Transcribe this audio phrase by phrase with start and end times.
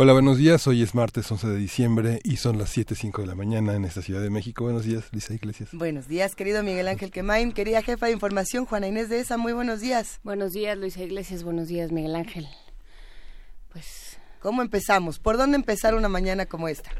[0.00, 0.64] Hola, buenos días.
[0.68, 4.00] Hoy es martes 11 de diciembre y son las 7.05 de la mañana en esta
[4.00, 4.62] Ciudad de México.
[4.62, 5.70] Buenos días, Lisa Iglesias.
[5.72, 9.38] Buenos días, querido Miguel Ángel Quemain, querida jefa de información, Juana Inés de ESA.
[9.38, 10.20] Muy buenos días.
[10.22, 11.42] Buenos días, Luisa Iglesias.
[11.42, 12.46] Buenos días, Miguel Ángel.
[13.72, 15.18] Pues, ¿cómo empezamos?
[15.18, 16.92] ¿Por dónde empezar una mañana como esta?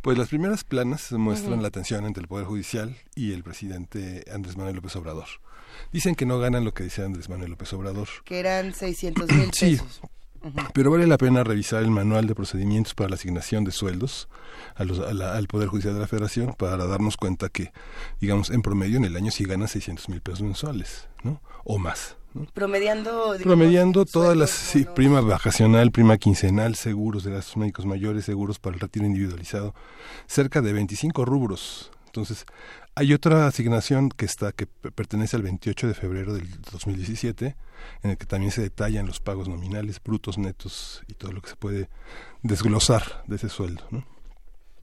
[0.00, 4.56] Pues las primeras planas muestran la tensión entre el Poder Judicial y el presidente Andrés
[4.56, 5.26] Manuel López Obrador.
[5.90, 8.06] Dicen que no ganan lo que dice Andrés Manuel López Obrador.
[8.24, 10.00] Que eran 600 mil pesos.
[10.00, 10.08] Sí,
[10.72, 14.28] pero vale la pena revisar el manual de procedimientos para la asignación de sueldos
[14.76, 17.72] al Poder Judicial de la Federación para darnos cuenta que,
[18.20, 21.40] digamos, en promedio en el año sí ganan 600 mil pesos mensuales, ¿no?
[21.64, 22.16] O más.
[22.52, 28.58] Promediando, Promediando todas las, sí, prima vacacional, prima quincenal, seguros de gastos médicos mayores, seguros
[28.58, 29.72] para el retiro individualizado,
[30.26, 31.92] cerca de 25 rubros.
[32.06, 32.44] Entonces,
[32.96, 37.56] hay otra asignación que está que pertenece al 28 de febrero del 2017,
[38.02, 41.50] en el que también se detallan los pagos nominales, brutos, netos y todo lo que
[41.50, 41.88] se puede
[42.42, 44.04] desglosar de ese sueldo, ¿no?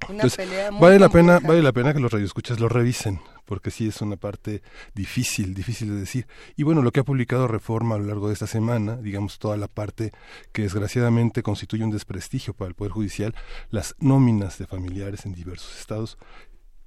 [0.09, 0.47] Entonces,
[0.79, 4.15] vale la pena vale la pena que los radioescuchas lo revisen porque sí es una
[4.15, 4.63] parte
[4.95, 8.33] difícil difícil de decir y bueno lo que ha publicado Reforma a lo largo de
[8.33, 10.11] esta semana digamos toda la parte
[10.53, 13.35] que desgraciadamente constituye un desprestigio para el poder judicial
[13.69, 16.17] las nóminas de familiares en diversos estados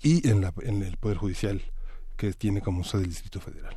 [0.03, 1.63] y en, la, en el Poder Judicial
[2.17, 3.77] que tiene como sede el Distrito Federal.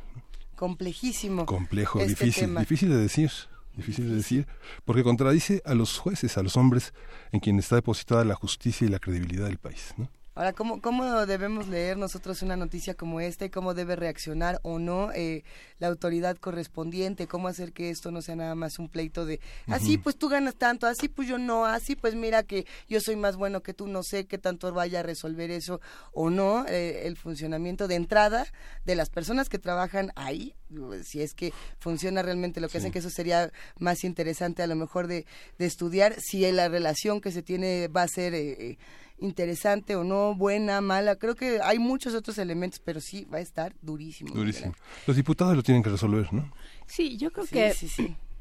[0.56, 1.46] Complejísimo.
[1.46, 3.30] Complejo, este difícil, difícil de decir,
[3.76, 4.46] difícil de decir,
[4.84, 6.92] porque contradice a los jueces, a los hombres
[7.32, 9.94] en quien está depositada la justicia y la credibilidad del país.
[9.96, 10.10] ¿no?
[10.38, 14.78] Ahora, ¿cómo, ¿cómo debemos leer nosotros una noticia como esta y cómo debe reaccionar o
[14.78, 15.42] no eh,
[15.80, 17.26] la autoridad correspondiente?
[17.26, 20.54] ¿Cómo hacer que esto no sea nada más un pleito de, así pues tú ganas
[20.54, 23.88] tanto, así pues yo no, así pues mira que yo soy más bueno que tú,
[23.88, 25.80] no sé qué tanto vaya a resolver eso
[26.12, 28.46] o no, eh, el funcionamiento de entrada
[28.84, 30.54] de las personas que trabajan ahí,
[31.02, 33.50] si es que funciona realmente lo que hacen, que eso sería
[33.80, 35.26] más interesante a lo mejor de,
[35.58, 38.34] de estudiar, si la relación que se tiene va a ser...
[38.34, 38.78] Eh,
[39.20, 41.16] interesante o no, buena, mala.
[41.16, 44.34] Creo que hay muchos otros elementos, pero sí va a estar durísimo.
[44.34, 44.74] Durísimo.
[45.06, 46.52] Los diputados lo tienen que resolver, ¿no?
[46.86, 47.74] Sí, yo creo que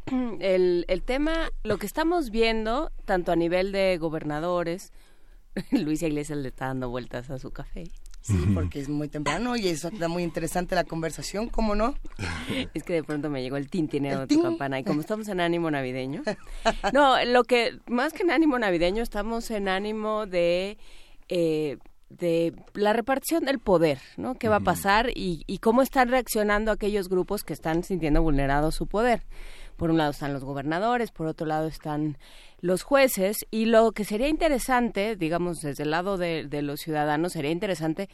[0.40, 4.94] El, el tema, lo que estamos viendo, tanto a nivel de gobernadores,
[5.72, 7.92] Luisa Iglesias le está dando vueltas a su café.
[8.28, 11.96] Sí, porque es muy temprano y eso está muy interesante la conversación, ¿cómo no?
[12.74, 15.40] Es que de pronto me llegó el tintineo de tu campana y como estamos en
[15.40, 16.24] ánimo navideño.
[16.94, 20.78] No, lo que, más que en ánimo navideño, estamos en ánimo de...
[21.30, 21.78] Eh,
[22.10, 24.36] de la repartición del poder, ¿no?
[24.36, 28.72] ¿Qué va a pasar y, y cómo están reaccionando aquellos grupos que están sintiendo vulnerado
[28.72, 29.24] su poder?
[29.78, 32.18] Por un lado están los gobernadores, por otro lado están
[32.60, 37.52] los jueces y lo que sería interesante, digamos, desde el lado de, los ciudadanos, sería
[37.52, 38.10] interesante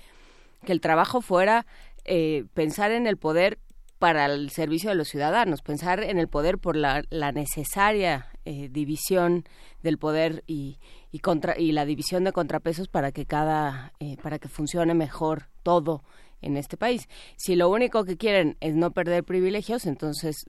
[0.66, 1.66] que el trabajo fuera
[2.06, 3.60] eh, pensar en el poder
[4.04, 7.04] para el servicio de los ciudadanos, pensar en el poder por la,
[7.34, 9.46] necesaria eh, división
[9.82, 10.78] del poder y,
[11.14, 15.48] y, contra, y la división de contrapesos para que cada eh, para que funcione mejor
[15.64, 16.04] todo
[16.42, 17.08] en este país.
[17.38, 20.46] Si lo único que quieren es no perder privilegios, entonces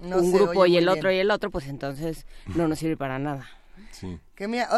[0.00, 3.48] un grupo y el otro y el otro, pues entonces no nos sirve para nada.
[3.90, 4.18] Sí.
[4.38, 4.68] Que mira,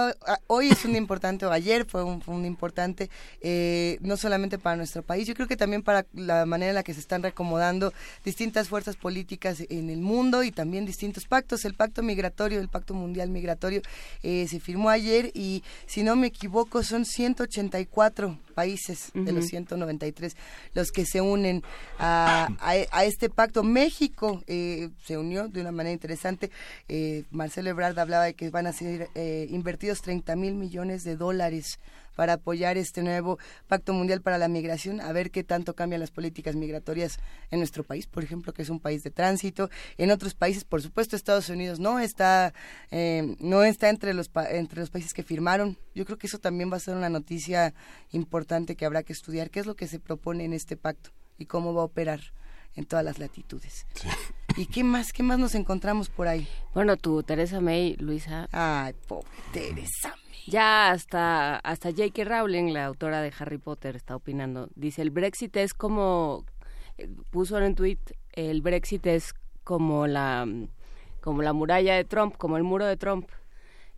[0.46, 3.10] hoy es un importante, o ayer fue un, un importante,
[3.42, 6.82] eh, no solamente para nuestro país, yo creo que también para la manera en la
[6.82, 7.92] que se están reacomodando
[8.24, 11.66] distintas fuerzas políticas en el mundo y también distintos pactos.
[11.66, 13.82] El pacto migratorio, el pacto mundial migratorio,
[14.22, 20.36] eh, se firmó ayer y, si no me equivoco, son 184 países de los 193
[20.74, 21.62] los que se unen
[21.98, 23.62] a, a, este pacto.
[23.62, 26.50] México eh, se unió de una manera interesante.
[27.30, 29.08] Marcelo Ebrard hablaba de que van a ser
[29.50, 31.78] invertidos 30 mil millones de dólares
[32.16, 36.10] para apoyar este nuevo Pacto Mundial para la Migración, a ver qué tanto cambian las
[36.10, 37.18] políticas migratorias
[37.50, 39.70] en nuestro país, por ejemplo, que es un país de tránsito.
[39.96, 42.52] En otros países, por supuesto, Estados Unidos no está,
[42.90, 45.78] eh, no está entre los, entre los países que firmaron.
[45.94, 47.74] Yo creo que eso también va a ser una noticia
[48.10, 49.50] importante que habrá que estudiar.
[49.50, 52.20] ¿Qué es lo que se propone en este pacto y cómo va a operar?
[52.74, 53.86] en todas las latitudes.
[54.56, 56.46] ¿Y qué más, qué más nos encontramos por ahí?
[56.74, 58.48] Bueno, tú, Teresa May, Luisa.
[58.52, 60.44] Ay, pobre Teresa May.
[60.46, 62.24] Ya hasta, hasta J.K.
[62.24, 64.68] Rowling, la autora de Harry Potter, está opinando.
[64.74, 66.44] Dice, el Brexit es como
[67.30, 67.98] puso en un tweet
[68.32, 70.46] el Brexit es como la
[71.20, 73.28] como la muralla de Trump, como el muro de Trump.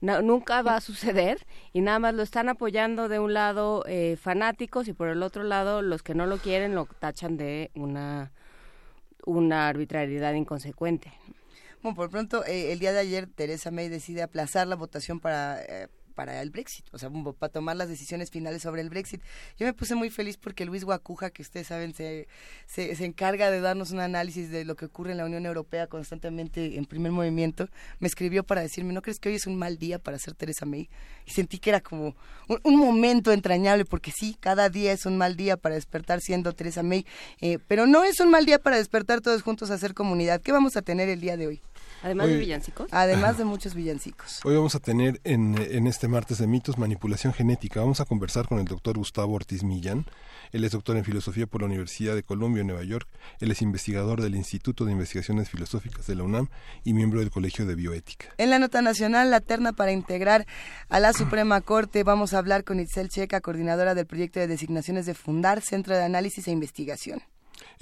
[0.00, 4.88] nunca va a suceder y nada más lo están apoyando de un lado eh, fanáticos
[4.88, 8.32] y por el otro lado los que no lo quieren lo tachan de una
[9.24, 11.12] una arbitrariedad inconsecuente.
[11.82, 15.60] Bueno, por pronto, eh, el día de ayer Teresa May decide aplazar la votación para
[15.62, 19.22] eh, para el Brexit, o sea, para tomar las decisiones finales sobre el Brexit.
[19.58, 22.28] Yo me puse muy feliz porque Luis Guacuja, que ustedes saben, se,
[22.66, 26.76] se, encarga de darnos un análisis de lo que ocurre en la Unión Europea constantemente
[26.76, 27.68] en primer movimiento,
[27.98, 30.66] me escribió para decirme, ¿no crees que hoy es un mal día para ser Teresa
[30.66, 30.88] May?
[31.26, 32.14] Y sentí que era como
[32.62, 36.82] un, momento entrañable, porque sí, cada día es un mal día para despertar siendo Teresa
[36.82, 37.06] May,
[37.40, 40.40] eh, pero no es un mal día para despertar todos juntos a hacer comunidad.
[40.40, 41.62] ¿Qué vamos a tener el día de hoy?
[42.02, 42.88] Además de villancicos.
[42.90, 44.40] Además de muchos villancicos.
[44.44, 47.80] Hoy vamos a tener en, en, este martes de mitos manipulación genética.
[47.80, 50.06] Vamos a conversar con el doctor Gustavo Ortiz Millán.
[50.52, 53.08] Él es doctor en filosofía por la Universidad de Columbia en Nueva York.
[53.40, 56.48] Él es investigador del Instituto de Investigaciones Filosóficas de la UNAM
[56.84, 58.26] y miembro del Colegio de Bioética.
[58.36, 60.46] En la nota nacional, la terna para integrar
[60.88, 65.06] a la Suprema Corte, vamos a hablar con Itzel Checa, coordinadora del proyecto de designaciones
[65.06, 67.22] de Fundar, Centro de Análisis e Investigación.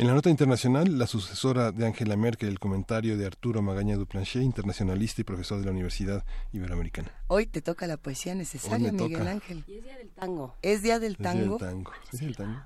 [0.01, 4.43] En la nota internacional, la sucesora de Angela Merkel, el comentario de Arturo Magaña Duplanchet,
[4.43, 6.25] internacionalista y profesor de la Universidad
[6.55, 7.13] Iberoamericana.
[7.27, 9.63] Hoy te toca la poesía necesaria, Miguel Ángel.
[9.69, 10.57] Y es día del tango.
[10.63, 11.59] ¿Es día del tango?
[11.61, 11.93] Es día del tango.
[12.15, 12.61] ¿Es del tango?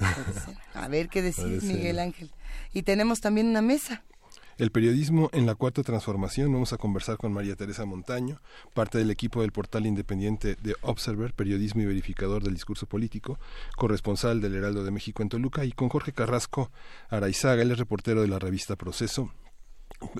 [0.00, 0.60] Madre selva.
[0.84, 2.32] A ver qué decir, Miguel Ángel.
[2.72, 4.02] Y tenemos también una mesa.
[4.60, 6.52] El periodismo en la cuarta transformación.
[6.52, 8.42] Vamos a conversar con María Teresa Montaño,
[8.74, 13.38] parte del equipo del portal independiente de Observer, periodismo y verificador del discurso político,
[13.74, 16.70] corresponsal del Heraldo de México en Toluca, y con Jorge Carrasco
[17.08, 19.32] Araizaga, él es reportero de la revista Proceso,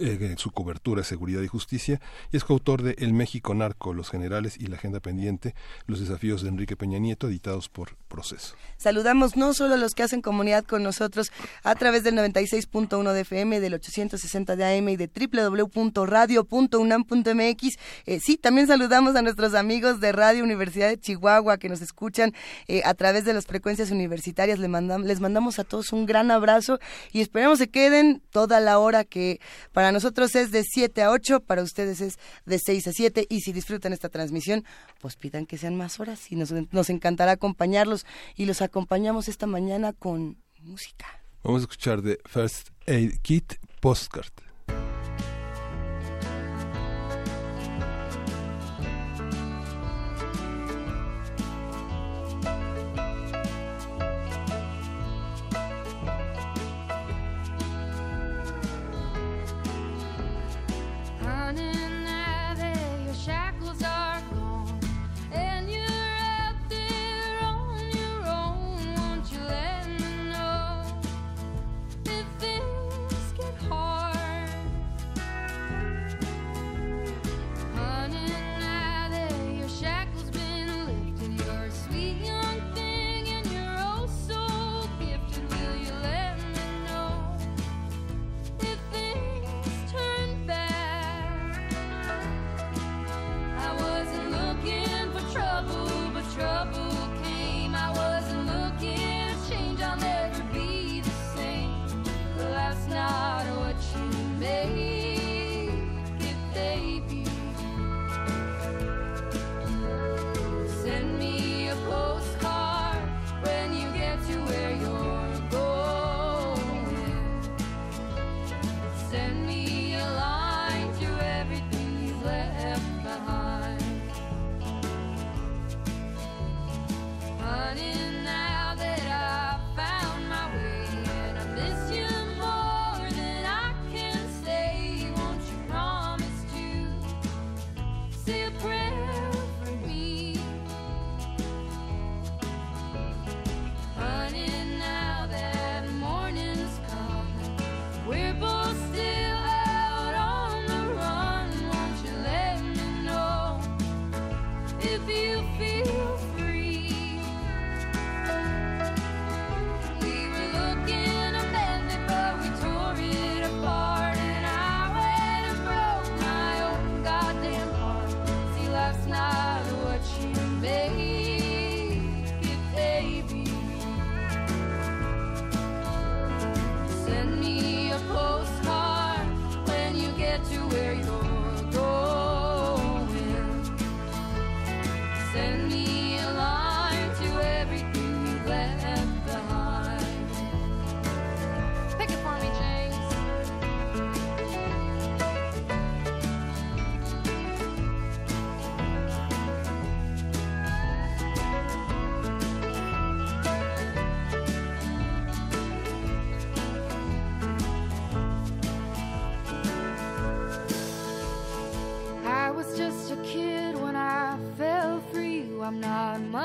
[0.00, 2.00] eh, su cobertura, seguridad y justicia,
[2.32, 5.54] y es coautor de El México Narco, los generales y la agenda pendiente,
[5.86, 8.56] los desafíos de Enrique Peña Nieto, editados por Proceso.
[8.76, 11.30] Saludamos no solo a los que hacen comunidad con nosotros
[11.62, 17.78] a través del 96.1 de FM, del 860 de AM y de www.radio.unam.mx.
[18.06, 22.32] Eh, sí, también saludamos a nuestros amigos de Radio Universidad de Chihuahua que nos escuchan
[22.68, 24.58] eh, a través de las frecuencias universitarias.
[24.58, 26.78] Les mandamos, les mandamos a todos un gran abrazo
[27.12, 29.40] y esperemos se queden toda la hora que
[29.72, 33.40] para nosotros es de 7 a 8, para ustedes es de 6 a 7 y
[33.40, 34.64] si disfrutan esta transmisión,
[35.00, 38.06] pues pidan que sean más horas y nos, nos encantará acompañarlos
[38.36, 41.06] y los acompañamos esta mañana con música.
[41.42, 44.49] Vamos a escuchar de First Aid Kit Postcard.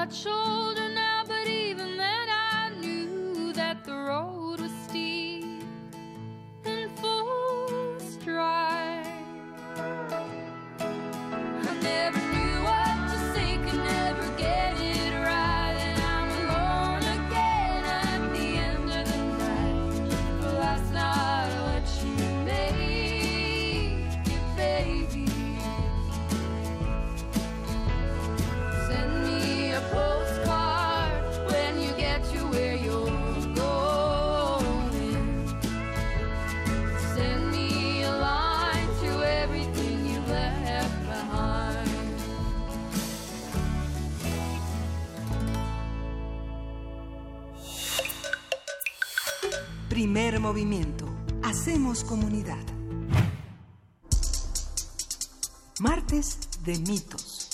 [0.05, 0.34] touch
[50.45, 51.05] movimiento.
[51.41, 52.63] Hacemos comunidad.
[55.79, 57.44] Martes de mitos.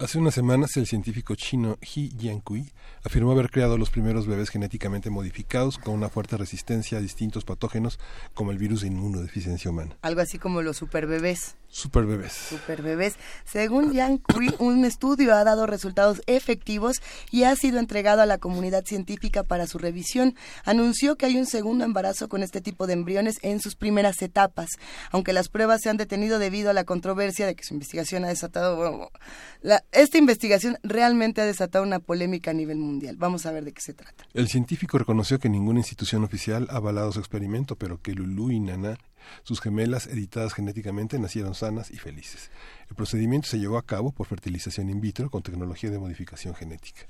[0.00, 2.70] Hace unas semanas el científico chino He Jiankui
[3.02, 7.98] afirmó haber creado los primeros bebés genéticamente modificados con una fuerte resistencia a distintos patógenos
[8.32, 9.96] como el virus de inmunodeficiencia humana.
[10.02, 11.56] Algo así como los superbebés.
[11.70, 12.32] Superbebés.
[12.32, 13.16] Superbebés.
[13.44, 16.96] Según Yang Kui, un estudio ha dado resultados efectivos
[17.30, 20.34] y ha sido entregado a la comunidad científica para su revisión.
[20.64, 24.70] Anunció que hay un segundo embarazo con este tipo de embriones en sus primeras etapas,
[25.10, 28.28] aunque las pruebas se han detenido debido a la controversia de que su investigación ha
[28.28, 28.76] desatado...
[28.76, 29.10] bueno,
[29.60, 33.16] la- esta investigación realmente ha desatado una polémica a nivel mundial.
[33.16, 34.24] Vamos a ver de qué se trata.
[34.34, 38.60] El científico reconoció que ninguna institución oficial ha avalado su experimento, pero que Lulu y
[38.60, 38.98] Nana,
[39.44, 42.50] sus gemelas editadas genéticamente, nacieron sanas y felices.
[42.90, 47.02] El procedimiento se llevó a cabo por fertilización in vitro con tecnología de modificación genética.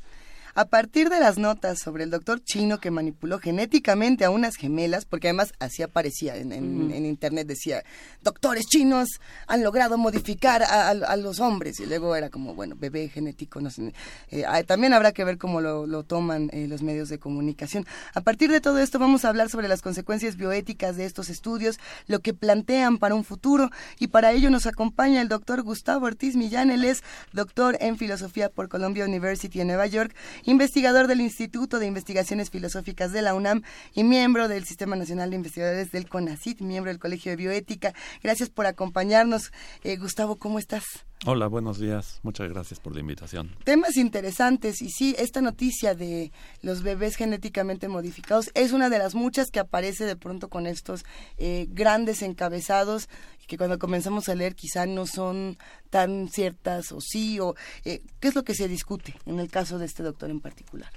[0.55, 5.05] A partir de las notas sobre el doctor chino que manipuló genéticamente a unas gemelas,
[5.05, 6.95] porque además así aparecía en, en- Ujú.
[6.95, 7.85] en internet, decía,
[8.23, 9.09] doctores chinos
[9.47, 11.79] han logrado modificar a, a- a los hombres.
[11.81, 13.93] Y luego era como, bueno, bebé genético, no sé.
[14.31, 17.87] Eh, ah, también habrá que ver cómo lo, lo toman eh, los medios de comunicación.
[18.15, 21.79] A partir de todo esto vamos a hablar sobre las consecuencias bioéticas de estos estudios,
[22.07, 23.71] lo que plantean para un futuro.
[23.99, 26.71] Y para ello nos acompaña el doctor Gustavo Ortiz Millán.
[26.71, 27.03] Él es
[27.33, 30.15] doctor en filosofía por Columbia University en Nueva York,
[30.45, 33.63] investigador del Instituto de Investigaciones Filosóficas de la UNAM
[33.95, 37.95] y miembro del Sistema Nacional de Investigadores del CONACIT, miembro del Colegio de Bioética.
[38.23, 39.53] Gracias por acompañarnos.
[39.83, 41.08] Eh, Gustavo, ¿cómo estás?
[41.27, 42.21] Hola, buenos días.
[42.23, 43.51] Muchas gracias por la invitación.
[43.65, 46.31] Temas interesantes y sí, esta noticia de
[46.63, 51.05] los bebés genéticamente modificados es una de las muchas que aparece de pronto con estos
[51.37, 53.09] eh, grandes encabezados
[53.49, 55.57] que cuando comenzamos a leer quizá no son
[55.91, 59.79] tan ciertas o sí o eh, qué es lo que se discute en el caso
[59.79, 60.93] de este doctor en particular.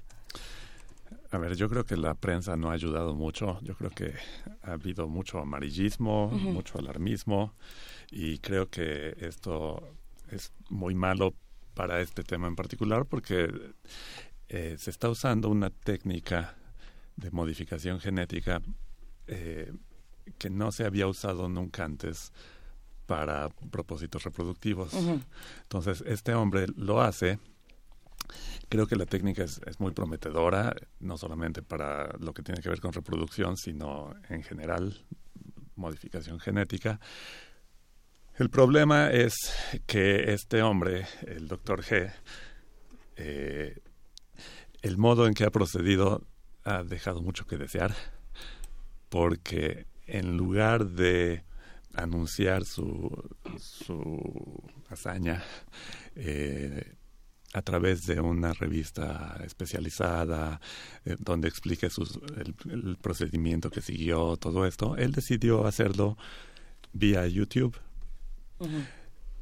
[1.32, 3.58] A ver, yo creo que la prensa no ha ayudado mucho.
[3.62, 4.13] Yo creo que
[4.63, 7.54] ha habido mucho amarillismo, mucho alarmismo
[8.12, 10.00] y creo que esto
[10.32, 11.34] es muy malo
[11.74, 13.50] para este tema en particular porque
[14.50, 16.56] eh, se está usando una técnica
[17.16, 18.62] de modificación genética
[19.28, 19.72] eh,
[20.38, 22.32] que no se había usado nunca antes
[23.06, 24.94] para propósitos reproductivos.
[25.64, 27.40] Entonces, este hombre lo hace.
[28.70, 32.70] Creo que la técnica es, es muy prometedora, no solamente para lo que tiene que
[32.70, 35.06] ver con reproducción, sino en general
[35.76, 37.00] modificación genética.
[38.41, 39.53] El problema es
[39.86, 42.12] que este hombre, el doctor G,
[43.15, 43.79] eh,
[44.81, 46.25] el modo en que ha procedido
[46.63, 47.93] ha dejado mucho que desear,
[49.10, 51.43] porque en lugar de
[51.93, 53.12] anunciar su,
[53.60, 55.43] su hazaña
[56.15, 56.95] eh,
[57.53, 60.60] a través de una revista especializada
[61.05, 66.17] eh, donde explique sus, el, el procedimiento que siguió, todo esto, él decidió hacerlo
[66.91, 67.77] vía YouTube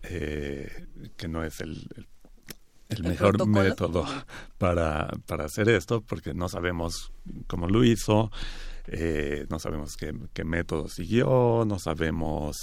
[0.03, 2.07] eh, que no es el, el-
[2.89, 3.63] el El mejor protocolo.
[3.63, 4.05] método
[4.57, 7.11] para, para hacer esto, porque no sabemos
[7.45, 8.31] cómo lo hizo,
[8.87, 12.55] eh, no sabemos qué, qué método siguió, no sabemos,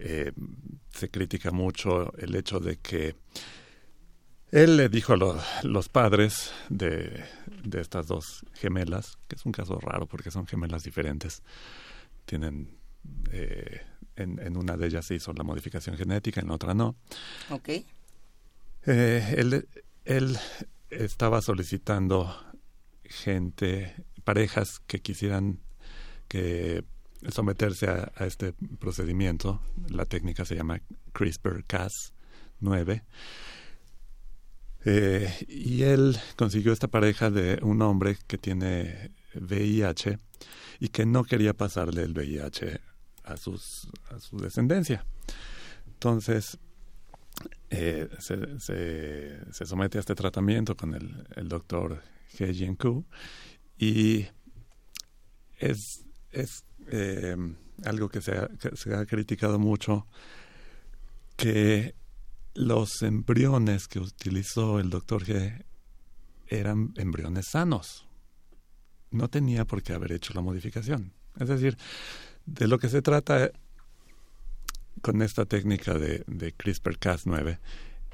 [0.00, 0.32] eh,
[0.90, 3.14] se critica mucho el hecho de que
[4.50, 7.22] él le dijo a lo- los padres de,
[7.62, 11.42] de estas dos gemelas, que es un caso raro porque son gemelas diferentes,
[12.24, 12.76] tienen...
[13.30, 13.82] eh,
[14.18, 16.96] en, en una de ellas se hizo la modificación genética, en la otra no.
[17.50, 17.68] Ok.
[18.86, 19.68] Eh, él,
[20.04, 20.38] él
[20.90, 22.34] estaba solicitando
[23.04, 23.94] gente,
[24.24, 25.60] parejas que quisieran
[26.28, 26.84] que
[27.30, 29.60] someterse a, a este procedimiento.
[29.88, 30.80] La técnica se llama
[31.12, 33.02] CRISPR-Cas9.
[34.84, 40.18] Eh, y él consiguió esta pareja de un hombre que tiene VIH
[40.80, 42.80] y que no quería pasarle el VIH
[43.32, 45.04] a, sus, a su descendencia.
[45.86, 46.58] Entonces,
[47.70, 52.02] eh, se, se- somete a este tratamiento con el, doctor
[52.38, 53.04] He Jian-Ku
[53.78, 54.26] y
[55.58, 57.36] es, es eh,
[57.84, 60.06] algo que se, ha, que se ha criticado mucho
[61.36, 61.94] que
[62.54, 65.64] los embriones que utilizó el doctor G
[66.48, 68.06] eran embriones sanos.
[69.10, 71.12] No tenía por qué haber hecho la modificación.
[71.38, 71.76] Es decir,
[72.54, 73.50] de lo que se trata
[75.02, 77.58] con esta técnica de, de CRISPR-Cas9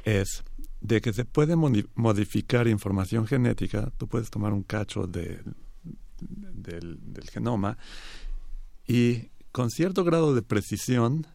[0.05, 0.43] es
[0.81, 3.91] de que se puede modi- modificar información genética.
[3.97, 5.41] Tú puedes tomar un cacho de-
[6.21, 6.99] del,
[7.31, 7.79] genoma
[8.87, 11.27] y con cierto grado de precisión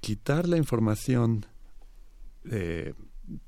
[0.00, 1.46] quitar la información
[2.50, 2.94] eh,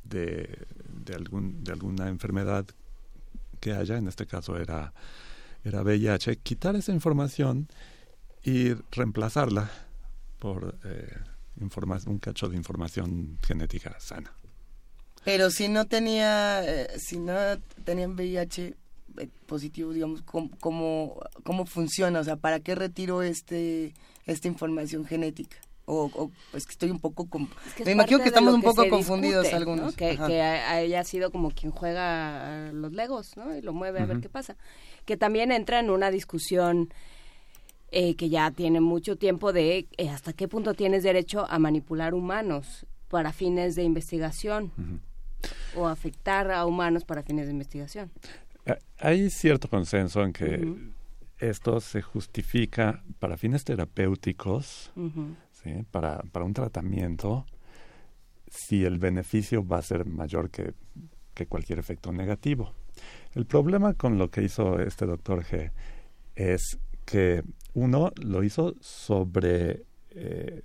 [0.02, 0.66] de,
[1.04, 2.66] de, algún, de alguna enfermedad
[3.61, 4.92] que haya, en este caso era,
[5.64, 7.68] era VIH, quitar esa información
[8.42, 9.70] y reemplazarla
[10.38, 11.09] por eh,
[11.61, 14.32] informa- un cacho de información genética sana.
[15.25, 17.35] Pero si no tenía, eh, si no
[17.85, 18.75] tenían VIH
[19.18, 22.20] eh, positivo, digamos, ¿cómo, cómo, cómo funciona?
[22.20, 23.92] O sea, ¿para qué retiro este
[24.26, 25.56] esta información genética?
[25.85, 27.26] O, o es que estoy un poco...
[27.28, 29.87] con- Es que es me imagino que estamos un poco confundidos discute, algunos.
[29.87, 29.92] ¿no?
[29.92, 33.54] Que, que ha- haya sido como quien juega a los legos, ¿no?
[33.56, 34.23] Y lo mueve a ver Ujú.
[34.23, 34.56] qué pasa.
[35.04, 36.94] Que también entra en una discusión
[37.92, 42.14] eh, que ya tiene mucho tiempo de eh, hasta qué punto tienes derecho a manipular
[42.14, 44.73] humanos para fines de investigación
[45.75, 48.11] o afectar a humanos para fines de investigación.
[48.66, 50.73] Eh, Hay cierto consenso en que
[51.38, 54.93] esto se justifica para fines terapéuticos,
[55.91, 57.45] para, para un tratamiento,
[58.49, 60.75] si el beneficio va a ser mayor que,
[61.34, 62.73] que cualquier efecto negativo.
[63.34, 65.73] El problema con lo que hizo este doctor G
[66.36, 67.43] es que
[67.75, 70.63] uno lo hizo sobre, eh,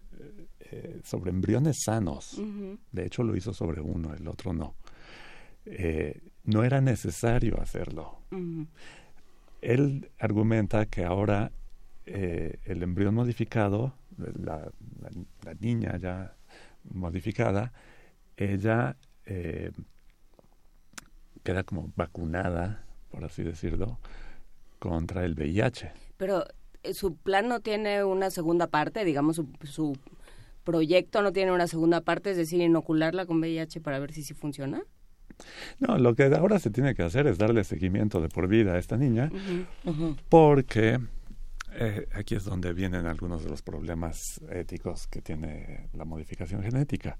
[0.60, 2.40] eh, sobre embriones sanos.
[2.92, 4.76] De hecho, lo hizo sobre uno, el otro no.
[5.66, 8.20] Eh, no era necesario hacerlo.
[9.62, 11.52] Él argumenta que ahora
[12.06, 14.58] el embrión modificado, la,
[15.02, 15.10] la-
[15.44, 16.36] la niña ya
[16.84, 17.74] modificada,
[18.38, 18.96] ella
[21.44, 24.00] queda como vacunada, por así decirlo,
[24.80, 25.92] contra el VIH.
[26.18, 26.46] Pero
[26.94, 29.98] su plan no tiene una segunda parte, digamos, su, su
[30.64, 34.34] proyecto no tiene una segunda parte, es decir, inocularla con VIH para ver si sí
[34.34, 34.84] funciona.
[35.80, 38.80] No, lo que ahora se tiene que hacer es darle seguimiento de por vida a
[38.80, 39.30] esta niña,
[40.30, 41.00] porque
[41.74, 47.18] eh, aquí es donde vienen algunos de los problemas éticos que tiene la modificación genética.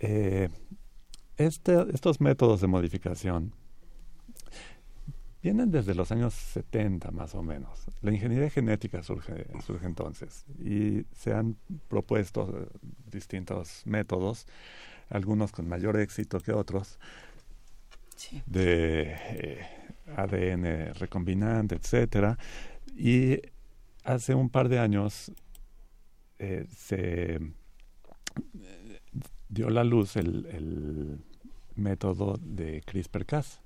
[0.00, 0.48] Eh,
[1.36, 3.54] este- estos métodos de modificación
[5.42, 7.86] vienen desde los años 70 más o menos.
[8.02, 11.56] La ingeniería genética surge, surge entonces y se han
[11.88, 12.66] propuesto eh,
[13.10, 14.46] distintos métodos,
[15.08, 16.98] algunos con mayor éxito que otros,
[18.16, 18.42] Sí.
[18.44, 19.66] de eh,
[20.14, 22.36] ADN recombinante, etcétera.
[22.94, 23.40] Y
[24.04, 25.32] hace un par de años
[26.38, 27.40] eh, se
[29.48, 31.18] dio la luz el, el
[31.76, 33.60] método de CRISPR-Cas,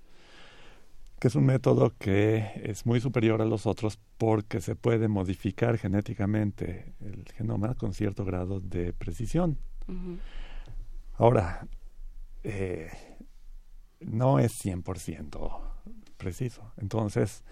[1.18, 5.78] que es un método que es muy superior a los otros porque se puede modificar
[5.78, 9.58] genéticamente el genoma con cierto grado de precisión.
[11.14, 11.66] Ahora,
[12.42, 12.90] eh,
[14.00, 15.60] no es 100%
[16.16, 16.72] preciso.
[16.76, 17.44] Entonces,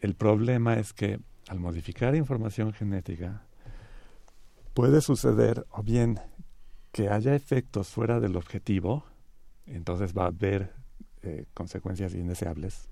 [0.00, 3.42] el problema es que al modificar información genética,
[4.74, 6.20] puede suceder o bien
[6.92, 9.04] que haya efectos fuera del objetivo,
[9.66, 10.74] entonces va a haber
[11.22, 12.88] eh, consecuencias indeseables.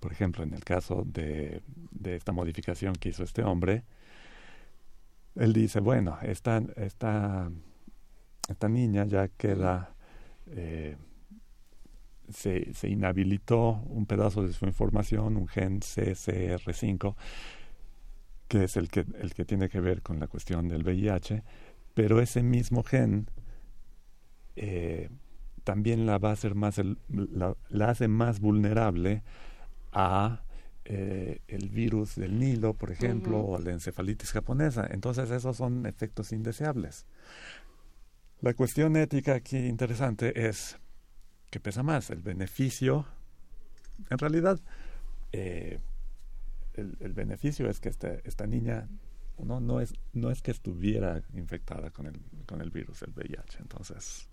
[0.00, 1.62] Por ejemplo, en el caso de,
[2.04, 3.84] esta modificación que hizo este hombre,
[5.34, 6.60] él dice, bueno, esta,
[8.68, 9.94] niña ya queda,
[10.46, 10.96] eh,
[12.28, 17.14] se, inhabilitó un pedazo de su información, un gen CCR5,
[18.48, 21.42] que es el que, el que tiene que ver con la cuestión del VIH,
[21.94, 23.28] pero ese mismo gen
[24.56, 25.08] eh,
[25.68, 29.22] también la va a hacer más, el- la, la hace más vulnerable
[29.92, 30.42] a
[30.86, 33.52] eh, el virus del Nilo, por ejemplo, Ujú.
[33.52, 34.86] o la encefalitis japonesa.
[34.90, 37.04] Entonces esos son efectos indeseables.
[38.40, 40.78] La cuestión ética aquí interesante es
[41.50, 43.04] que pesa más el beneficio.
[44.08, 44.58] En realidad,
[45.32, 45.80] eh,
[46.72, 48.88] el, el beneficio es que esta, esta niña
[49.38, 53.58] no, no, es, no es que estuviera infectada con el, con el virus del VIH.
[53.60, 54.28] Entonces,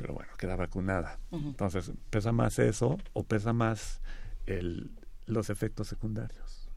[0.00, 1.18] pero bueno, queda vacunada.
[1.30, 4.00] Entonces, ¿pesa más eso o pesa más
[4.46, 4.90] el,
[5.26, 6.68] los efectos secundarios?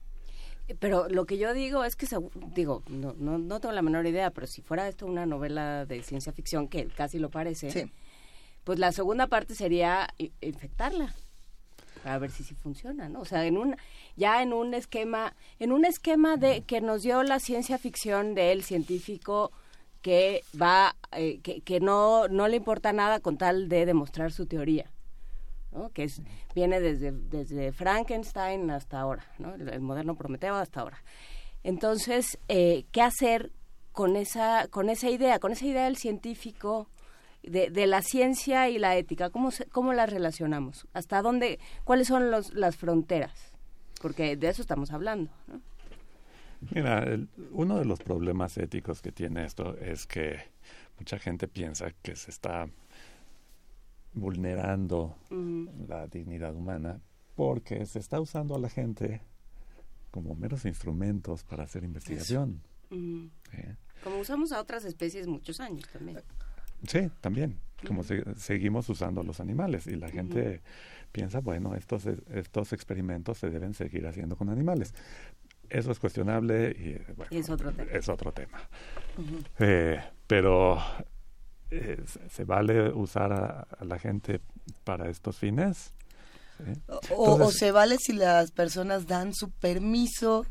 [0.80, 4.06] Pero lo que yo digo es que, segu- digo, no, no, no tengo la menor
[4.08, 7.92] idea, pero si fuera esto una novela de ciencia ficción, que casi lo parece, Sí.
[8.64, 10.08] pues la segunda parte sería
[10.42, 11.14] infectarla
[12.04, 13.22] para ver si sí funciona, ¿no?
[13.22, 13.76] O sea, en un
[14.18, 18.64] ya en un esquema, en un esquema de que nos dio la ciencia ficción del
[18.64, 19.52] científico
[20.04, 24.46] que va, eh, que, que no no le importa nada con tal de demostrar su
[24.46, 24.92] teoría.
[25.72, 25.90] ¿no?
[25.90, 26.22] que es,
[26.54, 29.56] viene desde, desde Frankenstein hasta ahora, ¿no?
[29.56, 31.04] el, el moderno Prometeo hasta ahora.
[31.64, 33.52] Entonces, eh, ¿qué hacer
[33.92, 36.90] con esa, con esa idea, con esa idea del científico,
[37.42, 39.30] de, de la ciencia y la ética?
[39.30, 40.88] ¿Cómo, ¿Cómo las relacionamos?
[40.94, 43.54] ¿Hasta dónde, cuáles son los, las fronteras?
[44.02, 45.32] Porque de eso estamos hablando.
[45.48, 45.62] ¿no?
[46.72, 50.38] Mira, el- uno de los problemas éticos que tiene esto es que
[51.00, 52.68] mucha gente piensa que se está
[54.14, 55.16] vulnerando
[55.88, 57.00] la dignidad humana
[57.36, 59.22] porque se está usando a la gente
[60.12, 62.62] como meros instrumentos para hacer investigación.
[64.04, 66.20] Como usamos a otras especies muchos años también.
[66.88, 67.58] Sí, también.
[67.88, 70.62] Como se- seguimos usando a los animales y la gente
[71.12, 74.94] piensa, bueno, estos, estos experimentos se deben seguir haciendo con animales.
[75.74, 77.92] Eso es cuestionable y bueno, Es otro tema.
[77.92, 78.60] es otro tema.
[79.60, 80.78] Eh, pero
[81.72, 84.40] eh, ¿se- ¿se vale usar a, a la gente
[84.84, 85.94] para estos fines?
[86.64, 86.74] Sí.
[87.10, 90.46] O, se vale si las personas dan su permiso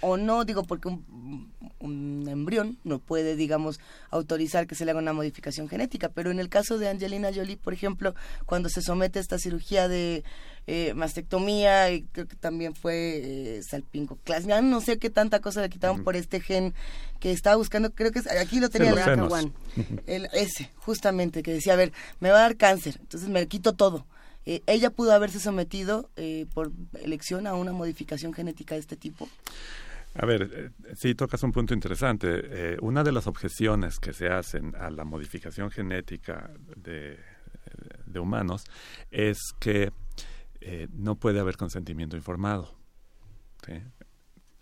[0.00, 3.80] o no, digo, porque un, un embrión no puede, digamos,
[4.10, 7.56] autorizar que se le haga una modificación genética, pero en el caso de Angelina Jolie,
[7.56, 10.22] por ejemplo, cuando se somete a esta cirugía de
[10.68, 15.68] eh, mastectomía, y creo que también fue eh, salpingoclasmia, no sé qué tanta cosa le
[15.70, 16.74] quitaron por este gen
[17.20, 19.14] que estaba buscando, creo que es- aquí lo tenía los el-
[20.06, 23.74] el, ese, justamente, que decía, a ver, me va a dar cáncer, entonces me quito
[23.74, 24.06] todo.
[24.48, 26.70] Eh, ella pudo haberse sometido eh, por
[27.02, 29.28] elección a una modificación genética de este tipo.
[30.18, 32.28] A ver, eh, sí tocas un punto interesante.
[32.74, 37.18] Eh, una de las objeciones que se hacen a la modificación genética de,
[38.06, 38.64] de humanos
[39.10, 39.92] es que
[40.60, 42.74] eh, no puede haber consentimiento informado.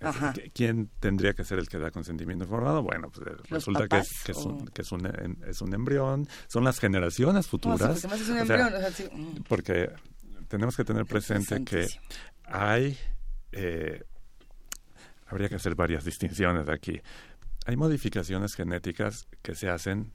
[0.01, 0.35] Ajá.
[0.35, 2.83] ¿qui- ¿Quién tendría que ser el que da consentimiento informado?
[2.83, 5.61] Bueno, pues eh, resulta que, es, papás que, es, un, que es, un, en- es
[5.63, 7.79] un embrión, son las generaciones No, sí, futuras.
[8.07, 9.91] porque sea, o sea, sí, mm, porque
[10.49, 11.87] tenemos que tener presente que
[12.45, 12.99] hay,
[13.53, 14.03] eh,
[15.35, 17.01] habría que hacer varias distinciones aquí.
[17.67, 20.13] Hay modificaciones genéticas que se hacen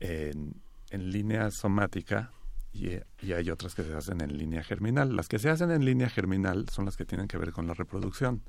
[0.00, 2.32] en, en línea somática
[2.72, 2.88] y,
[3.20, 5.14] y hay otras que se hacen en línea germinal.
[5.16, 7.74] Las que se hacen en línea germinal son las que tienen que ver con la
[7.74, 8.42] reproducción.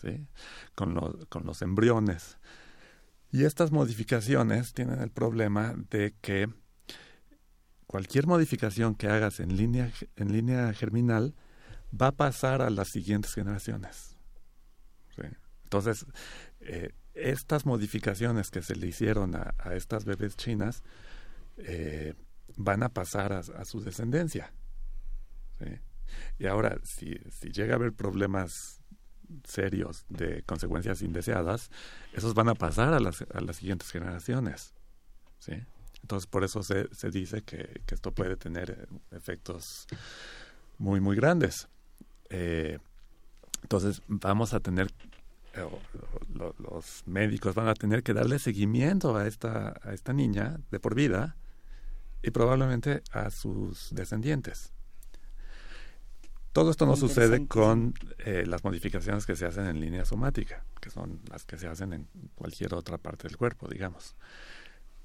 [0.00, 0.26] ¿sí?
[0.74, 2.38] con, lo- con los embriones.
[3.32, 6.48] Y estas modificaciones tienen el problema de que
[7.86, 11.34] cualquier modificación que hagas en línea, en línea germinal
[11.98, 14.15] va a pasar a las siguientes generaciones.
[15.66, 16.06] Entonces,
[16.60, 20.84] eh, estas modificaciones que se le hicieron a, estas bebés chinas
[21.56, 22.14] eh,
[22.56, 24.52] van a pasar a, su descendencia.
[25.58, 25.80] ¿sí?
[26.38, 28.80] Y ahora, si, si llega a haber problemas
[29.42, 31.70] serios de consecuencias indeseadas,
[32.12, 34.72] esos van a pasar a las, a las siguientes generaciones.
[35.40, 35.54] ¿sí?
[36.02, 39.88] Entonces, por eso se, se dice que, que esto puede tener eh, efectos
[40.78, 41.66] muy, muy grandes.
[42.30, 42.78] Eh,
[43.62, 44.88] entonces, vamos a tener,
[46.58, 50.94] los médicos van a tener que darle seguimiento a esta, a esta niña de por
[50.94, 51.36] vida
[52.22, 54.72] y probablemente a sus descendientes.
[56.52, 60.88] Todo esto no sucede con eh, las modificaciones que se hacen en línea somática, que
[60.88, 64.16] son las que se hacen en cualquier otra parte del cuerpo, digamos.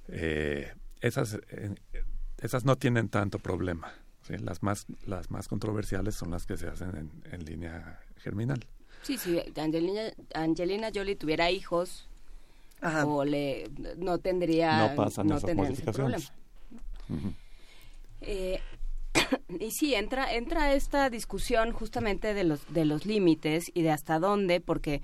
[0.08, 1.76] Eh, esas, eh,
[2.38, 3.92] esas no tienen tanto problema.
[4.22, 4.38] ¿sí?
[4.38, 8.66] Las, más, las más controversiales son las que se hacen en, en línea germinal.
[9.02, 10.02] Sí, si Angelina,
[10.34, 12.08] Angelina Jolie tuviera hijos
[12.82, 13.06] Ajá.
[13.06, 16.24] o le no tendría No pasan esas tendrían ese problema.
[18.22, 18.60] Eh,
[19.60, 24.20] y sí, entra, entra esta discusión justamente de los, de los límites y de hasta
[24.20, 25.02] dónde, porque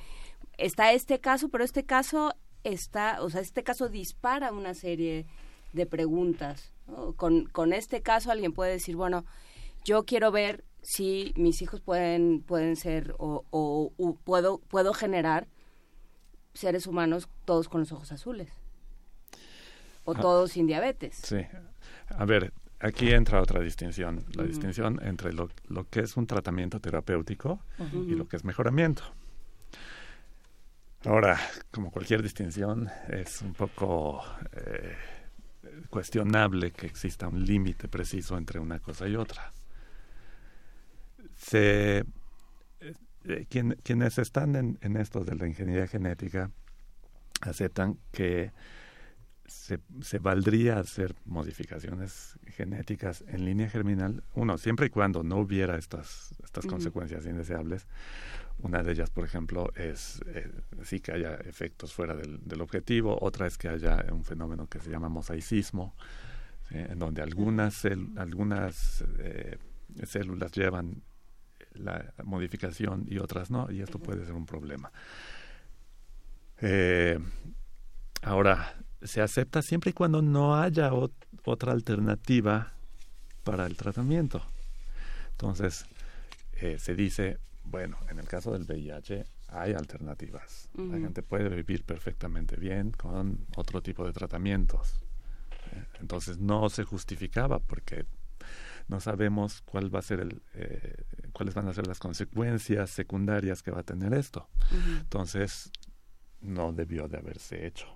[0.58, 2.34] está este caso, pero este caso
[2.64, 5.26] está, o sea, este caso dispara una serie
[5.74, 6.74] de preguntas.
[6.88, 7.14] ¿no?
[7.14, 9.26] Con, con este caso alguien puede decir, bueno,
[9.84, 15.46] yo quiero ver si mis hijos pueden, pueden ser o, o- puedo, puedo generar
[16.54, 18.50] seres humanos todos con los ojos azules.
[20.06, 20.22] O Ah.
[20.22, 21.18] todos sin diabetes.
[21.22, 21.46] Sí.
[22.08, 26.80] A ver, aquí entra otra distinción, la distinción entre lo, lo que es un tratamiento
[26.80, 27.60] terapéutico
[27.94, 29.04] y lo que es mejoramiento.
[31.04, 31.38] Ahora,
[31.70, 34.24] como cualquier distinción, es un poco
[34.54, 34.96] eh,
[35.90, 39.52] cuestionable que exista un límite preciso entre una cosa y otra.
[41.50, 42.04] Se, eh,
[43.24, 46.52] eh, quien- quienes están en, en esto de la ingeniería genética
[47.42, 48.52] aceptan que
[49.46, 55.78] se, se valdría hacer modificaciones genéticas en línea germinal, uno, siempre y cuando no hubiera
[55.78, 57.88] estas, estas consecuencias indeseables.
[58.60, 60.52] Una de ellas, por ejemplo, es eh,
[60.84, 64.80] sí que haya efectos fuera del, del objetivo, otra es que haya un fenómeno que
[64.80, 65.96] se llama mosaicismo,
[66.68, 66.76] ¿sí?
[66.78, 67.86] en donde algunas,
[68.18, 69.58] algunas eh,
[70.06, 71.04] células llevan
[71.80, 74.92] la modificación y otras no, y esto puede ser un problema.
[76.60, 77.20] Eh,
[78.24, 81.12] ahora, se acepta siempre y cuando no haya ot-
[81.46, 82.74] otra alternativa
[83.44, 84.42] para el tratamiento.
[85.32, 85.86] Entonces,
[86.54, 90.68] eh, se dice, bueno, en el caso del VIH hay alternativas.
[90.76, 95.00] La gente puede vivir perfectamente bien con otro tipo de tratamientos.
[95.72, 98.06] Eh, Entonces, no se justificaba porque
[98.88, 103.62] no sabemos cuál va a ser el, eh, cuáles van a ser las consecuencias secundarias
[103.62, 104.48] que va a tener esto.
[105.00, 105.72] Entonces,
[106.42, 107.88] no debió de haberse hecho.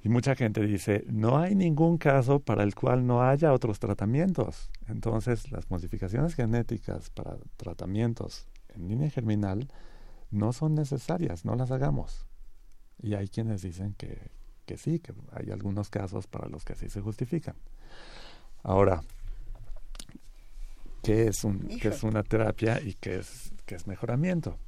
[0.00, 4.70] Y mucha gente dice, no hay ningún caso para el cual no haya otros tratamientos.
[4.86, 9.68] Entonces, las modificaciones genéticas para tratamientos en línea germinal
[10.30, 12.26] no son necesarias, no las hagamos.
[13.02, 14.30] Y hay quienes dicen que,
[14.66, 17.56] que sí, que hay algunos casos para los que sí se justifican.
[18.68, 19.02] Ahora,
[21.02, 24.58] ¿qué es, un, qué es una terapia y qué es, qué es mejoramiento?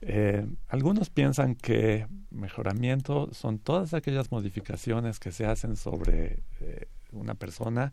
[0.00, 7.34] Eh, algunos piensan que mejoramiento son todas aquellas modificaciones que se hacen sobre eh, una
[7.34, 7.92] persona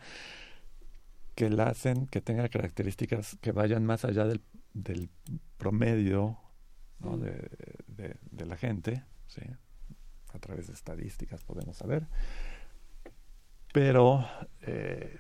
[1.36, 4.42] que la hacen que tenga características que vayan más allá del,
[4.74, 5.10] del
[5.58, 6.38] promedio
[7.02, 7.18] ¿no?
[7.18, 7.20] Mm.
[7.20, 7.50] de,
[7.88, 9.42] de- de la gente, ¿sí?
[10.34, 12.08] a través de estadísticas podemos saber.
[13.74, 14.26] Pero
[14.62, 15.18] eh,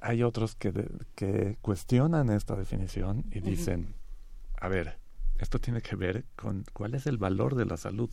[0.00, 3.94] hay otros que, de- que cuestionan esta definición y dicen,
[4.60, 4.98] a ver,
[5.38, 8.10] esto tiene que ver con cuál es el valor de la salud.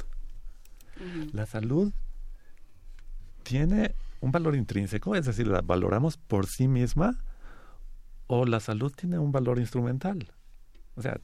[1.33, 1.91] La salud
[3.43, 7.19] tiene un valor intrínseco, es decir, la valoramos por sí misma,
[8.27, 10.31] o la salud tiene un valor instrumental.
[10.95, 11.19] O sea,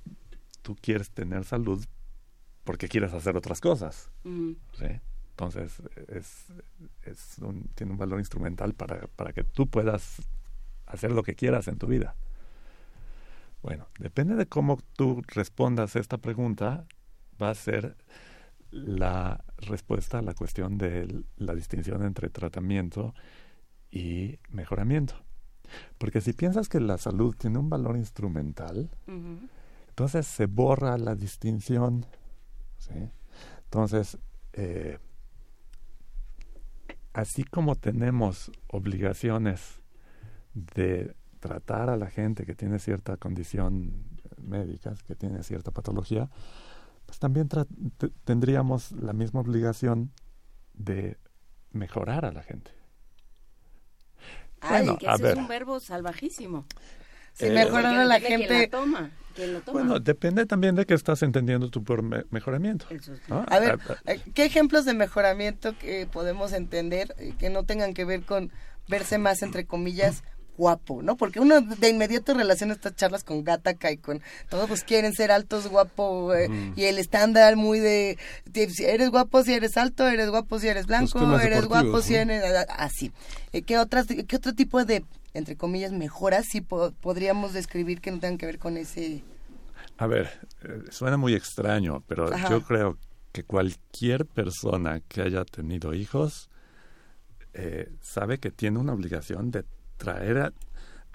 [0.61, 1.83] tú quieres tener salud
[2.63, 4.11] porque quieres hacer otras cosas.
[5.31, 6.45] Entonces, es,
[7.03, 10.21] es un- tiene un valor instrumental para, para que tú puedas
[10.91, 12.15] hacer lo que quieras en tu vida.
[13.61, 16.85] Bueno, depende de cómo tú respondas esta pregunta,
[17.41, 17.95] va a ser
[18.71, 23.13] la respuesta a la cuestión de la distinción entre tratamiento
[23.91, 25.15] y mejoramiento.
[25.97, 28.89] Porque si piensas que la salud tiene un valor instrumental,
[29.89, 32.05] entonces se borra la distinción.
[32.77, 33.11] ¿sí?
[33.65, 34.17] Entonces,
[34.53, 34.97] eh,
[37.13, 39.80] así como tenemos obligaciones
[40.53, 43.93] de tratar a la gente que tiene cierta condición
[44.41, 46.29] médica, que tiene cierta patología,
[47.05, 47.49] pues también
[48.23, 50.11] tendríamos la misma obligación
[50.73, 51.17] de
[51.71, 52.71] mejorar a la gente.
[54.61, 55.31] Ay, Bueno, que a ese ver.
[55.33, 56.65] es un verbo salvajísimo.
[57.33, 58.67] Si Eh, mejorar a la gente.
[58.67, 59.79] toma, quién lo toma.
[59.79, 62.85] Bueno, depende también de qué estás entendiendo tú por me- mejoramiento.
[62.89, 63.21] Eso sí.
[63.29, 63.45] ¿no?
[63.49, 68.05] A ver, eh, ¿qué ejemplos de mejoramiento que podemos entender eh, que no tengan que
[68.05, 68.51] ver con
[68.89, 70.23] verse más, entre comillas,
[70.57, 71.15] guapo, ¿no?
[71.17, 75.31] Porque uno de inmediato relaciona estas charlas con Gataca y con todos pues quieren ser
[75.31, 76.73] altos, guapo eh, Mm.
[76.75, 80.67] y el estándar muy de, de si eres guapo si eres alto, eres guapo si
[80.67, 83.11] eres blanco, eres guapo si eres así.
[83.53, 88.11] Eh, ¿Qué otras qué otro tipo de entre comillas mejoras sí po- podríamos describir que
[88.11, 89.23] no tengan que ver con ese
[89.97, 90.29] A ver,
[90.63, 92.49] eh, suena muy extraño, pero Ajá.
[92.49, 92.97] yo creo
[93.31, 96.49] que cualquier persona que haya tenido hijos
[98.01, 99.65] sabe que tiene una obligación de
[100.01, 100.53] traer a,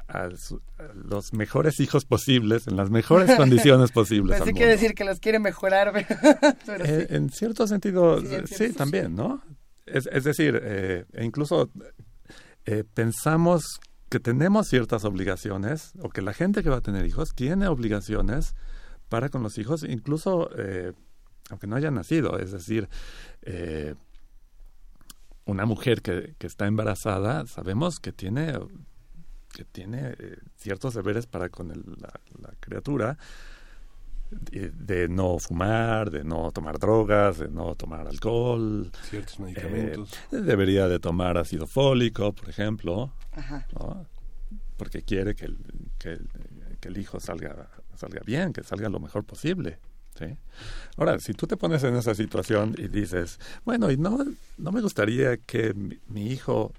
[0.09, 4.39] a su- a los mejores hijos posibles, en las mejores condiciones posibles.
[4.39, 5.93] Pues al sí quiere decir que los quiere mejorar,
[6.67, 6.91] pero sí.
[6.93, 9.43] Eh, en cierto sentido, Sí, también, ¿no?
[9.87, 11.71] Es, es decir, eh, e incluso
[12.65, 17.31] eh, pensamos que tenemos ciertas obligaciones, o que la gente que va a tener hijos
[17.35, 18.55] tiene obligaciones
[19.09, 20.93] para con los hijos, incluso eh,
[21.51, 22.39] aunque no haya nacido.
[22.39, 22.89] Es decir,
[23.43, 23.95] eh,
[25.47, 28.53] una mujer que, que está embarazada, sabemos que tiene
[29.53, 33.17] que tiene eh, ciertos deberes para con el- la, la criatura,
[34.31, 38.91] de, de no fumar, de no tomar drogas, de no tomar alcohol.
[39.05, 40.11] Ciertos eh, medicamentos.
[40.31, 43.67] debería de tomar ácido fólico, por ejemplo, Ajá.
[43.73, 44.05] ¿no?
[44.77, 45.57] porque quiere que el,
[45.99, 46.29] que, el-
[46.81, 49.79] que el hijo salga, salga bien, que salga lo mejor posible.
[50.19, 50.37] ¿Sí?
[50.97, 54.19] Ahora, si tú te pones en esa situación y dices, bueno, y no,
[54.57, 56.73] no me gustaría que mi, mi hijo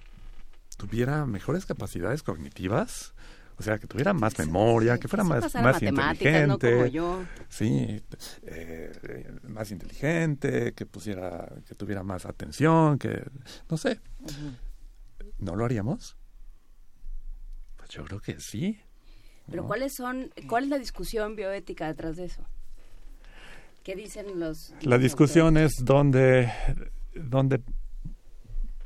[0.78, 3.14] tuviera mejores capacidades cognitivas
[3.60, 6.72] O sea, que tuviera más memoria, que fuera Sí, más, más no inteligente.
[6.74, 7.24] como yo.
[7.50, 8.04] Sí,
[8.44, 8.92] eh,
[9.48, 13.24] más inteligente, que pusiera, que tuviera más atención, que
[13.68, 14.00] no sé.
[15.40, 16.16] ¿No lo haríamos?
[17.78, 18.80] Pues yo creo que sí.
[19.50, 19.68] Pero ¿no?
[19.68, 22.46] ¿cuáles son, cuál es la discusión bioética detrás de eso?
[23.88, 24.74] ¿Qué dicen los...
[24.82, 26.52] La discusión es dónde,
[27.16, 27.62] dónde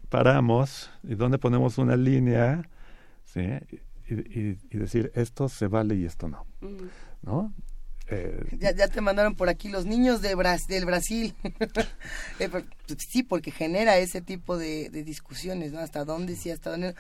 [0.10, 2.70] paramos y dónde ponemos una línea,
[3.26, 3.42] ¿sí?
[4.08, 6.46] Y, y- y decir esto se vale y esto no.
[7.24, 7.52] ¿no?
[8.10, 11.34] Eh, Ya, ya te mandaron por aquí los niños de Bras- del Brasil.
[12.40, 12.50] Eh,
[13.10, 15.80] sí, porque genera ese tipo de, de discusiones, ¿no?
[15.80, 16.94] Hasta dónde sí, hasta dónde no.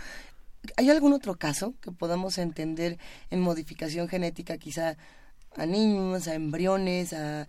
[0.77, 2.97] ¿Hay algún otro caso que podamos entender
[3.29, 4.97] en modificación genética, quizá
[5.55, 7.47] a niños, a embriones, a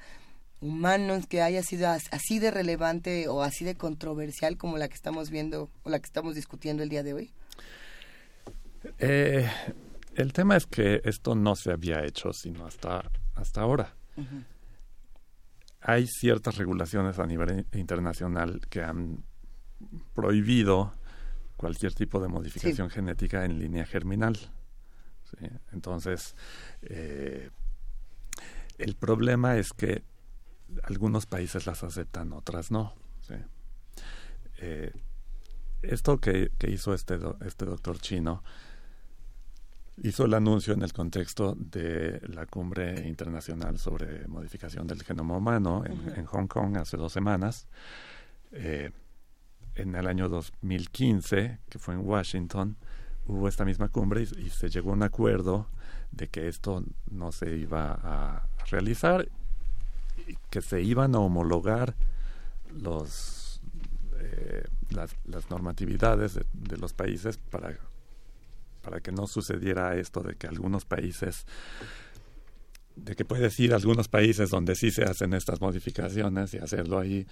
[0.63, 4.95] humanos, que haya sido as- así de relevante o así de controversial como la que
[4.95, 7.31] estamos viendo o la que estamos discutiendo el día de hoy?
[8.99, 9.49] eh,
[10.15, 13.95] el tema es que esto no se había hecho sino hasta, hasta ahora.
[15.81, 19.25] Hay ciertas regulaciones a nivel internacional que han
[20.15, 20.95] prohibido
[21.57, 24.37] cualquier tipo de modificación genética en línea germinal.
[25.31, 25.47] ¿sí?
[25.73, 26.37] Entonces,
[26.83, 27.51] eh,
[28.79, 30.03] el problema es que
[30.85, 32.95] algunos países las aceptan, otras no.
[33.27, 33.35] ¿sí?
[34.59, 34.93] Eh,
[35.83, 38.43] esto que, que hizo este, do- este doctor chino
[40.03, 45.85] hizo el anuncio en el contexto de la cumbre internacional sobre modificación del genoma humano
[45.85, 47.67] en, en Hong Kong hace dos semanas.
[48.53, 48.91] Eh,
[49.75, 52.77] en el año 2015, que fue en Washington,
[53.27, 55.67] hubo esta misma cumbre y, y se llegó a un acuerdo
[56.11, 59.29] de que esto no se iba a realizar,
[60.51, 61.95] que se iban a homologar
[62.75, 63.61] los
[64.19, 67.79] eh, las, las normatividades de, de los países para
[68.83, 71.47] para que no sucediera esto de que algunos países
[72.97, 76.99] de que puedes ir a algunos países donde sí se hacen estas modificaciones y hacerlo
[76.99, 77.27] ahí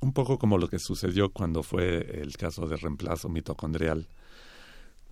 [0.00, 4.08] un poco como lo que sucedió cuando fue el caso de reemplazo mitocondrial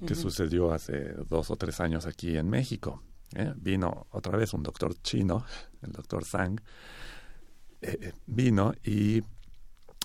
[0.07, 3.03] que sucedió hace dos o tres años aquí en México.
[3.35, 3.53] ¿Eh?
[3.57, 5.45] Vino otra vez un doctor chino,
[5.83, 6.61] el doctor Zhang,
[7.81, 9.23] eh, eh, vino y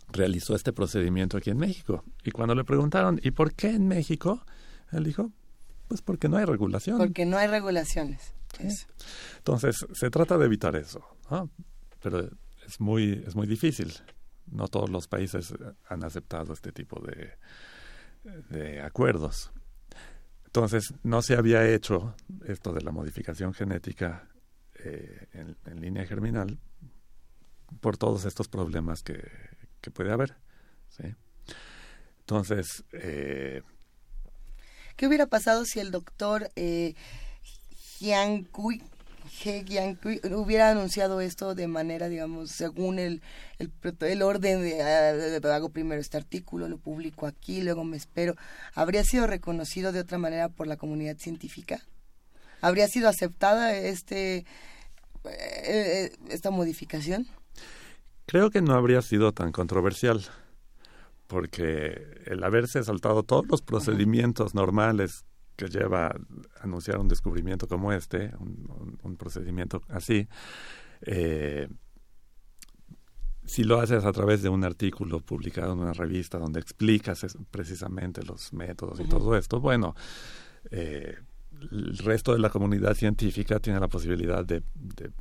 [0.10, 2.04] realizó este procedimiento aquí en México.
[2.24, 4.44] Y cuando le preguntaron, ¿y por qué en México?
[4.92, 5.32] Él dijo,
[5.88, 6.98] pues porque no hay regulación.
[6.98, 8.34] Porque no hay regulaciones.
[9.38, 11.50] Entonces, se trata de evitar eso, ¿no?
[12.02, 12.30] Pero
[12.66, 13.94] es muy, es muy difícil.
[14.48, 15.54] No todos los países
[15.88, 17.34] han aceptado este tipo de,
[18.50, 19.52] de acuerdos.
[20.48, 24.28] Entonces, no se había hecho esto de la modificación genética
[24.76, 26.58] eh, en, línea germinal
[27.80, 29.22] por todos estos problemas que,
[29.82, 30.36] que puede haber.
[30.90, 31.14] ¿sí?
[32.20, 33.62] Entonces, eh,
[34.98, 36.96] ¿Qué hubiera pasado si el doctor eh,
[38.00, 38.82] Jian Kui,
[39.44, 43.22] He Jiankui hubiera anunciado esto de manera, digamos, según el,
[43.60, 47.98] el, orden de, ah, de- de- hago primero este artículo, lo publico aquí, luego me
[47.98, 48.36] espero,
[48.74, 51.82] ¿habría sido reconocido de otra manera por la comunidad científica?
[52.62, 54.46] ¿Habría sido aceptada este eh,
[55.26, 57.28] eh, esta modificación?
[58.26, 60.26] Creo que no habría sido tan controversial,
[61.28, 65.26] porque el haberse saltado todos los procedimientos normales
[65.58, 66.16] que lleva a
[66.62, 70.28] anunciar un descubrimiento como este, un, un- un procedimiento así,
[71.02, 71.68] eh,
[73.46, 77.38] si lo haces a través de un artículo publicado en una revista donde explicas es-
[77.52, 79.96] precisamente los métodos y todo esto, bueno,
[80.72, 81.18] eh,
[81.72, 85.12] el resto de la comunidad científica tiene la posibilidad de, de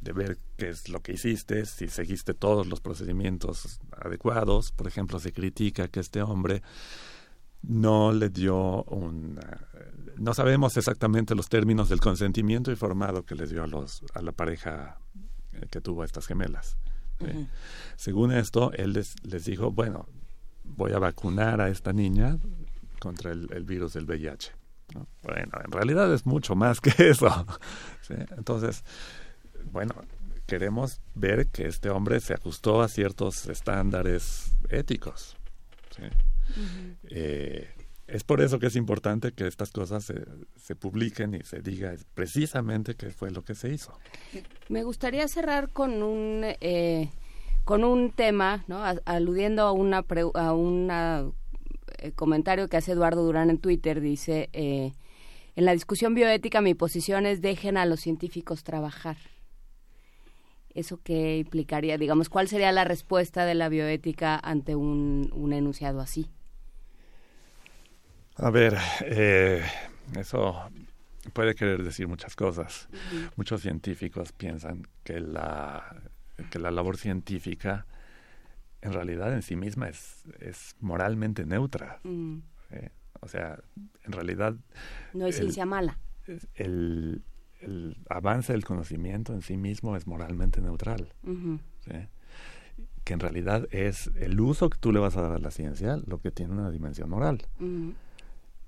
[0.00, 4.72] de ver qué es lo que hiciste, si seguiste todos los procedimientos adecuados.
[4.72, 6.60] Por ejemplo, se critica que este hombre
[7.62, 9.38] no le dio un...
[9.38, 14.22] eh, no sabemos exactamente los términos del consentimiento informado que les dio a, los, a
[14.22, 14.98] la pareja
[15.52, 16.76] eh, que tuvo estas gemelas.
[17.18, 17.48] ¿sí?
[17.96, 20.06] Según esto, él les, les dijo, bueno,
[20.64, 22.38] voy a vacunar a esta niña
[23.00, 24.52] contra el, el virus del VIH.
[24.94, 25.06] ¿no?
[25.22, 27.46] Bueno, en realidad es mucho más que eso.
[28.02, 28.14] ¿sí?
[28.36, 28.84] Entonces,
[29.70, 29.94] bueno,
[30.46, 35.36] queremos ver que este hombre se ajustó a ciertos estándares éticos.
[35.96, 36.02] ¿sí?
[37.10, 37.68] Eh,
[38.06, 40.24] es por eso que es importante que estas cosas se,
[40.56, 43.96] se publiquen y se diga precisamente qué fue lo que se hizo.
[44.68, 47.10] Me gustaría cerrar con un eh,
[47.64, 48.84] con un tema, ¿no?
[48.84, 51.24] A- aludiendo a una pre- a una
[51.98, 54.92] eh, comentario que hace Eduardo Durán en Twitter dice eh,
[55.54, 59.16] en la discusión bioética mi posición es dejen a los científicos trabajar.
[60.74, 61.98] ¿Eso qué implicaría?
[61.98, 66.26] Digamos, ¿cuál sería la respuesta de la bioética ante un, un enunciado así?
[68.36, 69.62] A ver, eh,
[70.18, 70.54] eso
[71.32, 72.88] puede querer decir muchas cosas.
[73.36, 76.02] Muchos científicos piensan que la,
[76.50, 77.86] que la labor científica
[78.80, 82.00] en realidad en sí misma es, es moralmente neutra.
[82.02, 82.38] Mm.
[82.72, 82.90] ¿eh?
[83.20, 83.60] O sea,
[84.04, 84.54] en realidad
[85.12, 85.98] No es El- ciencia mala.
[86.54, 87.22] el,
[87.60, 91.12] el avance del conocimiento en sí mismo es moralmente neutral.
[93.04, 95.98] Que en realidad es el uso que tú le vas a dar a la ciencia
[96.06, 97.42] lo que tiene una dimensión moral.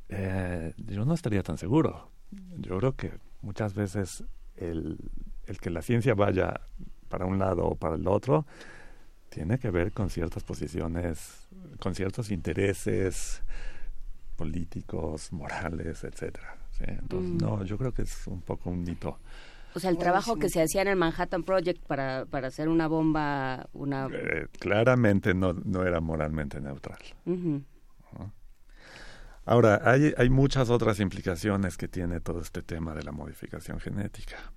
[0.08, 2.10] Eh, yo no estaría tan seguro.
[2.58, 4.24] Yo creo que muchas veces
[4.56, 4.98] el,
[5.46, 6.60] el que la ciencia vaya
[7.08, 8.44] para un lado o para el otro
[9.28, 11.48] tiene que ver con ciertas posiciones,
[11.80, 13.42] con ciertos intereses
[14.36, 16.56] políticos, morales, etcétera.
[16.72, 16.84] ¿sí?
[16.88, 17.38] Entonces, Mm.
[17.38, 19.18] no, yo creo que es un poco un mito.
[19.74, 22.86] O sea, el trabajo que se hacía en el Manhattan Project para, para hacer una
[22.86, 24.06] bomba, una...
[24.06, 26.98] Eh, claramente no, no era moralmente neutral.
[27.26, 27.62] Ujú.
[29.46, 34.52] Ahora, hay, hay muchas otras implicaciones que tiene todo este tema de la modificación genética.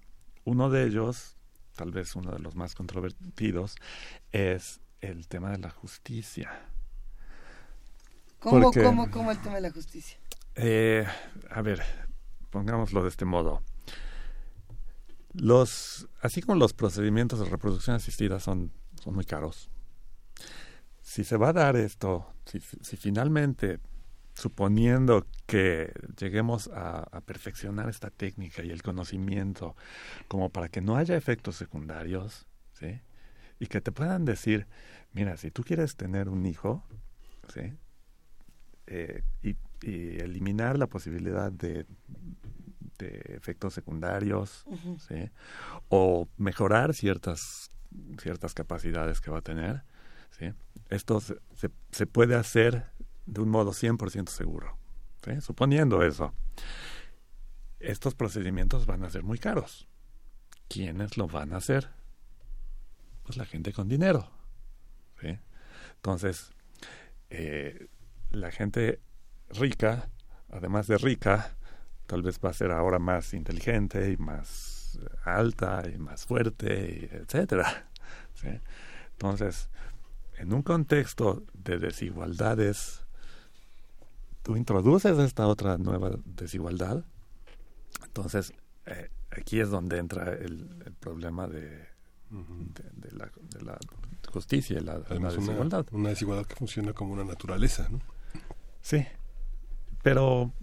[0.45, 1.35] Uno de ellos,
[1.75, 3.75] tal vez uno de los más controvertidos,
[4.31, 6.49] es el tema de la justicia.
[8.39, 10.17] ¿Cómo, Porque- cómo, cómo el tema de la justicia?
[10.55, 11.05] Eh,
[11.49, 11.83] a ver,
[12.49, 13.61] pongámoslo de este modo.
[15.33, 18.71] Los, así como los procedimientos de reproducción asistida son,
[19.03, 19.69] son muy caros,
[21.01, 23.79] si se va a dar esto, si, si finalmente,
[24.37, 29.75] suponiendo que lleguemos a, a perfeccionar esta técnica y el conocimiento
[30.27, 33.01] como para que no haya efectos secundarios, ¿sí?
[33.59, 34.67] Y que te puedan decir,
[35.13, 36.83] mira, si tú quieres tener un hijo,
[37.51, 37.73] ¿sí?
[38.85, 41.87] Eh, y, y eliminar la posibilidad de,
[42.99, 44.65] de efectos secundarios,
[45.07, 45.31] ¿sí?
[45.89, 47.71] o mejorar ciertas,
[48.21, 49.83] ciertas capacidades que va a tener,
[50.29, 50.53] ¿sí?
[50.89, 52.85] esto se, se, se puede hacer
[53.27, 54.77] de un modo 100% seguro.
[55.41, 56.33] Suponiendo eso,
[57.79, 59.87] estos procedimientos van a ser muy caros.
[60.69, 61.89] ¿Quiénes lo van a hacer?
[63.23, 64.31] Pues la gente con dinero.
[65.95, 66.51] Entonces,
[67.29, 67.87] eh,
[68.31, 69.01] la gente
[69.49, 70.09] rica,
[70.49, 71.57] además de rica,
[72.05, 77.09] tal vez va a ser ahora más inteligente y más eh, alta y más fuerte,
[77.13, 77.89] etcétera.
[79.11, 79.69] Entonces,
[80.37, 83.06] en un contexto de desigualdades,
[84.47, 87.03] tú introduces esta otra nueva desigualdad.
[88.05, 88.53] Entonces,
[88.85, 91.67] eh, aquí es donde entra el, el problema de,
[92.29, 93.77] de, de la, de la
[94.31, 95.85] justicia y la, la Además, una, desigualdad.
[95.91, 97.99] una desigualdad que funciona como una naturaleza, ¿no?
[98.79, 99.05] Sí,
[100.01, 100.53] pero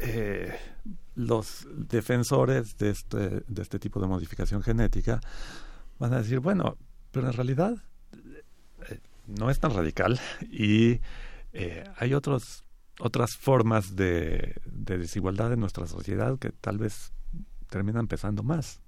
[0.00, 0.52] eh,
[1.14, 5.20] los defensores de este, de este tipo de modificación genética
[6.00, 6.76] van a decir, bueno,
[7.12, 7.76] pero en realidad
[8.88, 10.18] eh, no es tan radical
[10.50, 11.00] y
[11.52, 12.64] eh, hay otros,
[13.00, 17.12] otras formas de, de desigualdad en nuestra sociedad que tal vez
[17.68, 18.80] terminan pesando más.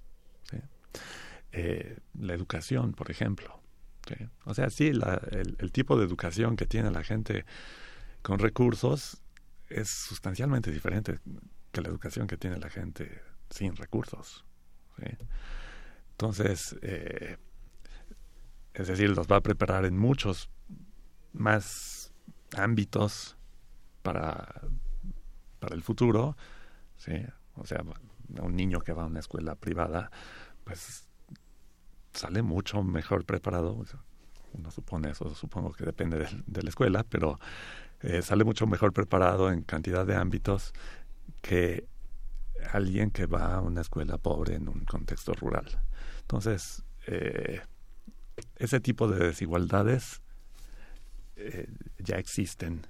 [1.55, 3.59] Eh, la educación, por ejemplo.
[4.45, 7.45] O sea, sí, la- el, tipo de educación que tiene la gente
[8.21, 9.21] con recursos
[9.69, 11.19] es sustancialmente diferente
[11.71, 14.43] que la educación que tiene la gente sin recursos.
[16.11, 17.37] Entonces, eh,
[18.73, 20.49] es decir, los va a preparar en muchos
[21.33, 22.11] más
[22.57, 23.37] ámbitos
[24.03, 24.61] para,
[25.59, 26.37] para el futuro.
[26.97, 27.13] ¿sí?
[27.55, 27.83] O sea,
[28.41, 30.11] un niño que va a una escuela privada,
[30.63, 31.07] pues
[32.13, 33.83] sale mucho mejor preparado.
[34.53, 37.39] Uno supone eso, supongo que depende de, de la escuela, pero
[38.01, 40.73] eh, sale mucho mejor preparado en cantidad de ámbitos
[41.41, 41.87] que
[42.71, 45.65] alguien que va a una escuela pobre en un contexto rural.
[46.21, 47.61] Entonces, eh,
[48.57, 50.21] ese tipo de desigualdades
[51.35, 52.81] eh, ya existen,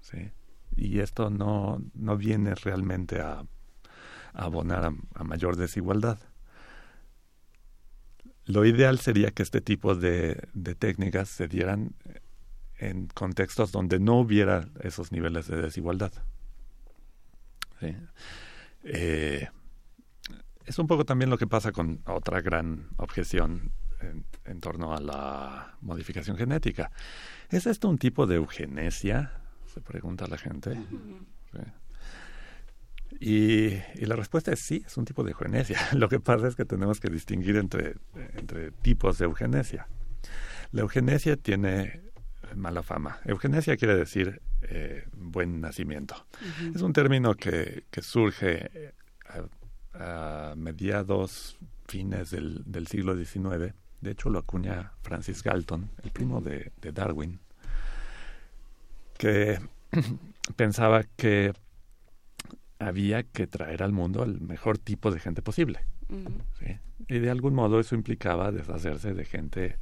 [0.00, 0.30] ¿sí?
[0.78, 3.44] Y esto no, no viene realmente a,
[4.32, 6.20] abonar a, mayor desigualdad.
[8.44, 11.96] Lo ideal sería que este tipo de, de técnicas se dieran
[12.78, 16.12] en contextos donde no hubiera esos niveles de desigualdad.
[18.84, 19.48] Eh,
[20.64, 25.00] es un poco también lo que pasa con otra gran objeción en, en torno a
[25.00, 26.92] la modificación genética.
[27.50, 29.32] ¿Es esto un tipo de eugenesia?
[29.78, 30.74] Se pregunta la gente.
[31.52, 31.60] Sí.
[33.20, 35.78] Y, y la respuesta es sí, es un tipo de eugenesia.
[35.92, 37.94] Lo que pasa es que tenemos que distinguir entre,
[38.34, 39.86] entre tipos de eugenesia.
[40.72, 42.02] La eugenesia tiene
[42.56, 43.20] mala fama.
[43.24, 46.26] Eugenesia quiere decir eh, buen nacimiento.
[46.74, 48.94] Es un término que, que surge eh,
[49.94, 51.56] a, a mediados,
[51.86, 53.74] fines del, del siglo XIX.
[54.00, 57.38] De hecho, lo acuña Francis Galton, el primo de, de Darwin,
[59.18, 59.58] que
[60.56, 61.52] pensaba que
[62.78, 65.80] había que traer al mundo el mejor tipo de gente posible.
[67.08, 69.76] Y de algún modo eso implicaba deshacerse de gente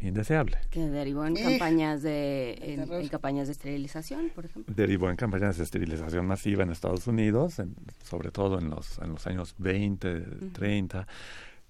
[0.00, 0.58] indeseable.
[0.70, 4.74] Que derivó en campañas de en, en campañas de esterilización, por ejemplo.
[4.76, 9.10] Derivó en campañas de esterilización masiva en Estados Unidos, en- sobre todo en los, en
[9.10, 10.20] los años 20,
[10.52, 11.06] 30,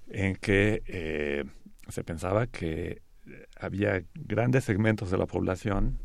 [0.09, 1.45] en que eh,
[1.89, 5.99] se pensaba que eh, había grandes segmentos de la población,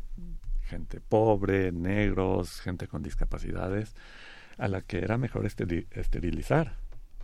[0.70, 3.94] gente pobre, negros, gente con discapacidades,
[4.56, 6.76] a la que era mejor esteri- esterilizar.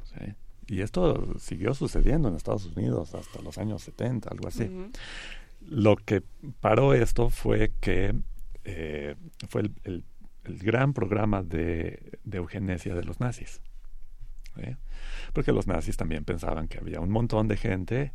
[0.05, 0.35] ¿sí?
[0.69, 4.65] Y esto siguió sucediendo en Estados Unidos hasta los años 70, algo así.
[5.61, 6.23] Lo que
[6.61, 8.15] paró esto fue que
[8.65, 9.15] eh,
[9.49, 10.05] fue el, el-
[10.45, 13.61] el gran programa de, de eugenesia de los nazis.
[14.57, 14.77] ¿sí?
[15.33, 18.13] Porque los nazis también pensaban que había un montón de gente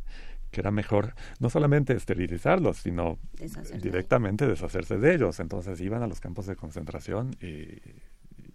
[0.52, 5.40] que era mejor no solamente esterilizarlos, sino Deshacerse de directamente deshacerse de ellos.
[5.40, 7.80] Entonces iban a los campos de concentración y,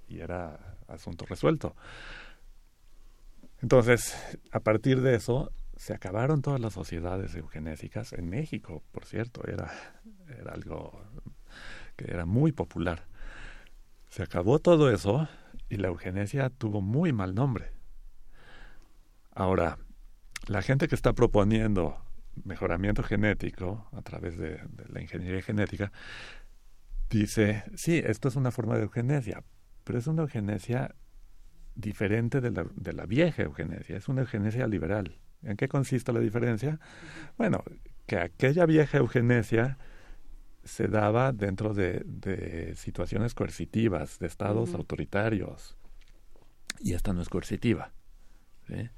[0.08, 1.76] y era asunto resuelto.
[3.62, 4.16] Entonces,
[4.52, 9.72] a partir de eso, se acabaron todas las sociedades eugenésicas en México, por cierto, era,
[10.40, 11.02] era algo
[11.96, 13.08] que era muy popular.
[14.10, 15.28] Se acabó todo eso
[15.70, 17.72] y la eugenesia tuvo muy mal nombre.
[19.34, 19.78] Ahora,
[20.48, 21.98] la gente que está proponiendo
[22.44, 25.92] mejoramiento genético a través de, de la ingeniería genética
[27.10, 29.44] dice, sí, esto es una forma de eugenesia,
[29.84, 30.96] pero es una eugenesia
[31.76, 35.20] diferente de la, de la vieja eugenesia, es una eugenesia liberal.
[35.44, 36.80] ¿En qué consiste la diferencia?
[37.38, 37.64] Bueno,
[38.08, 39.78] que aquella vieja eugenesia
[40.64, 45.78] se daba dentro de, de situaciones coercitivas, de estados autoritarios,
[46.80, 47.94] y esta no es coercitiva.
[48.68, 48.90] ¿sí?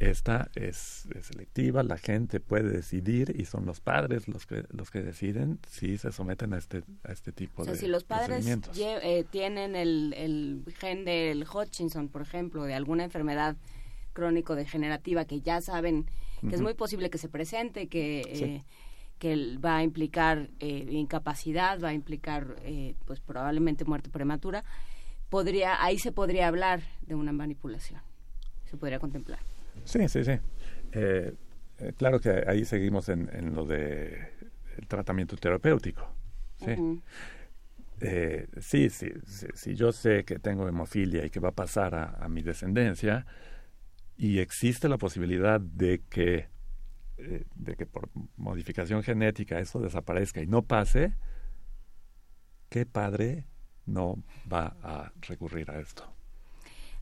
[0.00, 4.90] Esta es, es selectiva, la gente puede decidir y son los padres los que los
[4.90, 8.04] que deciden si se someten a este a este tipo O sea, de si los
[8.04, 8.46] padres
[8.78, 13.56] eh, tienen el, el gen del Hutchinson, por ejemplo, de alguna enfermedad
[14.14, 16.06] crónico-degenerativa que ya saben
[16.48, 18.44] que es muy posible que se presente, que, Sí.
[18.44, 18.64] eh,
[19.18, 24.64] que va a implicar eh, incapacidad, va a implicar eh, pues probablemente muerte prematura,
[25.28, 28.00] podría ahí se podría hablar de una manipulación,
[28.70, 29.40] se podría contemplar.
[29.84, 30.32] Sí, sí, sí.
[30.92, 31.34] Eh,
[31.78, 34.28] eh, claro que ahí seguimos en, en lo de
[34.76, 36.08] el tratamiento terapéutico.
[36.58, 36.72] Sí.
[36.72, 37.02] Ujú.
[38.00, 41.94] Eh, sí, sí, sí, si yo sé que tengo hemofilia y que va a pasar
[41.94, 43.26] a, a mi descendencia
[44.16, 46.48] y existe la posibilidad de que
[47.18, 51.14] eh, de que por modificación genética eso desaparezca y no pase,
[52.70, 53.44] ¿qué padre
[53.84, 56.10] no va a recurrir a esto?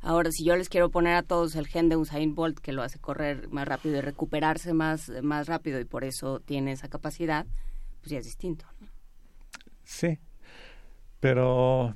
[0.01, 2.82] Ahora, si yo les quiero poner a todos el gen de Usain Bolt que lo
[2.82, 7.46] hace correr más rápido y recuperarse más, más rápido y por eso tiene esa capacidad,
[8.01, 8.64] pues ya es distinto.
[8.80, 8.86] ¿no?
[9.82, 10.18] Sí,
[11.20, 11.94] pero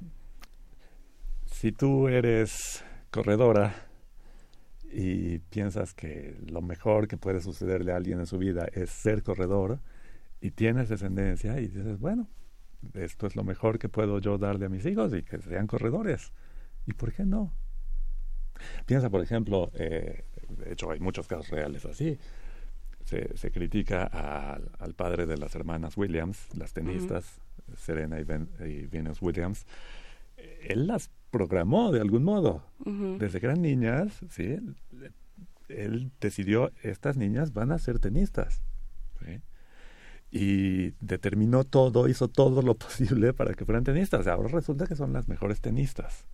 [1.47, 3.75] si tú eres corredora
[4.91, 9.23] y piensas que lo mejor que puede sucederle a alguien en su vida es ser
[9.23, 9.81] corredor
[10.41, 12.29] y tienes descendencia y dices, bueno,
[12.95, 16.33] esto es lo mejor que puedo yo darle a mis hijos y que sean corredores.
[16.87, 17.53] ¿Y por qué no?
[18.87, 22.19] Piensa, por ejemplo, eh, de hecho hay muchos casos reales así.
[23.05, 27.41] Se, se critica al, al padre de las hermanas Williams, las tenistas,
[27.77, 29.67] Serena y, Ven- y Venus Williams.
[30.69, 32.63] Él las programó de algún modo.
[33.19, 34.59] Desde que eran niñas, ¿sí?
[35.69, 38.63] Él decidió, estas niñas van a ser tenistas.
[39.25, 39.41] ¿sí?
[40.31, 44.27] Y determinó todo, hizo todo lo posible para que fueran tenistas.
[44.27, 46.25] Ahora resulta que son las mejores tenistas.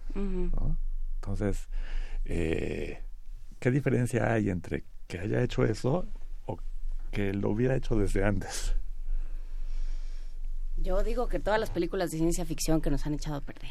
[1.16, 1.68] Entonces,
[2.28, 3.00] eh,
[3.58, 6.06] ¿qué diferencia hay entre que haya hecho eso
[6.46, 6.58] o
[7.10, 8.74] que lo hubiera hecho desde antes?
[10.80, 13.68] Yo digo que todas las películas de ciencia ficción que nos han echado a perder.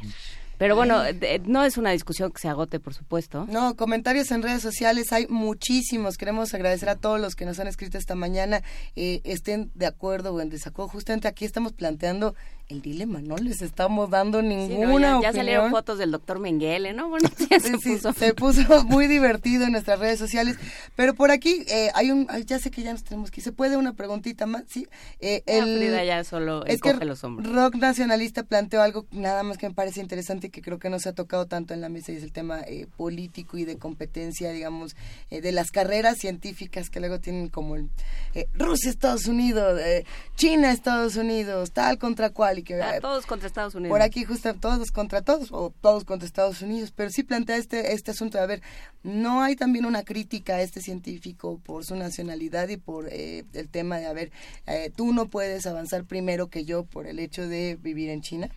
[0.57, 3.45] Pero bueno, de- no es una discusión que se agote, por supuesto.
[3.49, 6.17] No, comentarios en redes sociales hay muchísimos.
[6.17, 8.61] Queremos agradecer a todos los que nos han escrito esta mañana,
[8.97, 10.89] eh, estén de acuerdo o en desacuerdo.
[10.89, 12.35] Justamente aquí estamos planteando
[12.69, 15.33] el dilema, no les estamos dando Sí, ninguna no, ya, ya opinión.
[15.35, 17.07] salieron fotos del doctor Mengele, ¿no?
[17.07, 18.11] Bueno, ya se Sí, puso.
[18.13, 20.57] se puso muy divertido en nuestras redes sociales.
[20.97, 23.43] Pero por aquí eh, hay un, ay, ya sé que ya nos tenemos que ir.
[23.45, 24.63] ¿Se puede una preguntita más?
[24.67, 24.85] Sí.
[25.21, 27.49] Eh, Ya, el, Frida ya solo es que los hombros.
[27.53, 30.99] Rock Nacionalista planteó algo nada más que me parece interesante y que creo que no
[30.99, 33.77] se ha tocado tanto en la mesa y es el tema eh, político y de
[33.77, 34.95] competencia, digamos,
[35.29, 37.89] eh, de las carreras científicas que luego tienen como el,
[38.35, 40.03] eh, Rusia, Estados Unidos, eh,
[40.35, 43.93] China, Estados Unidos, tal contra cual y que Ah, eh, todos contra Estados Unidos.
[43.93, 47.93] por aquí justo todos contra todos o todos contra Estados Unidos, pero sí plantea este
[47.93, 48.61] este asunto de a ver,
[49.03, 53.69] no hay también una crítica a este científico por su nacionalidad y por eh, el
[53.69, 54.31] tema de a ver,
[54.65, 58.49] eh, tú no puedes avanzar primero que yo por el hecho de vivir en China.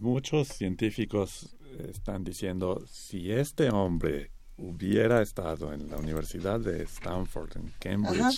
[0.00, 1.56] Muchos científicos
[1.88, 8.30] están diciendo, si este hombre hubiera estado en la Universidad de Stanford, en Cambridge, Ajá.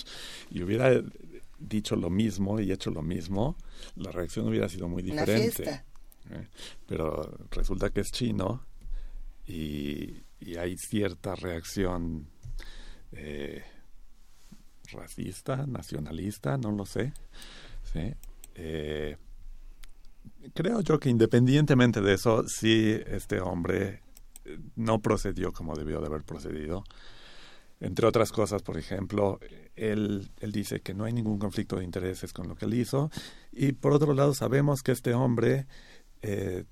[0.51, 1.01] y hubiera
[1.61, 3.55] dicho lo mismo y hecho lo mismo,
[3.95, 5.83] la reacción hubiera sido muy diferente.
[6.29, 6.47] ¿eh?
[6.87, 8.65] Pero resulta que es chino
[9.47, 12.27] y, y hay cierta reacción
[13.11, 13.63] eh,
[14.91, 17.13] racista, nacionalista, no lo sé.
[17.93, 18.13] ¿sí?
[18.55, 19.17] Eh,
[20.53, 24.01] creo yo que independientemente de eso, sí este hombre
[24.75, 26.83] no procedió como debió de haber procedido.
[27.79, 29.39] Entre otras cosas, por ejemplo,
[29.81, 33.09] él, él dice que no hay ningún conflicto de intereses con lo que él hizo.
[33.51, 35.65] Y por otro lado, sabemos que este hombre
[36.21, 36.65] eh,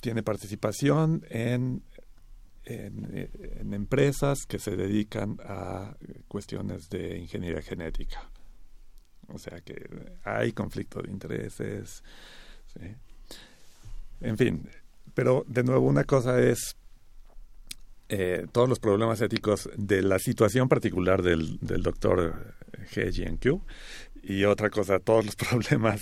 [0.00, 1.82] tiene participación en,
[2.64, 5.96] en, empresas que se dedican a
[6.28, 8.28] cuestiones de ingeniería genética.
[9.28, 9.88] O sea que
[10.24, 12.02] hay conflicto de intereses.
[14.20, 14.68] En fin,
[15.14, 16.76] pero de nuevo una cosa es
[18.16, 22.54] eh, todos los problemas éticos de la situación particular del, del doctor
[22.94, 23.60] He Jiankyu
[24.22, 26.00] y otra cosa, todos los problemas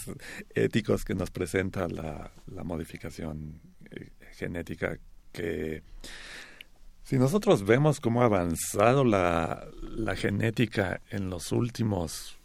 [0.55, 2.31] éticos que nos presenta la,
[2.65, 4.99] modificación eh, genética
[5.33, 5.83] que
[7.03, 12.37] si nosotros vemos cómo ha avanzado la, la genética en los últimos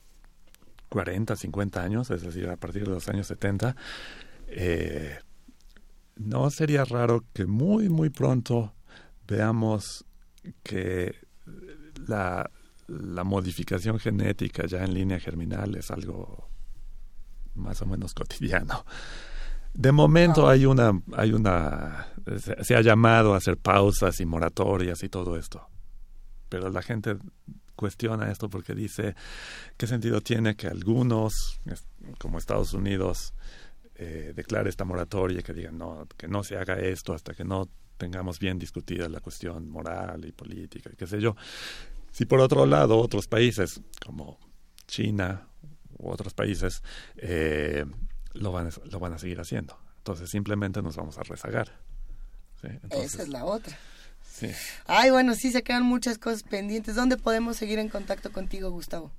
[0.88, 3.76] 40, 50 años, es decir, a partir de los años 70,
[4.48, 5.20] eh,
[6.16, 8.74] no sería raro que muy, muy pronto
[9.28, 10.06] veamos
[10.64, 11.16] que
[12.08, 12.50] la,
[12.88, 16.50] la modificación genética ya en línea germinal es algo
[17.56, 18.86] más o menos cotidiano.
[19.74, 22.08] De momento hay una, hay una,
[22.40, 25.68] se, se ha llamado a hacer pausas y moratorias y todo esto,
[26.50, 27.18] pero la gente
[27.76, 29.16] cuestiona esto porque dice
[29.78, 31.62] qué sentido tiene que algunos,
[32.18, 33.34] como Estados Unidos,
[33.96, 37.70] eh, declare esta moratoria, que digan no, que no se haga esto hasta que no
[37.98, 41.36] tengamos bien discutida la cuestión moral y política, y qué sé yo.
[42.12, 44.40] Si por otro lado otros países como
[44.88, 45.48] China
[45.98, 46.82] u otros países
[47.18, 47.86] eh,
[48.34, 51.68] lo, van, a- lo van a seguir haciendo, entonces simplemente nos vamos a rezagar.
[52.62, 52.68] ¿sí?
[52.68, 53.78] Entonces, Esa es la otra.
[54.24, 54.48] sí.
[54.86, 56.96] Ay, bueno, sí, se quedan muchas cosas pendientes.
[56.96, 59.12] ¿Dónde podemos seguir en contacto contigo, Gustavo?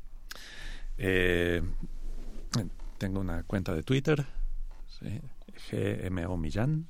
[0.96, 1.62] Eh,
[2.98, 4.26] tengo una cuenta de Twitter,
[4.98, 5.20] ¿sí?
[5.70, 6.86] GMO Millán,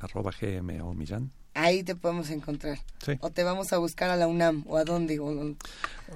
[0.00, 1.30] arroba GMO Millán.
[1.54, 2.78] Ahí te podemos encontrar.
[3.02, 3.12] Sí.
[3.20, 5.18] O te vamos a buscar a la UNAM, o a dónde.
[5.20, 5.54] o-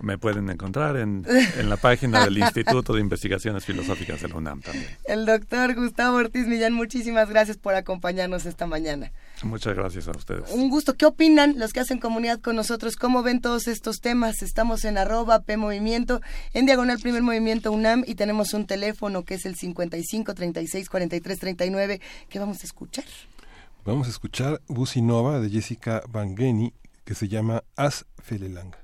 [0.03, 1.26] Me pueden encontrar en,
[1.59, 4.87] en la página del Instituto de Investigaciones Filosóficas de la UNAM también.
[5.07, 9.12] El doctor Gustavo Ortiz Millán, muchísimas gracias por acompañarnos esta mañana.
[9.43, 10.51] Muchas gracias a ustedes.
[10.51, 10.95] Un gusto.
[10.99, 12.97] ¿Qué opinan los que hacen comunidad con nosotros?
[12.97, 14.43] ¿Cómo ven todos estos temas?
[14.43, 16.20] Estamos en arroba P Movimiento,
[16.53, 21.39] en diagonal Primer Movimiento UNAM y tenemos un teléfono que es el 55 36 43
[21.39, 23.07] 39 que vamos a escuchar.
[23.85, 26.74] Vamos a escuchar Busi Nova de Jessica Bangeni
[27.05, 28.76] que se llama As Felelang.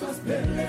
[0.00, 0.59] sospelé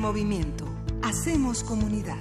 [0.00, 0.64] movimiento.
[1.02, 2.16] Hacemos comunidad.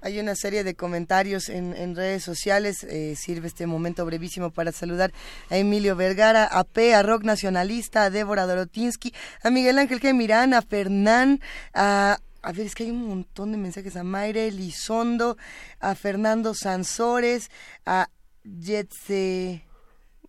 [0.00, 2.84] Hay una serie de comentarios en, redes sociales.
[2.84, 5.12] eh, sirve este momento brevísimo para saludar
[5.50, 9.12] a Emilio Vergara, a P, a Rock Nacionalista, a Débora Dorotinsky,
[9.42, 10.14] a Miguel Ángel G.
[10.14, 11.40] Mirán, a Fernán,
[11.74, 12.18] a...
[12.40, 15.36] A ver, es que hay un montón de mensajes a Mayre Elizondo,
[15.80, 17.50] a Fernando Sansores,
[17.84, 18.08] a
[18.44, 19.67] Yetse...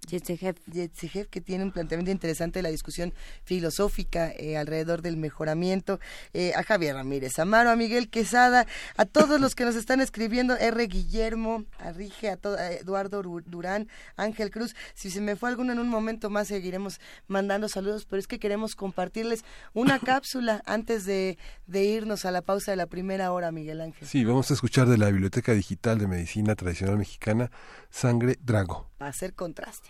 [0.07, 1.27] Yetzejev.
[1.29, 5.99] Que tiene un planteamiento interesante de la discusión filosófica eh, alrededor del mejoramiento,
[6.33, 8.65] eh, a Javier Ramírez Amaro, a Miguel Quesada,
[8.97, 10.87] a todos los que nos están escribiendo, R.
[10.87, 14.75] Guillermo, a Rige, a, to- a Eduardo Durán, Ángel Cruz.
[14.93, 18.39] Si se me fue alguno en un momento más, seguiremos mandando saludos, pero es que
[18.39, 19.43] queremos compartirles
[19.73, 21.37] una cápsula antes de,
[21.67, 24.07] de irnos a la pausa de la primera hora, Miguel Ángel.
[24.07, 27.51] Sí, vamos a escuchar de la Biblioteca Digital de Medicina Tradicional Mexicana,
[27.89, 28.88] Sangre Drago.
[28.99, 29.89] Para hacer contraste.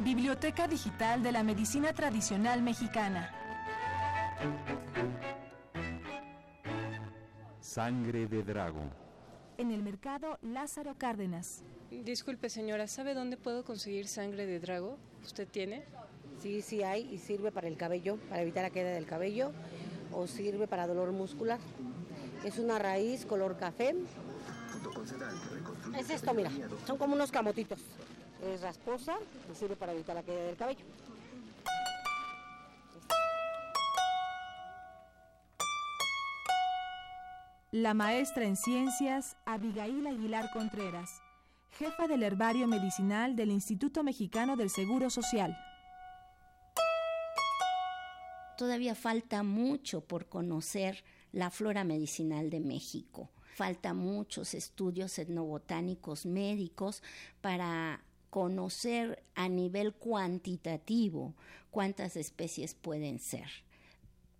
[0.00, 3.32] Biblioteca Digital de la Medicina Tradicional Mexicana.
[7.60, 8.82] Sangre de Drago.
[9.58, 11.62] En el mercado Lázaro Cárdenas.
[11.92, 14.98] Disculpe señora, ¿sabe dónde puedo conseguir sangre de drago?
[15.22, 15.84] ¿Usted tiene?
[16.40, 19.52] Sí, sí hay y sirve para el cabello, para evitar la queda del cabello
[20.14, 21.58] o sirve para dolor muscular.
[22.44, 23.94] Es una raíz color café.
[25.98, 26.50] Es esto, mira,
[26.86, 27.80] son como unos camotitos.
[28.42, 29.16] Es rasposa
[29.50, 30.84] y sirve para evitar la queda del cabello.
[37.72, 41.20] La maestra en ciencias Abigail Aguilar Contreras,
[41.72, 45.56] jefa del herbario medicinal del Instituto Mexicano del Seguro Social.
[48.56, 51.02] Todavía falta mucho por conocer
[51.32, 53.30] la flora medicinal de México.
[53.54, 57.02] Falta muchos estudios etnobotánicos médicos
[57.40, 61.34] para conocer a nivel cuantitativo
[61.70, 63.48] cuántas especies pueden ser.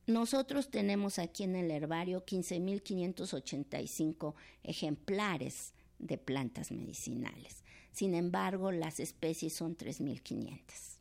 [0.06, 7.64] Nosotros tenemos aquí en el herbario 15.585 ejemplares de plantas medicinales.
[7.90, 10.93] Sin embargo, las especies son 3.500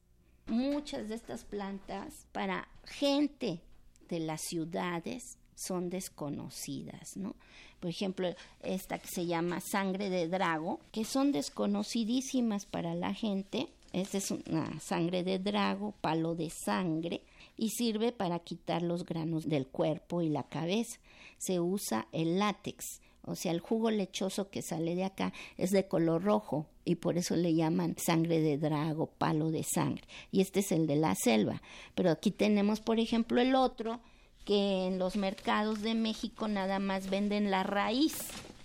[0.47, 3.61] muchas de estas plantas para gente
[4.09, 7.35] de las ciudades son desconocidas, ¿no?
[7.79, 13.67] Por ejemplo, esta que se llama sangre de drago, que son desconocidísimas para la gente.
[13.91, 17.21] Esta es una sangre de drago, palo de sangre,
[17.57, 20.99] y sirve para quitar los granos del cuerpo y la cabeza.
[21.37, 25.87] Se usa el látex, o sea, el jugo lechoso que sale de acá es de
[25.87, 30.03] color rojo y por eso le llaman sangre de drago, palo de sangre.
[30.31, 31.61] Y este es el de la selva.
[31.95, 33.99] Pero aquí tenemos, por ejemplo, el otro
[34.45, 38.15] que en los mercados de México nada más venden la raíz.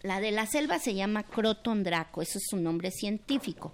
[0.02, 3.72] La de la selva se llama Croton draco, eso es su nombre científico.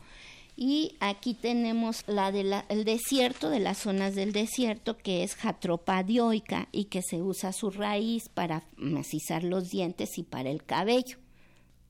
[0.57, 6.69] Y aquí tenemos la del desierto, de las zonas del desierto, que es Jatropa dioica
[6.71, 11.19] y que se usa su raíz para macizar los dientes y para el cabello.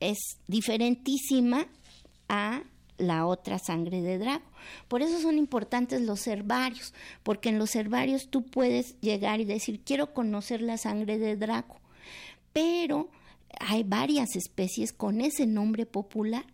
[0.01, 1.67] Es diferentísima
[2.29, 2.63] a
[2.99, 4.45] la otra sangre de drago.
[4.89, 9.81] Por eso son importantes los herbarios, porque en los herbarios tú puedes llegar y decir,
[9.85, 11.81] quiero conocer la sangre de drago,
[12.53, 13.09] pero
[13.61, 16.45] hay varias especies con ese nombre popular.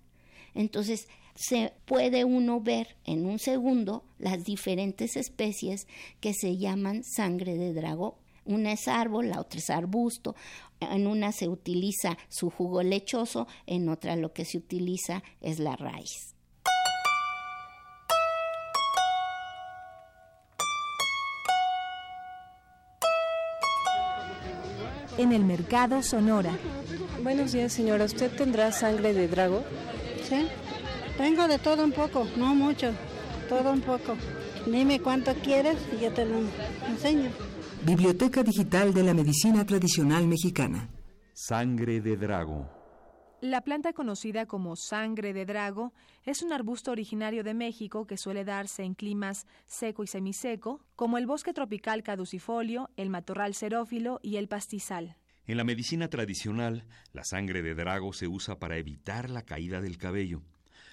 [0.54, 5.86] Entonces, se puede uno ver en un segundo las diferentes especies
[6.20, 8.18] que se llaman sangre de drago.
[8.44, 10.34] Una es árbol, la otra es arbusto.
[10.80, 15.76] En una se utiliza su jugo lechoso, en otra lo que se utiliza es la
[15.76, 16.34] raíz.
[25.18, 26.56] En el mercado Sonora.
[27.22, 29.62] Buenos días señora, ¿usted tendrá sangre de drago?
[30.26, 30.48] Sí,
[31.18, 32.92] tengo de todo un poco, no mucho,
[33.50, 34.16] todo un poco.
[34.64, 36.38] Dime cuánto quieres y yo te lo
[36.88, 37.30] enseño.
[37.82, 40.90] Biblioteca Digital de la Medicina Tradicional Mexicana.
[41.32, 42.68] Sangre de Drago.
[43.40, 48.44] La planta conocida como sangre de drago es un arbusto originario de México que suele
[48.44, 54.36] darse en climas seco y semiseco, como el bosque tropical caducifolio, el matorral xerófilo y
[54.36, 55.16] el pastizal.
[55.46, 59.96] En la medicina tradicional, la sangre de drago se usa para evitar la caída del
[59.96, 60.42] cabello.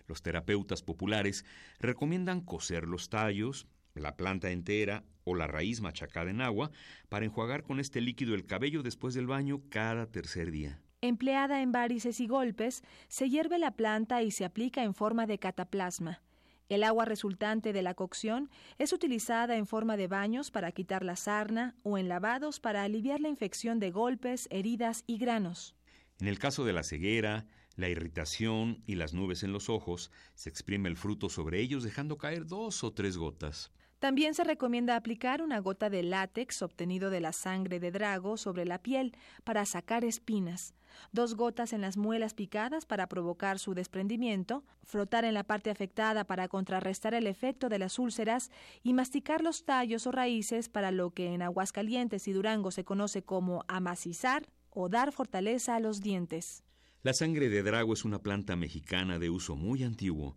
[0.08, 1.44] Los terapeutas populares
[1.80, 3.68] recomiendan cocer los tallos,
[4.00, 6.72] la planta entera o la raíz machacada en agua
[7.10, 10.82] para enjuagar con este líquido el cabello después del baño cada tercer día.
[11.02, 15.38] Empleada en varices y golpes, se hierve la planta y se aplica en forma de
[15.38, 16.22] cataplasma.
[16.70, 21.16] El agua resultante de la cocción es utilizada en forma de baños para quitar la
[21.16, 25.76] sarna o en lavados para aliviar la infección de golpes, heridas y granos.
[26.20, 27.46] En el caso de la ceguera,
[27.76, 32.18] la irritación y las nubes en los ojos, se exprime el fruto sobre ellos dejando
[32.18, 33.72] caer dos o tres gotas.
[34.00, 38.64] También se recomienda aplicar una gota de látex obtenido de la sangre de drago sobre
[38.64, 40.76] la piel para sacar espinas,
[41.12, 46.26] dos gotas en las muelas picadas para provocar su desprendimiento, frotar en la parte afectada
[46.26, 48.52] para contrarrestar el efecto de las úlceras
[48.84, 53.24] y masticar los tallos o raíces para lo que en Aguascalientes y Durango se conoce
[53.24, 56.64] como amacizar o dar fortaleza a los dientes.
[57.02, 60.36] La sangre de drago es una planta mexicana de uso muy antiguo.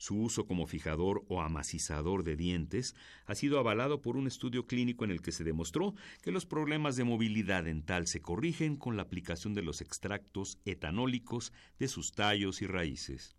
[0.00, 2.94] Su uso como fijador o amacizador de dientes
[3.26, 6.96] ha sido avalado por un estudio clínico en el que se demostró que los problemas
[6.96, 12.62] de movilidad dental se corrigen con la aplicación de los extractos etanólicos de sus tallos
[12.62, 13.36] y raíces.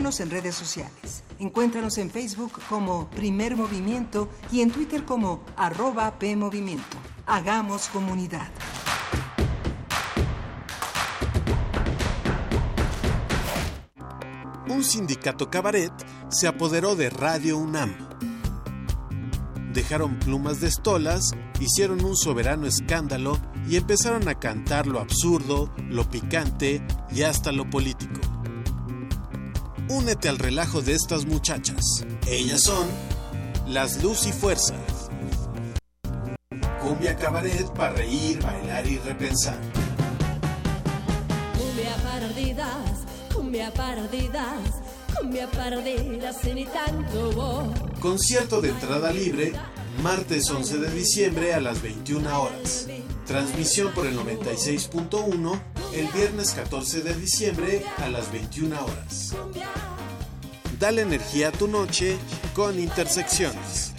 [0.00, 1.24] Síguenos en redes sociales.
[1.38, 6.96] Encuéntranos en Facebook como Primer Movimiento y en Twitter como arroba PMovimiento.
[7.26, 8.48] Hagamos comunidad.
[14.70, 15.92] Un sindicato cabaret
[16.30, 17.94] se apoderó de Radio UNAM.
[19.74, 23.38] Dejaron plumas de estolas, hicieron un soberano escándalo
[23.68, 26.82] y empezaron a cantar lo absurdo, lo picante
[27.12, 28.29] y hasta lo político.
[29.90, 32.06] Únete al relajo de estas muchachas.
[32.28, 32.86] Ellas son
[33.66, 34.76] las Luz y Fuerza.
[36.80, 39.58] Cumbia cabaret para reír, bailar y repensar.
[41.58, 43.00] Cumbia perdidas,
[43.34, 44.80] cumbia perdidas,
[45.18, 46.36] cumbia perdidas
[46.72, 47.74] tanto.
[48.00, 49.52] Concierto de entrada libre,
[50.02, 52.86] martes 11 de diciembre a las 21 horas.
[53.26, 55.60] Transmisión por el 96.1
[55.94, 59.34] el viernes 14 de diciembre a las 21 horas.
[60.78, 62.16] Dale energía a tu noche
[62.54, 63.92] con Intersecciones.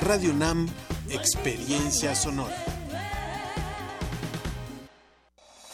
[0.00, 0.68] Radio UNAM,
[1.08, 2.71] Experiencia Sonora.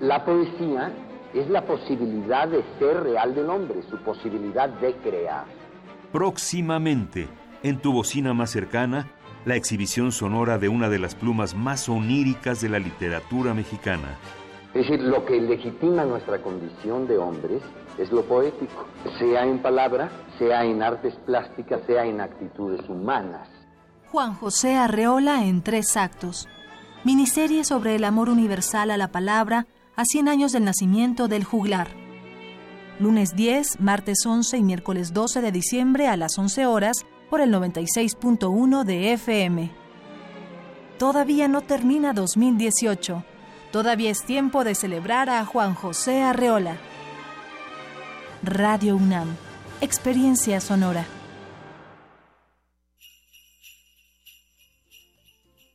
[0.00, 0.92] La poesía
[1.32, 5.44] es la posibilidad de ser real del hombre, su posibilidad de crear.
[6.10, 7.28] Próximamente,
[7.62, 9.12] en tu bocina más cercana,
[9.44, 14.18] la exhibición sonora de una de las plumas más oníricas de la literatura mexicana.
[14.74, 17.62] Es decir, lo que legitima nuestra condición de hombres
[17.96, 18.88] es lo poético,
[19.20, 23.48] sea en palabra, sea en artes plásticas, sea en actitudes humanas.
[24.10, 26.48] Juan José Arreola en tres actos.
[27.04, 31.88] Miniserie sobre el amor universal a la palabra a 100 años del nacimiento del juglar.
[32.98, 37.52] Lunes 10, martes 11 y miércoles 12 de diciembre a las 11 horas por el
[37.52, 39.70] 96.1 de FM.
[40.98, 43.24] Todavía no termina 2018.
[43.72, 46.76] Todavía es tiempo de celebrar a Juan José Arreola.
[48.42, 49.36] Radio UNAM.
[49.80, 51.04] Experiencia sonora.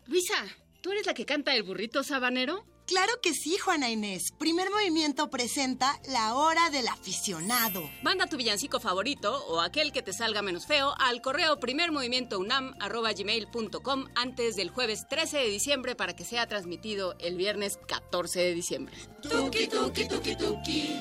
[0.07, 0.35] Luisa,
[0.81, 2.63] ¿tú eres la que canta el burrito sabanero?
[2.89, 4.33] Claro que sí, Juana Inés.
[4.39, 7.87] Primer movimiento presenta La Hora del Aficionado.
[8.01, 14.55] Manda tu villancico favorito o aquel que te salga menos feo al correo primermovimientounam.gmail.com antes
[14.55, 18.95] del jueves 13 de diciembre para que sea transmitido el viernes 14 de diciembre.
[19.21, 20.99] Tuki, tuki, tuki, tuki.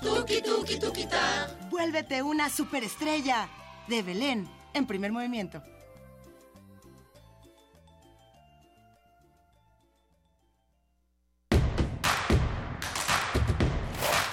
[0.00, 1.58] Tuki, tuki, tuquita.
[1.68, 3.50] Vuélvete una superestrella.
[3.86, 5.62] De Belén, en primer movimiento.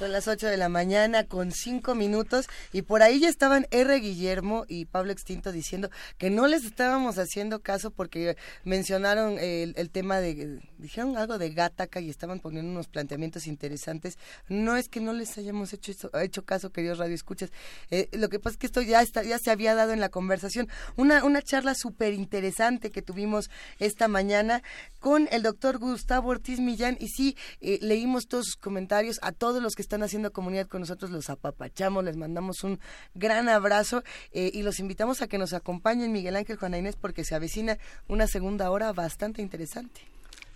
[0.00, 4.00] Son las 8 de la mañana con 5 minutos y por ahí ya estaban R.
[4.00, 10.20] Guillermo y Pablo Extinto diciendo que no les estábamos haciendo caso porque mencionaron el, tema
[10.20, 14.16] de, dijeron algo de Gataca y estaban poniendo unos planteamientos interesantes.
[14.48, 17.50] No es que no les hayamos hecho, hecho caso, queridos radioescuchas.
[17.90, 20.08] Eh, lo que pasa es que esto ya, está, ya se había dado en la
[20.08, 20.66] conversación.
[20.96, 24.62] Una, una charla súper interesante que tuvimos esta mañana
[24.98, 29.62] con el doctor Gustavo Ortiz Millán y sí, eh, leímos todos sus comentarios, a todos
[29.62, 32.78] los que están haciendo comunidad con nosotros los apapachamos, les mandamos un
[33.14, 37.24] gran abrazo eh, y los invitamos a que nos acompañen Miguel Ángel Juana Inés porque
[37.24, 37.76] se avecina
[38.06, 40.00] una segunda hora bastante interesante.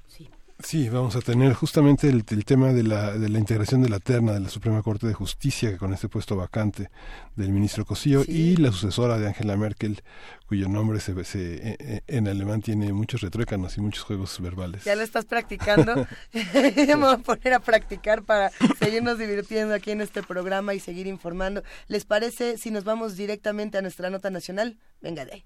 [0.07, 0.31] Sí,
[0.91, 4.33] vamos a tener justamente el, el tema de la, de la integración de la terna
[4.33, 6.91] de la Suprema Corte de Justicia, que con este puesto vacante
[7.37, 10.03] del ministro Cosío, y la sucesora de Angela Merkel,
[10.49, 14.85] cuyo nombre se, se- eh, eh, en alemán tiene muchos retruécanos y muchos juegos verbales.
[14.85, 15.95] Ya lo estás practicando.
[16.33, 21.07] Me voy a poner a practicar para seguirnos divirtiendo aquí en este programa y seguir
[21.07, 21.63] informando.
[21.89, 24.79] ¿Les parece si nos vamos directamente a nuestra nota nacional?
[25.01, 25.45] Venga de ahí.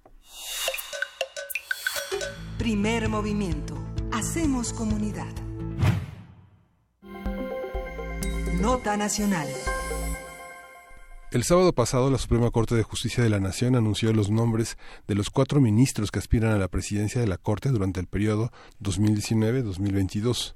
[2.56, 3.76] Primer movimiento.
[4.12, 5.26] Hacemos comunidad.
[8.60, 9.46] Nota nacional.
[11.30, 15.14] El sábado pasado, la Suprema Corte de Justicia de la Nación anunció los nombres de
[15.14, 18.50] los cuatro ministros que aspiran a la presidencia de la Corte durante el periodo
[18.82, 20.54] 2019-2022.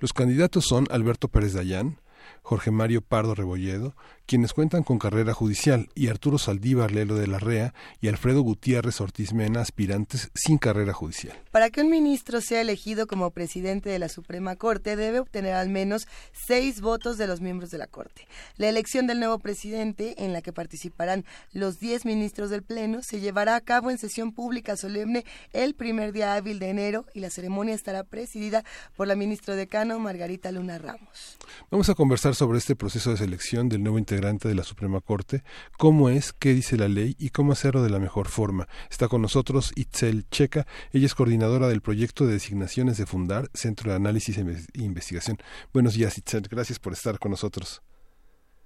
[0.00, 2.00] Los candidatos son Alberto Pérez Dayán,
[2.42, 3.94] Jorge Mario Pardo Rebolledo,
[4.26, 9.00] quienes cuentan con carrera judicial, y Arturo Saldívar Lelo de la REA y Alfredo Gutiérrez
[9.00, 11.36] Ortiz Mena, aspirantes sin carrera judicial.
[11.52, 15.68] Para que un ministro sea elegido como presidente de la Suprema Corte, debe obtener al
[15.68, 18.26] menos seis votos de los miembros de la Corte.
[18.56, 23.20] La elección del nuevo presidente, en la que participarán los diez ministros del Pleno, se
[23.20, 27.30] llevará a cabo en sesión pública solemne el primer día hábil de enero y la
[27.30, 28.64] ceremonia estará presidida
[28.96, 31.38] por la ministra decano Margarita Luna Ramos.
[31.70, 35.42] Vamos a conversar sobre este proceso de selección del nuevo integrante de la Suprema Corte,
[35.76, 38.66] cómo es, qué dice la ley y cómo hacerlo de la mejor forma.
[38.90, 43.90] Está con nosotros Itzel Checa, ella es coordinadora del proyecto de designaciones de Fundar, Centro
[43.90, 45.36] de Análisis e e Investigación.
[45.74, 47.82] Buenos días, Itzel, gracias por estar con nosotros.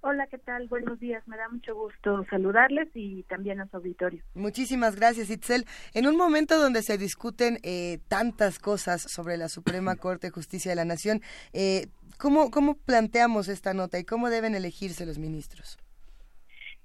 [0.02, 0.66] Hola, ¿qué tal?
[0.68, 1.26] Buenos días.
[1.28, 4.22] Me da mucho gusto saludarles y también a su auditorio.
[4.32, 5.66] Muchísimas gracias, Itzel.
[5.92, 10.70] En un momento donde se discuten eh, tantas cosas sobre la Suprema Corte de Justicia
[10.70, 11.20] de la Nación,
[11.52, 11.88] eh,
[12.20, 15.78] ¿cómo, ¿cómo planteamos esta nota y cómo deben elegirse los ministros?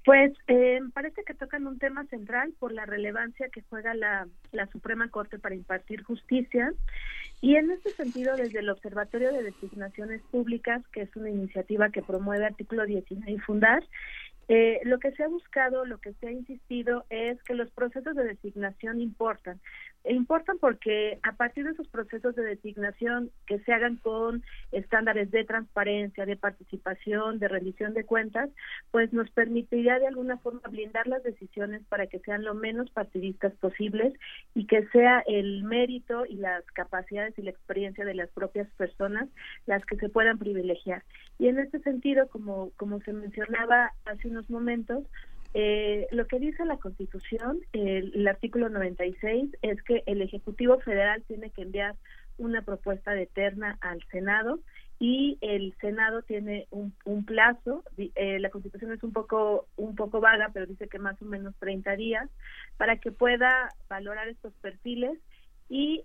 [0.06, 4.68] Pues eh, parece que tocan un tema central por la relevancia que juega la, la
[4.68, 6.72] Suprema Corte para impartir justicia.
[7.42, 12.04] Y en este sentido, desde el Observatorio de Designaciones Públicas, que es una iniciativa que
[12.04, 13.84] promueve artículo 19 y Fundar,
[14.48, 18.16] eh, lo que se ha buscado, lo que se ha insistido es que los procesos
[18.16, 19.60] de designación importan.
[20.08, 25.44] Importan porque a partir de esos procesos de designación que se hagan con estándares de
[25.46, 28.50] transparencia, de participación, de rendición de cuentas,
[28.92, 33.54] pues nos permitiría de alguna forma blindar las decisiones para que sean lo menos partidistas
[33.54, 34.14] posibles
[34.54, 39.28] y que sea el mérito y las capacidades y la experiencia de las propias personas
[39.66, 41.04] las que se puedan privilegiar.
[41.40, 45.04] Y en este sentido, como, como se mencionaba hace unos momentos,
[45.58, 51.24] eh, lo que dice la Constitución, el, el artículo 96, es que el Ejecutivo Federal
[51.30, 51.96] tiene que enviar
[52.38, 54.60] una propuesta de terna al Senado
[55.00, 60.20] y el Senado tiene un, un plazo, eh, la Constitución es un poco un poco
[60.20, 62.30] vaga, pero dice que más o menos 30 días
[62.76, 65.18] para que pueda valorar estos perfiles
[65.70, 66.04] y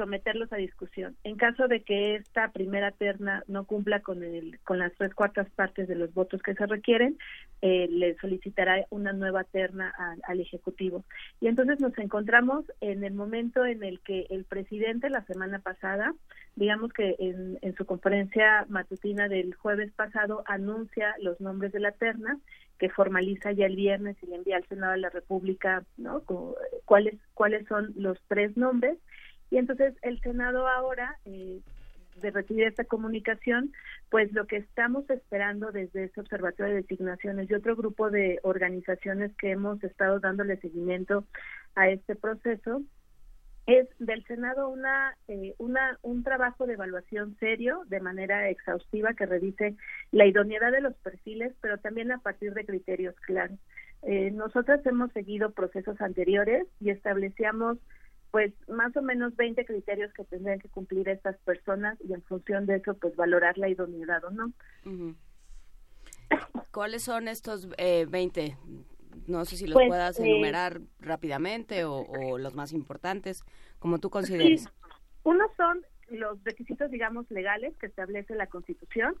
[0.00, 1.14] someterlos a discusión.
[1.24, 5.46] En caso de que esta primera terna no cumpla con el con las tres cuartas
[5.50, 7.18] partes de los votos que se requieren,
[7.60, 9.92] eh, le solicitará una nueva terna
[10.26, 11.04] al, ejecutivo.
[11.42, 16.14] Y entonces nos encontramos en el momento en el que el presidente la semana pasada,
[16.56, 22.38] digamos que en, su conferencia matutina del jueves pasado anuncia los nombres de la terna
[22.78, 26.20] que formaliza ya el viernes y le envía al Senado de la República, ¿no?
[26.20, 28.96] Eh, cuáles cuáles son los tres nombres
[29.50, 31.60] y entonces el Senado ahora, eh,
[32.16, 33.72] de recibir esta comunicación,
[34.10, 39.34] pues lo que estamos esperando desde este Observatorio de Designaciones y otro grupo de organizaciones
[39.36, 41.24] que hemos estado dándole seguimiento
[41.74, 42.82] a este proceso,
[43.66, 49.26] es del Senado una, eh, una un trabajo de evaluación serio de manera exhaustiva que
[49.26, 49.76] revise
[50.10, 53.58] la idoneidad de los perfiles, pero también a partir de criterios claros.
[54.02, 57.78] Eh, nosotras hemos seguido procesos anteriores y establecíamos
[58.30, 62.66] pues más o menos 20 criterios que tendrían que cumplir estas personas y en función
[62.66, 64.52] de eso pues valorar la idoneidad o no.
[66.72, 68.56] ¿Cuáles son estos eh, 20?
[69.26, 73.44] No sé si los Pues, puedas eh, enumerar rápidamente o, o los más importantes,
[73.78, 74.62] como tú consideres.
[74.62, 74.68] Sí.
[75.22, 79.14] Unos son los requisitos, digamos, legales que establece la Constitución.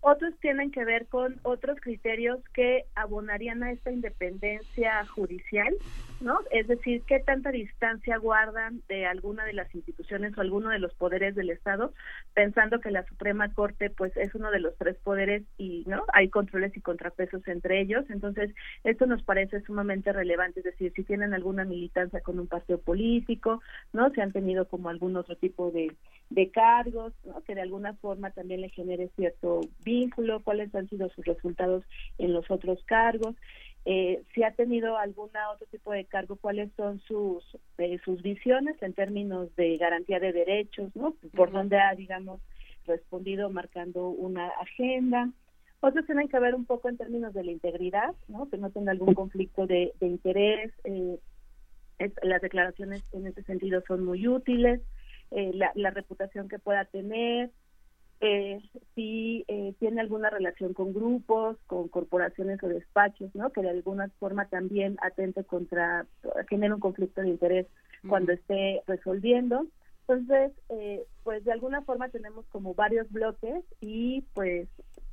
[0.00, 5.74] Otros tienen que ver con otros criterios que abonarían a esta independencia judicial,
[6.20, 6.38] ¿no?
[6.50, 10.94] Es decir, qué tanta distancia guardan de alguna de las instituciones o alguno de los
[10.94, 11.92] poderes del Estado,
[12.34, 16.04] pensando que la Suprema Corte, pues, es uno de los tres poderes y, ¿no?
[16.12, 18.04] Hay controles y contrapesos entre ellos.
[18.08, 18.54] Entonces,
[18.84, 23.62] esto nos parece sumamente relevante, es decir, si tienen alguna militancia con un partido político,
[23.92, 24.10] ¿no?
[24.10, 25.92] Si han tenido como algún otro tipo de,
[26.30, 27.42] de cargos, ¿no?
[27.42, 31.84] que de alguna forma también le genere cierto vínculo, cuáles han sido sus resultados
[32.18, 33.36] en los otros cargos,
[33.86, 37.44] eh, si ha tenido alguna otro tipo de cargo, cuáles son sus
[37.78, 41.14] eh, sus visiones en términos de garantía de derechos, ¿no?
[41.36, 42.40] Por dónde ha, digamos,
[42.86, 45.30] respondido marcando una agenda.
[45.80, 48.48] Otros tienen que ver un poco en términos de la integridad, ¿no?
[48.48, 50.72] Que no tenga algún conflicto de, de interés.
[50.84, 51.18] eh,
[51.98, 54.80] es- las declaraciones en ese sentido son muy útiles.
[55.30, 57.50] eh, la, la reputación que pueda tener,
[58.20, 58.60] eh,
[58.94, 63.50] si eh, tiene alguna relación con grupos, con corporaciones o despachos, ¿no?
[63.50, 66.06] Que de alguna forma también atente contra,
[66.48, 67.66] genere un conflicto de interés
[68.08, 69.66] cuando esté resolviendo.
[70.06, 74.68] Entonces, eh, pues de alguna forma tenemos como varios bloques y pues,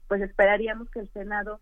[0.07, 1.59] pues esperaríamos que el Senado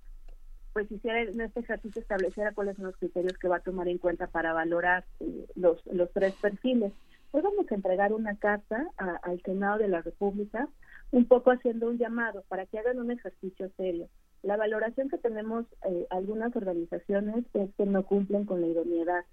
[0.73, 3.97] pues hiciera en este ejercicio estableciera cuáles son los criterios que va a tomar en
[3.97, 6.93] cuenta para valorar eh, los, los tres perfiles.
[7.31, 10.67] Hoy vamos a entregar una carta a- al Senado de la República,
[11.11, 14.07] un poco haciendo un llamado para que hagan un ejercicio serio.
[14.43, 19.25] La valoración que tenemos eh, algunas organizaciones es que no cumplen con la idoneidad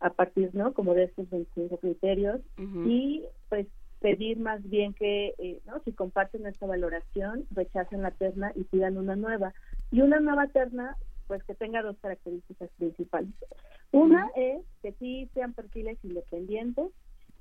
[0.00, 0.72] a partir, ¿no?
[0.72, 2.40] Como de estos 25 criterios
[2.86, 3.66] y pues
[4.00, 5.80] pedir más bien que, eh, ¿no?
[5.84, 9.52] Si comparten esta valoración, rechacen la terna y pidan una nueva.
[9.90, 13.32] Y una nueva terna, pues que tenga dos características principales.
[13.92, 16.86] Una es que sí sean perfiles independientes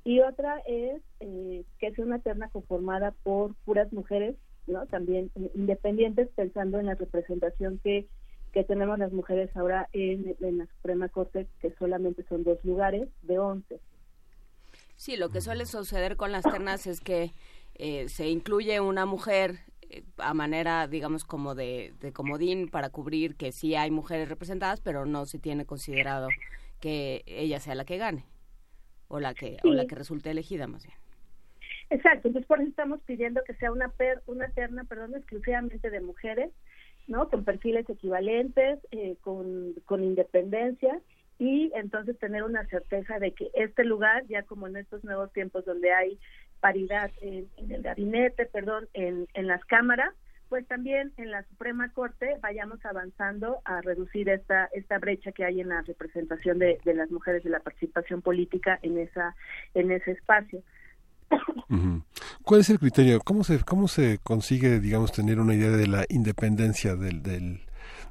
[0.04, 4.36] y otra es eh, que sea una terna conformada por puras mujeres,
[4.68, 4.86] ¿no?
[4.88, 8.08] También eh, independientes, pensando en la representación que,
[8.54, 13.10] que tenemos las mujeres ahora en, en la Suprema Corte, que solamente son dos lugares
[13.24, 13.80] de 11.
[14.96, 17.34] Sí, lo que suele suceder con las ternas es que
[17.76, 23.36] eh, se incluye una mujer eh, a manera, digamos, como de, de comodín para cubrir
[23.36, 26.30] que sí hay mujeres representadas, pero no se tiene considerado
[26.80, 28.26] que ella sea la que gane
[29.10, 30.98] o la que o la que resulte elegida más bien.
[31.90, 36.00] Exacto, entonces por eso estamos pidiendo que sea una per, una terna, perdón, exclusivamente de
[36.00, 36.52] mujeres,
[37.08, 37.30] ¿no?
[37.30, 41.02] Con perfiles equivalentes, eh, con, con independencia
[41.40, 45.66] y entonces tener una certeza de que este lugar, ya como en estos nuevos tiempos
[45.66, 46.20] donde hay
[46.60, 50.14] paridad en, en el gabinete, perdón, en, en las cámaras,
[50.50, 55.62] pues también en la Suprema Corte vayamos avanzando a reducir esta esta brecha que hay
[55.62, 59.36] en la representación de, de las mujeres de la participación política en esa
[59.74, 60.62] en ese espacio.
[62.44, 63.20] ¿Cuál es el criterio?
[63.24, 67.62] ¿Cómo se, cómo se consigue, digamos, tener una idea de la independencia del, del,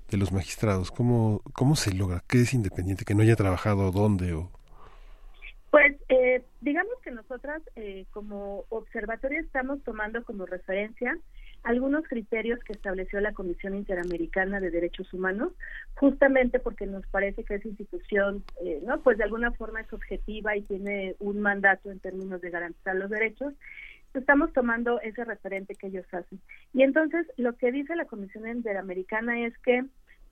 [0.09, 0.93] de los magistrados?
[0.93, 2.23] ¿Cómo, ¿Cómo se logra?
[2.29, 3.05] ¿Qué es independiente?
[3.05, 4.35] ¿Que no haya trabajado dónde?
[4.35, 4.53] O...
[5.71, 11.19] Pues eh, digamos que nosotras eh, como observatorio estamos tomando como referencia
[11.63, 15.53] algunos criterios que estableció la Comisión Interamericana de Derechos Humanos,
[15.95, 20.57] justamente porque nos parece que esa institución, eh, no, pues de alguna forma es objetiva
[20.57, 23.55] y tiene un mandato en términos de garantizar los derechos.
[24.15, 26.41] Estamos tomando ese referente que ellos hacen.
[26.73, 29.85] Y entonces lo que dice la Comisión Interamericana es que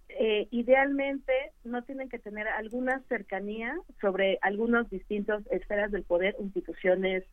[0.09, 1.33] eh, idealmente
[1.65, 7.25] no tienen que tener alguna cercanía sobre algunos distintos esferas del poder, instituciones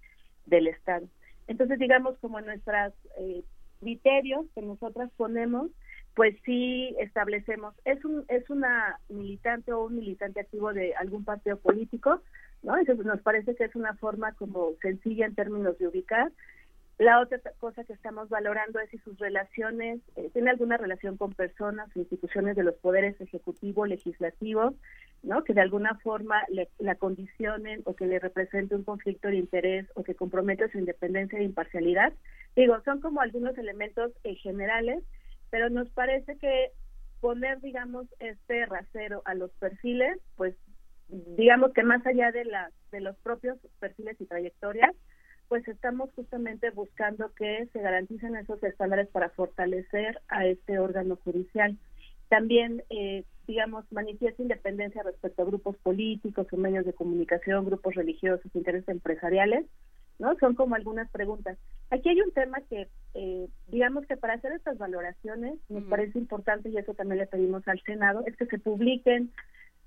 [0.45, 1.07] del Estado.
[1.47, 3.43] Entonces, digamos, como nuestras eh,
[3.83, 5.69] criterios que nosotras ponemos,
[6.15, 11.57] pues sí establecemos, es un es una militante o un militante activo de algún partido
[11.57, 12.21] político,
[12.61, 12.77] ¿no?
[12.77, 16.31] Entonces nos parece que es una forma como sencilla en términos de ubicar.
[16.99, 21.33] La otra cosa que estamos valorando es si sus relaciones, eh, tiene alguna relación con
[21.33, 24.75] personas instituciones de los poderes ejecutivo, legislativo,
[25.23, 25.43] ¿no?
[25.43, 29.87] Que de alguna forma le, la condicionen o que le represente un conflicto de interés
[29.95, 32.13] o que compromete su independencia e imparcialidad.
[32.55, 35.03] Digo, son como algunos elementos eh, generales,
[35.49, 36.71] pero nos parece que
[37.21, 40.55] poner, digamos, este rasero a los perfiles, pues
[41.09, 44.91] digamos que más allá de la de los propios perfiles y trayectorias
[45.53, 51.77] pues estamos justamente buscando que se garanticen esos estándares para fortalecer a este órgano judicial.
[52.27, 58.89] También eh, digamos manifiesta independencia respecto a grupos políticos medios de comunicación grupos religiosos intereses
[58.89, 59.67] empresariales
[60.17, 61.59] no son como algunas preguntas.
[61.91, 66.69] Aquí hay un tema que eh, digamos que para hacer estas valoraciones nos parece importante
[66.69, 69.31] y eso también le pedimos al senado es que se publiquen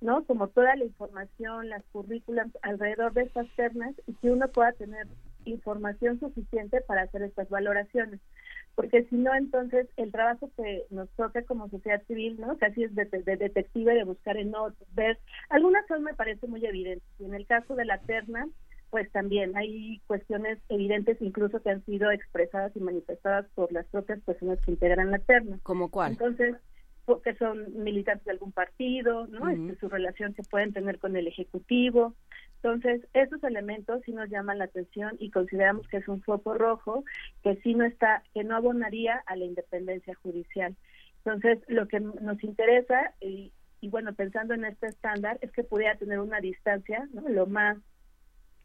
[0.01, 0.25] ¿no?
[0.25, 5.07] Como toda la información, las currículas alrededor de estas ternas y que uno pueda tener
[5.47, 8.21] información suficiente para hacer estas valoraciones.
[8.75, 12.59] Porque si no, entonces el trabajo que nos toca como sociedad civil, ¿no?
[12.59, 15.19] Casi es de, de detective, de buscar en otros, ver.
[15.49, 17.09] Algunas son me parece muy evidentes.
[17.19, 18.47] Y en el caso de la terna,
[18.91, 24.21] pues también hay cuestiones evidentes incluso que han sido expresadas y manifestadas por las propias
[24.21, 25.59] personas que integran la terna.
[25.63, 26.13] ¿Como cuál?
[26.13, 26.57] Entonces,
[27.23, 29.41] que son militantes de algún partido, ¿no?
[29.41, 29.51] Ujú.
[29.51, 32.15] Este, su relación que pueden tener con el ejecutivo.
[32.63, 37.05] Entonces, esos elementos sí nos llaman la atención y consideramos que es un foco rojo
[37.43, 40.75] que sí no está, que no abonaría a la independencia judicial.
[41.19, 45.97] Entonces, lo que nos interesa y, y bueno, pensando en este estándar es que pudiera
[45.97, 47.29] tener una distancia, ¿no?
[47.29, 47.79] Lo más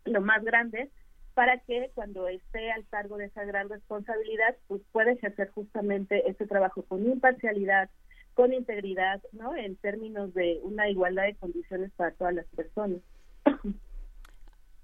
[0.05, 0.89] lo más grande
[1.33, 6.45] para que cuando esté al cargo de esa gran responsabilidad, pues pueda ejercer justamente este
[6.45, 7.89] trabajo con imparcialidad,
[8.33, 9.55] con integridad, ¿no?
[9.55, 12.99] En términos de una igualdad de condiciones para todas las personas.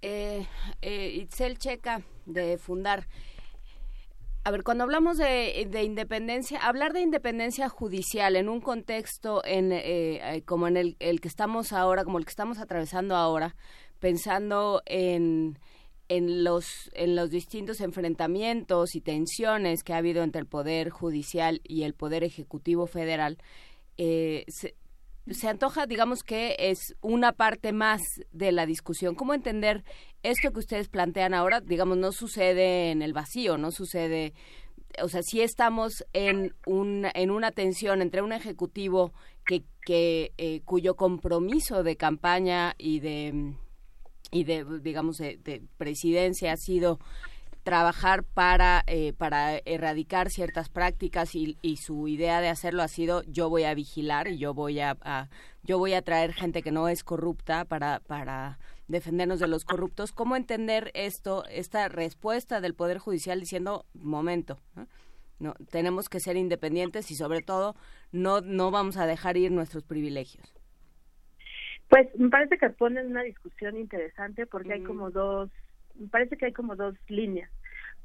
[0.02, 0.46] Eh,
[0.82, 3.08] eh, Itzel Checa, de Fundar.
[4.48, 9.74] A ver, cuando hablamos de, de independencia, hablar de independencia judicial en un contexto en,
[9.74, 9.82] eh,
[10.36, 13.58] eh, como en el, el que estamos ahora, como el que estamos atravesando ahora,
[14.00, 15.60] pensando en,
[16.08, 21.60] en, los, en los distintos enfrentamientos y tensiones que ha habido entre el Poder Judicial
[21.66, 23.38] y el Poder Ejecutivo Federal,
[23.98, 24.76] eh, se,
[25.32, 28.02] se antoja, digamos que es una parte más
[28.32, 29.16] de la discusión.
[29.16, 29.84] ¿Cómo entender
[30.24, 31.62] esto que ustedes plantean ahora?
[31.62, 34.34] Digamos, no sucede en el vacío, no sucede,
[35.02, 39.14] o sea, sí estamos en, un, en una tensión entre un ejecutivo
[39.46, 43.54] que, que eh, cuyo compromiso de campaña y de
[44.30, 47.00] y de digamos de presidencia ha sido
[47.68, 53.24] trabajar para eh, para erradicar ciertas prácticas y, y, su idea de hacerlo ha sido
[53.24, 55.28] yo voy a vigilar y yo voy a, a,
[55.64, 58.58] yo voy a traer gente que no es corrupta para para
[58.88, 60.14] defendernos de los corruptos.
[60.14, 64.88] Cómo entender esto esta respuesta del poder judicial diciendo momento ¿no?
[65.38, 67.76] no tenemos que ser independientes y sobre todo
[68.14, 70.54] no no vamos a dejar ir nuestros privilegios
[71.90, 75.50] pues me parece que ponen una discusión interesante porque hay como dos,
[76.00, 77.50] me parece que hay como dos líneas.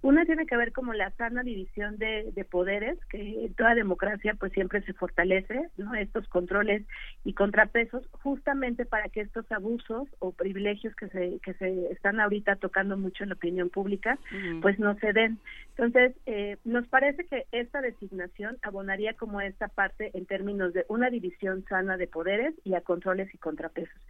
[0.03, 4.35] Una tiene que ver como la sana división de, de poderes, que en toda democracia
[4.35, 5.95] pues siempre se fortalece, ¿no?
[5.95, 6.83] Estos controles
[7.25, 12.57] y contrapesos, justamente para que estos abusos o privilegios que se, que se están ahorita
[12.57, 14.19] tocando mucho en la opinión pública,
[14.61, 15.39] pues no se den.
[15.77, 21.11] Entonces, eh, nos parece que esta designación abonaría como esta parte en términos de una
[21.11, 24.01] división sana de poderes y a controles y contrapesos.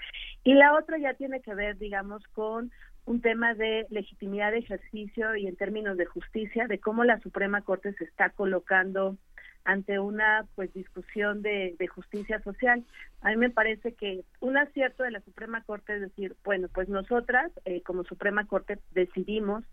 [0.43, 2.73] Y la otra ya tiene que ver, digamos, con
[3.05, 7.63] un tema de legitimidad de ejercicio y en términos de justicia, de cómo la Suprema
[7.63, 9.17] Corte se está colocando
[9.65, 12.85] ante una pues discusión de, de justicia social.
[13.21, 16.89] A mí me parece que un acierto de la Suprema Corte es decir, bueno, pues
[16.89, 19.65] nosotras eh, como Suprema Corte decidimos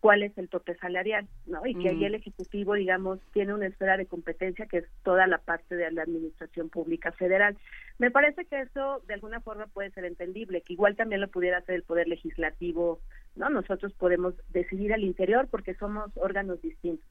[0.00, 1.64] cuál es el tope salarial, ¿no?
[1.66, 2.04] Y que ahí Mm.
[2.04, 6.02] el Ejecutivo, digamos, tiene una esfera de competencia que es toda la parte de la
[6.02, 7.56] Administración Pública Federal.
[7.98, 11.58] Me parece que eso de alguna forma puede ser entendible, que igual también lo pudiera
[11.58, 13.00] hacer el Poder Legislativo,
[13.36, 13.48] ¿no?
[13.50, 17.08] Nosotros podemos decidir al interior porque somos órganos distintos.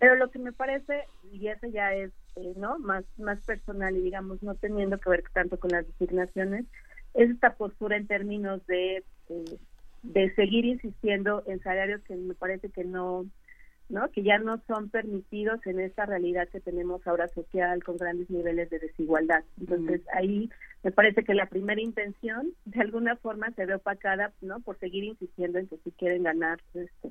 [0.00, 4.00] Pero lo que me parece, y eso ya es eh, no más, más personal y
[4.00, 6.64] digamos no teniendo que ver tanto con las designaciones,
[7.12, 9.58] es esta postura en términos de, eh,
[10.02, 13.26] de seguir insistiendo en salarios que me parece que no,
[13.90, 14.10] ¿no?
[14.10, 18.70] que ya no son permitidos en esta realidad que tenemos ahora social con grandes niveles
[18.70, 19.44] de desigualdad.
[19.60, 20.48] Entonces ahí
[20.82, 24.60] me parece que la primera intención de alguna forma se ve opacada ¿no?
[24.60, 27.10] por seguir insistiendo en que si quieren ganar este,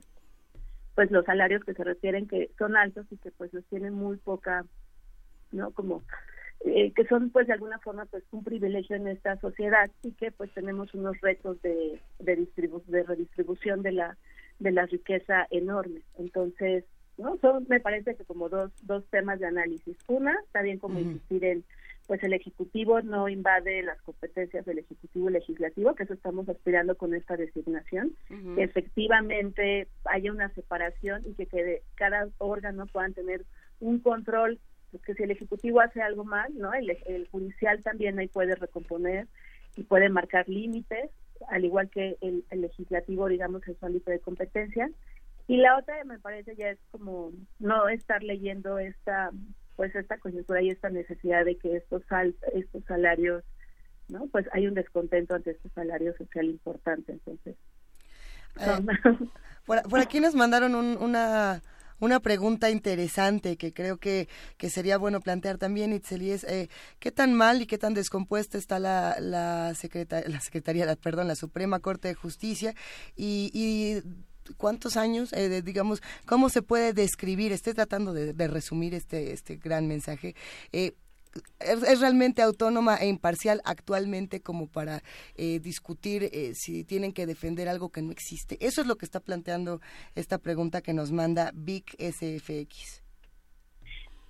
[1.00, 4.18] pues los salarios que se refieren que son altos y que pues los tienen muy
[4.18, 4.66] poca
[5.54, 6.04] no como
[6.66, 10.30] eh, que son pues de alguna forma pues un privilegio en esta sociedad y que
[10.34, 14.18] pues tenemos unos retos de de, distribu de redistribución de la
[14.60, 16.02] de la riqueza enorme.
[16.18, 16.84] Entonces
[17.18, 19.96] no son me parece que como dos dos temas de análisis.
[20.10, 21.64] Una está bien como insistir en
[22.10, 26.98] pues el ejecutivo no invade las competencias del ejecutivo y legislativo que eso estamos aspirando
[26.98, 28.16] con esta designación
[28.56, 33.46] que efectivamente haya una separación y que, que cada órgano puedan tener
[33.80, 34.60] un control,
[34.90, 36.74] pues que si el ejecutivo hace algo mal, ¿no?
[36.74, 39.28] El, el judicial también ahí puede recomponer
[39.76, 41.12] y puede marcar límites,
[41.48, 44.90] al igual que el, el legislativo, digamos, en su ámbito de competencia.
[45.46, 49.30] Y la otra me parece ya es como no estar leyendo esta
[49.80, 53.46] pues esta coyuntura y esta necesidad de que estos sal, estos salarios
[54.10, 57.56] no pues hay un descontento ante este salario social importante entonces.
[58.60, 58.86] Eh,
[59.66, 61.62] por, por aquí nos mandaron un- una
[62.02, 64.28] una pregunta interesante que creo que,
[64.58, 66.70] que sería bueno plantear también, Itzel, y es eh,
[67.00, 71.28] qué tan mal y qué tan descompuesta está la, la, secreta- la Secretaría, la- perdón,
[71.28, 72.74] la Suprema Corte de Justicia
[73.18, 74.02] y, y
[74.58, 79.88] cuántos años, eh, digamos, cómo se puede describir, estoy tratando de, resumir este, este gran
[79.88, 80.36] mensaje,
[80.72, 80.94] eh,
[81.60, 85.02] es, es realmente autónoma e imparcial actualmente como para
[85.36, 88.58] eh, discutir eh, si tienen que defender algo que no existe.
[88.62, 89.82] Eso es lo que está planteando
[90.16, 93.04] esta pregunta que nos manda Vic SFX.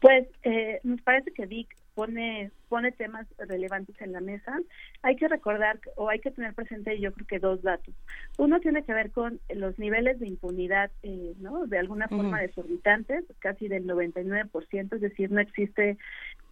[0.02, 4.58] Pues eh, nos parece que Vic pone pone temas relevantes en la mesa.
[5.02, 7.94] Hay que recordar o hay que tener presente yo creo que dos datos.
[8.38, 11.66] Uno tiene que ver con los niveles de impunidad, eh, ¿no?
[11.68, 12.48] De alguna forma Ujú.
[12.48, 15.98] desorbitantes, casi del 99%, es decir, no existe,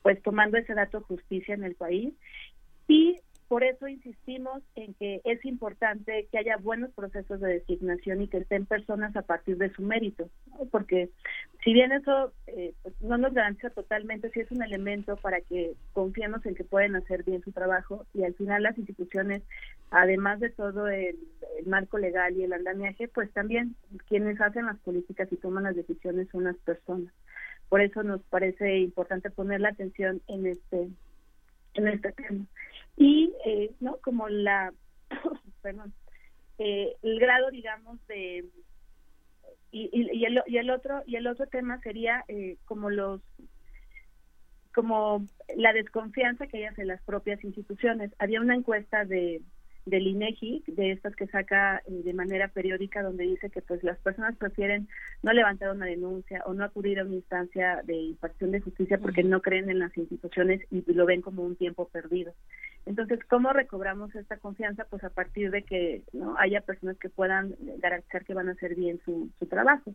[0.02, 2.14] pues tomando ese dato, justicia en el país.
[2.90, 8.28] Y por eso insistimos en que es importante que haya buenos procesos de designación y
[8.28, 10.30] que estén personas a partir de su mérito,
[10.70, 11.10] porque
[11.64, 15.74] si bien eso eh, pues, no nos garantiza totalmente, sí es un elemento para que
[15.94, 19.44] confiemos en que pueden hacer bien su trabajo y al final las instituciones,
[19.92, 21.18] además de todo el,
[21.58, 23.76] el marco legal y el andamiaje, pues también
[24.10, 27.14] quienes hacen las políticas y toman las decisiones son las personas.
[27.70, 30.90] Por eso nos parece importante poner la atención en este
[31.74, 32.46] en este tema
[32.98, 34.74] y eh, no como la
[35.62, 35.94] perdón
[36.58, 38.46] eh, el grado digamos de
[39.72, 43.22] y, y, y el, y el otro y el otro tema sería eh, como los
[44.74, 45.26] como
[45.56, 48.12] la desconfianza que hay hacia las propias instituciones.
[48.20, 49.42] Había una encuesta de
[49.88, 53.98] del INEGI de estas que saca eh, de manera periódica donde dice que pues las
[54.00, 54.88] personas prefieren
[55.24, 59.24] no levantar una denuncia o no acudir a una instancia de impartición de justicia porque
[59.24, 62.34] no creen en las instituciones y lo ven como un tiempo perdido.
[62.86, 64.86] Entonces, ¿cómo recobramos esta confianza?
[64.90, 68.76] Pues a partir de que no haya personas que puedan garantizar que van a hacer
[68.76, 69.94] bien su, su trabajo.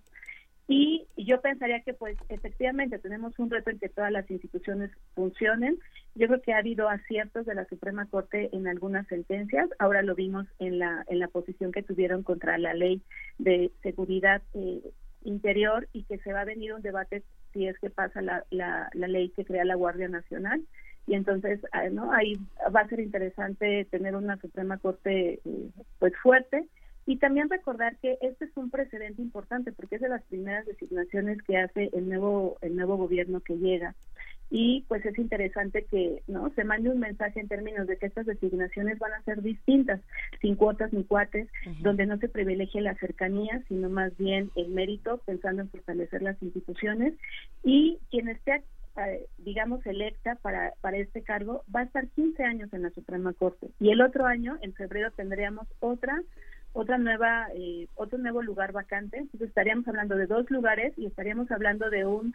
[0.69, 5.79] Y yo pensaría que pues efectivamente tenemos un reto en que todas las instituciones funcionen.
[6.15, 9.69] Yo creo que ha habido aciertos de la Suprema Corte en algunas sentencias.
[9.79, 13.03] Ahora lo vimos en la en la posición que tuvieron contra la ley
[13.39, 14.83] de seguridad eh,
[15.25, 17.23] interior y que se va a venir un debate
[17.53, 20.63] si es que pasa la, la, la ley que crea la Guardia Nacional
[21.07, 22.35] y entonces ah, no ahí
[22.75, 26.67] va a ser interesante tener una Suprema Corte eh, pues fuerte
[27.07, 31.43] y también recordar que este es un precedente importante porque es de las primeras designaciones
[31.43, 33.95] que hace el nuevo el nuevo gobierno que llega.
[34.55, 38.27] Y pues es interesante que no se mande un mensaje en términos de que estas
[38.27, 40.01] designaciones van a ser distintas
[40.43, 41.49] sin cuotas ni cuates
[41.81, 46.41] donde no se privilegie la cercanía sino más bien el mérito pensando en fortalecer las
[46.43, 47.15] instituciones.
[47.65, 48.63] Y quien esté
[48.99, 53.33] eh, digamos electa para para este cargo va a estar 15 años en la Suprema
[53.33, 53.71] Corte.
[53.81, 56.23] Y el otro año en febrero tendríamos otra
[56.73, 59.19] otra nueva eh, otro nuevo lugar vacante.
[59.19, 62.35] Entonces estaríamos hablando de dos lugares y estaríamos hablando de un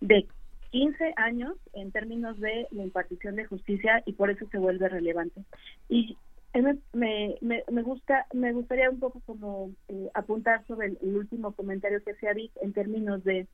[0.00, 0.26] de
[0.70, 5.42] 15 años en términos de la impartición de justicia y por eso se vuelve relevante.
[5.88, 6.16] Y
[6.52, 11.16] me, me, me, me gusta me gustaría un poco como eh, apuntar sobre el, el
[11.16, 13.46] último comentario que hacía Vic en términos de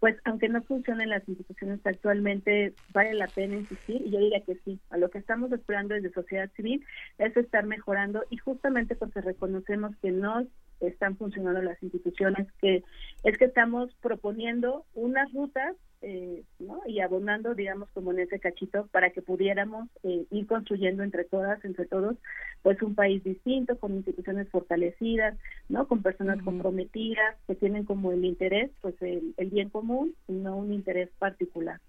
[0.00, 4.56] pues aunque no funcionen las instituciones actualmente vale la pena insistir y yo diría que
[4.64, 6.84] sí a lo que estamos esperando desde sociedad civil
[7.18, 10.46] es estar mejorando y justamente porque reconocemos que no
[10.80, 12.84] están funcionando las instituciones que
[13.24, 16.80] es que estamos proponiendo unas rutas eh, ¿no?
[16.86, 21.64] y abonando, digamos, como en ese cachito, para que pudiéramos eh, ir construyendo entre todas,
[21.64, 22.16] entre todos,
[22.62, 25.36] pues un país distinto, con instituciones fortalecidas,
[25.68, 25.86] ¿no?
[25.88, 30.56] Con personas comprometidas, que tienen como el interés, pues el, el bien común y no
[30.56, 31.80] un interés particular.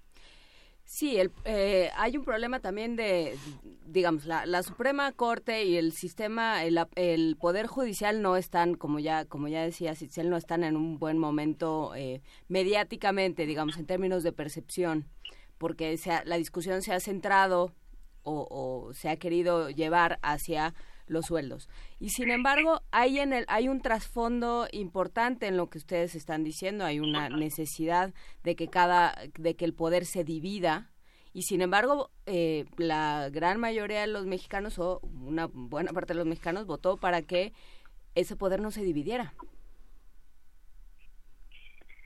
[0.91, 3.37] Sí, el, eh, hay un problema también de,
[3.85, 8.97] digamos, la, la Suprema Corte y el sistema, el, el Poder Judicial no están, como
[8.97, 13.85] ya como ya decía Citzel, no están en un buen momento eh, mediáticamente, digamos, en
[13.85, 15.07] términos de percepción,
[15.59, 17.75] porque se la discusión se ha centrado
[18.23, 20.73] o, o se ha querido llevar hacia
[21.09, 21.67] los sueldos.
[21.99, 26.43] Y sin embargo, hay en el hay un trasfondo importante en lo que ustedes están
[26.43, 28.13] diciendo, hay una necesidad
[28.43, 30.91] de que cada de que el poder se divida
[31.33, 36.17] y sin embargo, eh, la gran mayoría de los mexicanos o una buena parte de
[36.17, 37.53] los mexicanos votó para que
[38.15, 39.33] ese poder no se dividiera.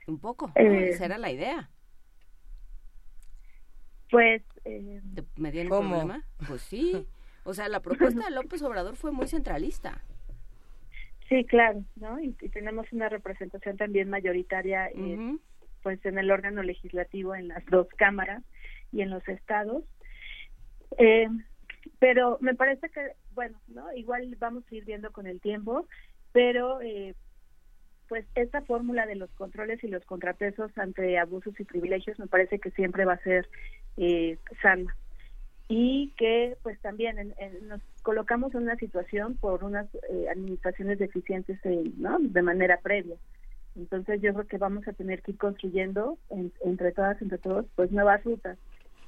[0.06, 0.52] Un poco.
[0.54, 1.70] Eh, esa era la idea.
[4.10, 5.00] Pues, eh,
[5.36, 5.88] ¿Me dieron ¿Cómo?
[5.88, 6.24] problema?
[6.46, 7.06] Pues sí.
[7.44, 10.02] O sea, la propuesta de López Obrador fue muy centralista.
[11.28, 12.20] Sí, claro, ¿no?
[12.20, 15.38] Y, y tenemos una representación también mayoritaria, eh,
[15.82, 18.42] pues en el órgano legislativo, en las dos cámaras
[18.92, 19.84] y en los estados.
[20.98, 21.28] Eh,
[21.98, 23.92] pero me parece que, bueno, ¿no?
[23.94, 25.86] Igual vamos a ir viendo con el tiempo,
[26.32, 27.14] pero eh,
[28.08, 32.58] pues esta fórmula de los controles y los contrapesos ante abusos y privilegios me parece
[32.58, 33.48] que siempre va a ser
[33.96, 34.94] eh, sana
[35.68, 40.98] y que pues también en- en- nos colocamos en una situación por unas eh, administraciones
[40.98, 41.58] deficientes
[41.96, 42.18] ¿no?
[42.20, 43.16] de manera previa.
[43.76, 47.66] Entonces yo creo que vamos a tener que ir construyendo en- entre todas, entre todos,
[47.74, 48.58] pues nuevas rutas,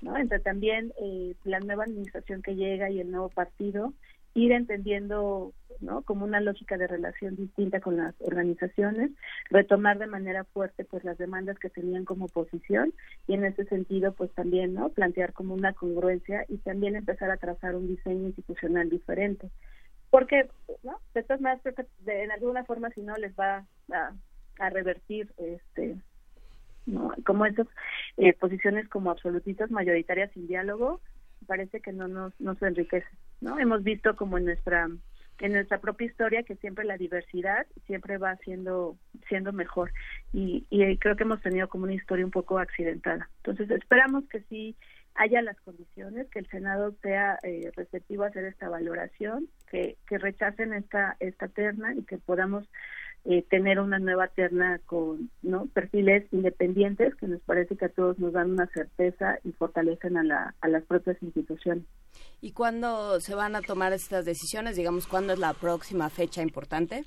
[0.01, 0.17] ¿no?
[0.17, 3.93] Entre también eh, la nueva administración que llega y el nuevo partido,
[4.37, 6.03] ir entendiendo, ¿no?
[6.03, 9.11] Como una lógica de relación distinta con las organizaciones,
[9.51, 12.93] retomar de manera fuerte pues las demandas que tenían como oposición
[13.27, 14.91] y en ese sentido pues también, ¿no?
[14.91, 19.51] Plantear como una congruencia y también empezar a trazar un diseño institucional diferente.
[20.11, 20.49] Porque,
[20.83, 21.01] ¿no?
[21.15, 24.13] De creo que de- en alguna forma si no les va a,
[24.59, 25.97] a revertir este
[26.85, 27.13] ¿no?
[27.25, 27.67] como esas
[28.17, 31.01] eh, posiciones como absolutistas mayoritarias sin diálogo
[31.47, 33.09] parece que no nos nos enriquece
[33.41, 34.89] no hemos visto como en nuestra
[35.39, 38.97] en nuestra propia historia que siempre la diversidad siempre va siendo
[39.29, 39.93] siendo mejor.
[40.33, 40.67] Y,
[40.99, 43.29] creo que hemos tenido como una historia un poco accidentada.
[43.39, 44.77] Entonces esperamos que sí
[45.15, 50.19] haya las condiciones que el senado sea eh, receptivo a hacer esta valoración que, que
[50.19, 52.69] rechacen esta esta terna y que podamos
[53.25, 55.31] eh, tener una nueva terna con
[55.75, 60.23] perfiles independientes que nos parece que a todos nos dan una certeza y fortalecen a,
[60.23, 61.85] la, las propias instituciones.
[62.41, 64.77] ¿Y cuándo se van a tomar estas decisiones?
[64.77, 67.05] Digamos, ¿cuándo es la próxima fecha importante?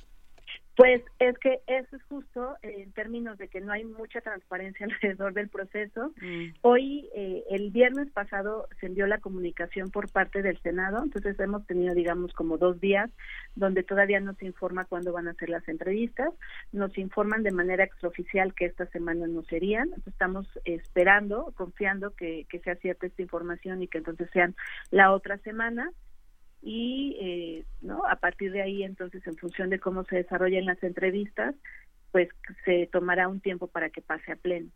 [0.79, 4.85] Pues es que eso es justo eh, en términos de que no hay mucha transparencia
[4.89, 6.13] alrededor del proceso.
[6.61, 11.67] Hoy, eh, el viernes pasado, se envió la comunicación por parte del Senado, entonces hemos
[11.67, 13.11] tenido, digamos, como dos días
[13.55, 16.29] donde todavía no se informa cuándo van a ser las entrevistas.
[16.71, 22.45] Nos informan de manera extraoficial que esta semana no serían, entonces estamos esperando, confiando que,
[22.47, 24.55] que sea cierta esta información y que entonces sean
[24.91, 25.91] la otra semana
[26.61, 30.81] y eh, no a partir de ahí entonces en función de cómo se desarrollen las
[30.83, 31.55] entrevistas
[32.11, 32.29] pues
[32.65, 34.69] se tomará un tiempo para que pase a pleno.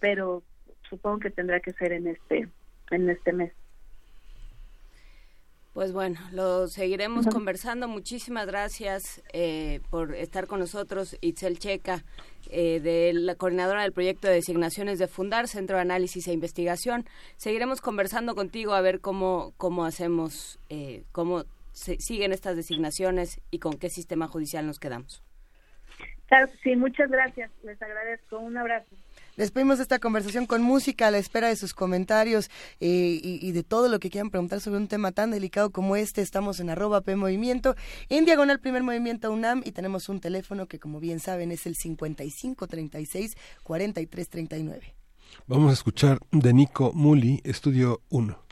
[0.00, 0.42] Pero
[0.88, 2.48] supongo que tendrá que ser en este
[2.90, 3.52] en este mes
[5.76, 7.86] Pues bueno, lo seguiremos conversando.
[7.86, 12.02] Muchísimas gracias eh, por estar con nosotros, Itzel Checa,
[12.50, 17.04] eh, de la coordinadora del proyecto de designaciones de Fundar, Centro de Análisis e Investigación.
[17.36, 23.58] Seguiremos conversando contigo a ver cómo, cómo hacemos, eh, cómo se siguen estas designaciones y
[23.58, 25.22] con qué sistema judicial nos quedamos.
[26.26, 28.96] claro sí muchas gracias les agradezco un abrazo
[29.36, 32.50] Despedimos esta conversación con música a la espera de sus comentarios
[32.80, 36.22] eh, y, de todo lo que quieran preguntar sobre un tema tan delicado como este.
[36.22, 37.76] Estamos en arroba P Movimiento,
[38.08, 41.76] en diagonal primer movimiento UNAM y tenemos un teléfono que como bien saben es el
[41.76, 44.94] 5536 4339.
[45.46, 48.45] Vamos a escuchar de Nico Muli, Estudio 1.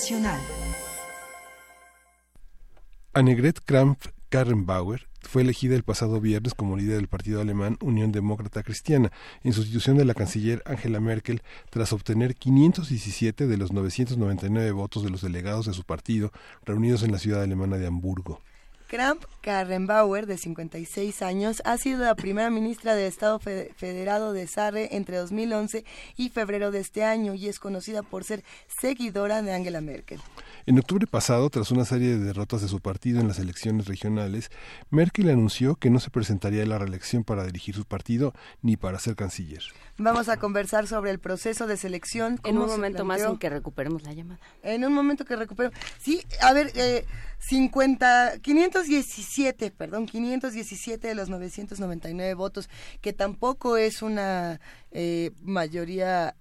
[0.00, 0.40] Internacional.
[3.12, 9.12] Annegret Kramp-Karrenbauer fue elegida el pasado viernes como líder del partido alemán Unión Demócrata Cristiana,
[9.44, 15.10] en sustitución de la canciller Angela Merkel, tras obtener 517 de los 999 votos de
[15.10, 16.32] los delegados de su partido
[16.64, 18.40] reunidos en la ciudad alemana de Hamburgo.
[18.90, 24.48] Kramp Karrenbauer, de 56 años, ha sido la primera ministra del Estado fe- Federado de
[24.48, 25.84] Sarre entre 2011
[26.16, 28.42] y febrero de este año y es conocida por ser
[28.80, 30.20] seguidora de Angela Merkel.
[30.66, 34.50] En octubre pasado, tras una serie de derrotas de su partido en las elecciones regionales,
[34.90, 38.98] Merkel anunció que no se presentaría a la reelección para dirigir su partido ni para
[38.98, 39.62] ser canciller.
[39.98, 42.40] Vamos a conversar sobre el proceso de selección.
[42.44, 44.40] En un se momento más en que recuperemos la llamada.
[44.64, 45.70] En un momento que recupero.
[46.00, 47.06] Sí, a ver, eh,
[47.40, 52.68] 50, 517, perdón, 517 de los 999 votos,
[53.00, 54.60] que tampoco es una
[54.92, 56.36] eh, mayoría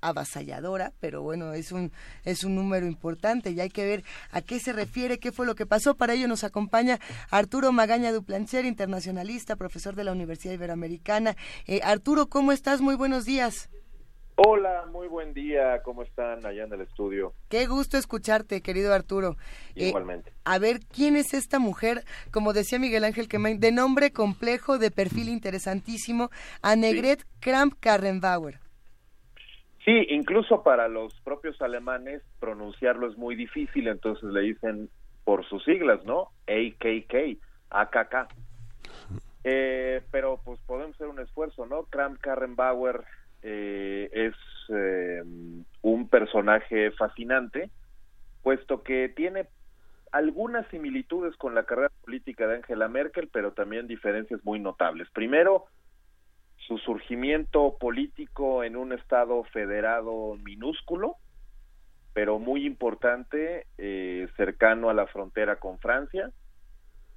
[0.00, 1.92] avasalladora, pero bueno, es un
[2.24, 5.54] es un número importante y hay que ver a qué se refiere, qué fue lo
[5.54, 5.96] que pasó.
[5.96, 6.98] Para ello nos acompaña
[7.30, 11.36] Arturo Magaña Duplancher, internacionalista, profesor de la Universidad Iberoamericana.
[11.66, 12.80] Eh, Arturo, ¿cómo estás?
[12.80, 13.70] Muy buenos días.
[14.42, 15.82] Hola, muy buen día.
[15.82, 17.34] ¿Cómo están allá en el estudio?
[17.50, 19.36] Qué gusto escucharte, querido Arturo.
[19.74, 20.32] Eh, Igualmente.
[20.46, 22.04] a ver, ¿quién es esta mujer?
[22.32, 26.30] Como decía Miguel Ángel Quemain, de nombre complejo, de perfil interesantísimo,
[26.62, 28.60] Annegret Kramp-Karrenbauer.
[29.84, 34.88] Sí, incluso para los propios alemanes pronunciarlo es muy difícil, entonces le dicen
[35.24, 36.28] por sus siglas, ¿no?
[36.46, 37.36] AKK,
[37.68, 38.34] AKK.
[39.44, 41.82] Eh, pero pues podemos hacer un esfuerzo, ¿no?
[41.84, 43.04] Kramp Karrenbauer
[43.42, 44.34] eh, es
[44.68, 45.22] eh,
[45.82, 47.70] un personaje fascinante,
[48.42, 49.46] puesto que tiene
[50.12, 55.08] algunas similitudes con la carrera política de Angela Merkel, pero también diferencias muy notables.
[55.10, 55.66] Primero,
[56.56, 61.16] su surgimiento político en un estado federado minúsculo,
[62.12, 66.30] pero muy importante, eh, cercano a la frontera con Francia,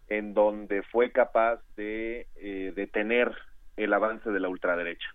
[0.08, 3.36] en donde fue capaz de eh, detener
[3.76, 5.08] el avance de la ultraderecha.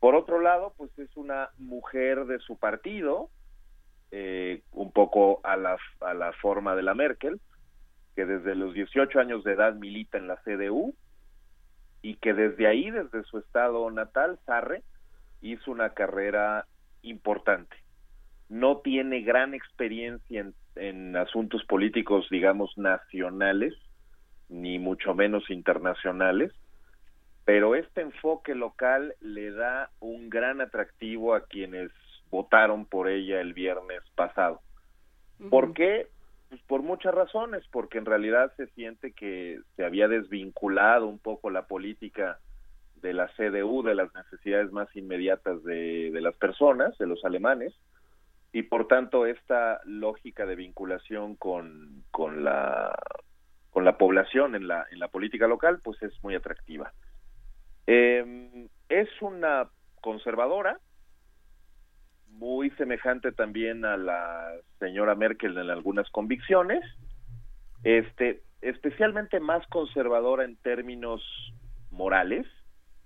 [0.00, 3.30] Por otro lado, pues es una mujer de su partido,
[4.10, 7.40] eh, un poco a la, a la forma de la Merkel,
[8.14, 10.94] que desde los 18 años de edad milita en la CDU
[12.00, 14.82] y que desde ahí, desde su estado natal, Sarre,
[15.40, 16.66] hizo una carrera
[17.02, 17.76] importante.
[18.48, 23.74] No tiene gran experiencia en, en asuntos políticos, digamos, nacionales,
[24.48, 26.52] ni mucho menos internacionales,
[27.48, 31.90] pero este enfoque local le da un gran atractivo a quienes
[32.30, 34.60] votaron por ella el viernes pasado.
[35.48, 36.08] ¿Por qué?
[36.50, 41.48] Pues por muchas razones, porque en realidad se siente que se había desvinculado un poco
[41.48, 42.38] la política
[42.96, 47.72] de la CDU, de las necesidades más inmediatas de, de las personas, de los alemanes,
[48.52, 52.94] y por tanto esta lógica de vinculación con, con la
[53.70, 56.92] con la población en la en la política local pues es muy atractiva
[57.90, 59.70] Eh, es una
[60.02, 60.78] conservadora
[62.28, 66.84] muy semejante también a la señora Merkel en algunas convicciones
[67.84, 71.22] este especialmente más conservadora en términos
[71.90, 72.46] morales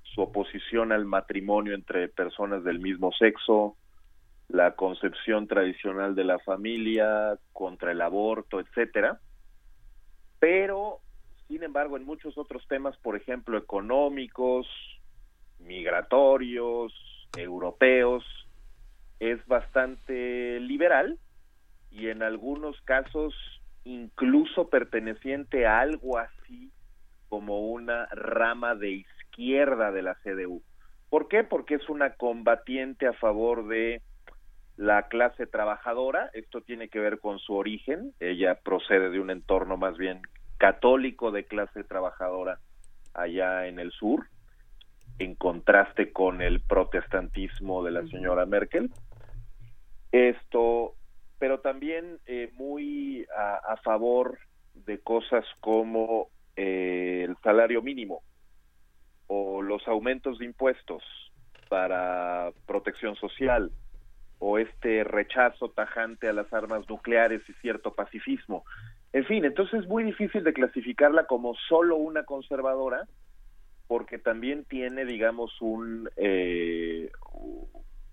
[0.03, 3.77] su oposición al matrimonio entre personas del mismo sexo
[4.49, 9.19] la concepción tradicional de la familia, contra el aborto, etcétera.
[10.39, 11.01] Pero,
[11.53, 14.67] sin embargo, en muchos otros temas, por ejemplo, económicos,
[15.59, 16.95] migratorios,
[17.37, 18.25] europeos,
[19.21, 21.19] es bastante liberal
[21.91, 23.35] y en algunos casos
[23.85, 26.73] incluso perteneciente a algo así
[27.29, 30.63] como una rama de izquierda de la CDU.
[31.11, 31.45] ¿Por qué?
[31.45, 34.01] Porque es una combatiente a favor de
[34.79, 39.77] la clase trabajadora, esto tiene que ver con su origen, ella procede de un entorno
[39.77, 40.23] más bien
[40.63, 42.61] católico de clase trabajadora
[43.15, 44.29] allá en el sur,
[45.19, 48.93] en contraste con el protestantismo de la señora Merkel.
[50.13, 50.95] Esto,
[51.41, 54.39] pero también eh, muy a, a, favor
[54.75, 58.23] de cosas como eh, el salario mínimo
[59.27, 61.03] o los aumentos de impuestos
[61.71, 63.73] para protección social
[64.39, 68.63] o este rechazo tajante a las armas nucleares y cierto pacifismo.
[69.13, 73.07] En fin, entonces es muy difícil de clasificarla como solo una conservadora,
[73.87, 77.11] porque también tiene, digamos, un, eh,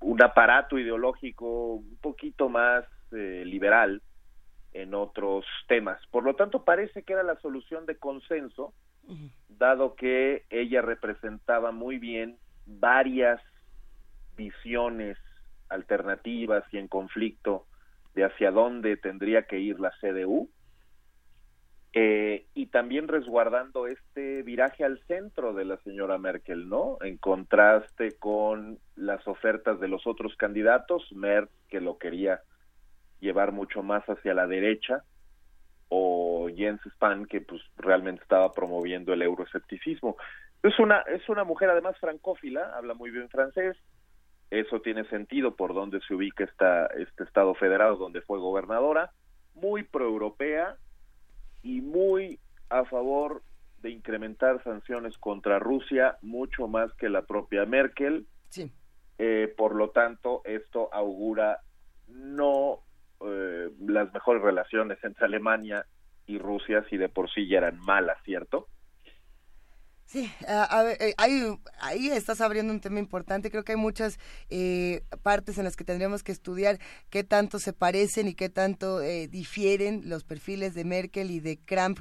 [0.02, 4.02] un aparato ideológico un poquito más eh, liberal
[4.74, 6.06] en otros temas.
[6.08, 8.74] Por lo tanto, parece que era la solución de consenso
[9.48, 13.42] dado que ella representaba muy bien varias
[14.38, 15.18] visiones
[15.68, 17.66] alternativas y en conflicto
[18.14, 20.50] de hacia dónde tendría que ir la CDU,
[21.94, 26.98] eh, y también resguardando este viraje al centro de la señora Merkel, ¿no?
[27.02, 32.42] En contraste con las ofertas de los otros candidatos, Merkel que lo quería
[33.20, 35.04] llevar mucho más hacia la derecha,
[35.90, 40.16] o Jens Spahn que pues realmente estaba promoviendo el euroescepticismo.
[40.62, 43.78] Es una es una mujer además francófila, habla muy bien francés.
[44.52, 49.12] Eso tiene sentido por donde se ubica esta este estado federado donde fue gobernadora,
[49.56, 50.78] muy proeuropea
[51.64, 53.42] y muy a favor
[53.82, 58.28] de incrementar sanciones contra Rusia mucho más que la propia Merkel.
[58.50, 58.72] Sí.
[59.18, 61.60] Eh, por lo tanto, esto augura
[62.08, 62.80] no
[63.22, 65.86] eh, las mejores relaciones entre Alemania
[66.26, 68.68] y Rusia si de por sí ya eran malas, ¿cierto?
[70.10, 73.52] Sí, eh, ahí, ahí estás abriendo un tema importante.
[73.52, 74.18] Creo que hay muchas
[74.50, 76.80] eh, partes en las que tendríamos que estudiar
[77.12, 81.60] qué tanto se parecen y qué tanto eh, difieren los perfiles de Merkel y de
[81.60, 82.00] Kramp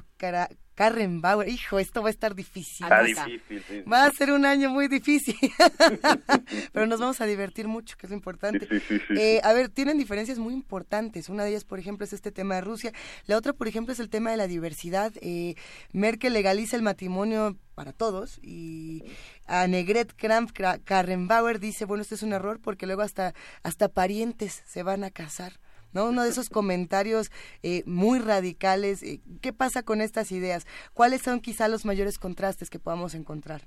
[0.79, 1.49] Kara- Karrenbauer.
[1.49, 2.85] Hijo, esto va a estar difícil.
[2.85, 3.81] Está Va a- difícil, sí.
[3.81, 5.35] Va a ser un año muy difícil,
[6.73, 8.67] pero nos vamos a divertir mucho, que es lo importante.
[8.87, 11.29] Sí, Eh, a ver, tienen diferencias muy importantes.
[11.29, 12.93] Una de ellas, por ejemplo, es este tema de Rusia.
[13.27, 15.11] La otra, por ejemplo, es el tema de la diversidad.
[15.21, 15.55] Eh,
[15.91, 19.03] Merkel legaliza el matrimonio para todos y
[19.47, 23.33] Annegret Kramp-Karrenbauer dice, bueno, este es un error porque luego hasta,
[23.63, 25.53] hasta parientes se van a casar.
[25.93, 26.09] ¿No?
[26.09, 27.31] Uno de esos comentarios
[27.63, 29.03] eh, muy radicales.
[29.03, 30.65] Eh, ¿Qué pasa con estas ideas?
[30.93, 33.61] ¿Cuáles son quizá los mayores contrastes que podamos encontrar?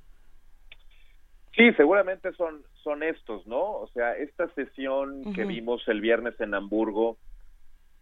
[1.56, 3.60] Sí, seguramente son, son estos, ¿no?
[3.60, 7.18] O sea, esta sesión que vimos el viernes en Hamburgo,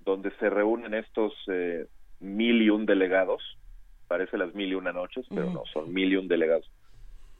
[0.05, 1.86] donde se reúnen estos eh,
[2.20, 3.42] mil y un delegados,
[4.06, 6.70] parece las mil y una noches, pero no, son mil y un delegados.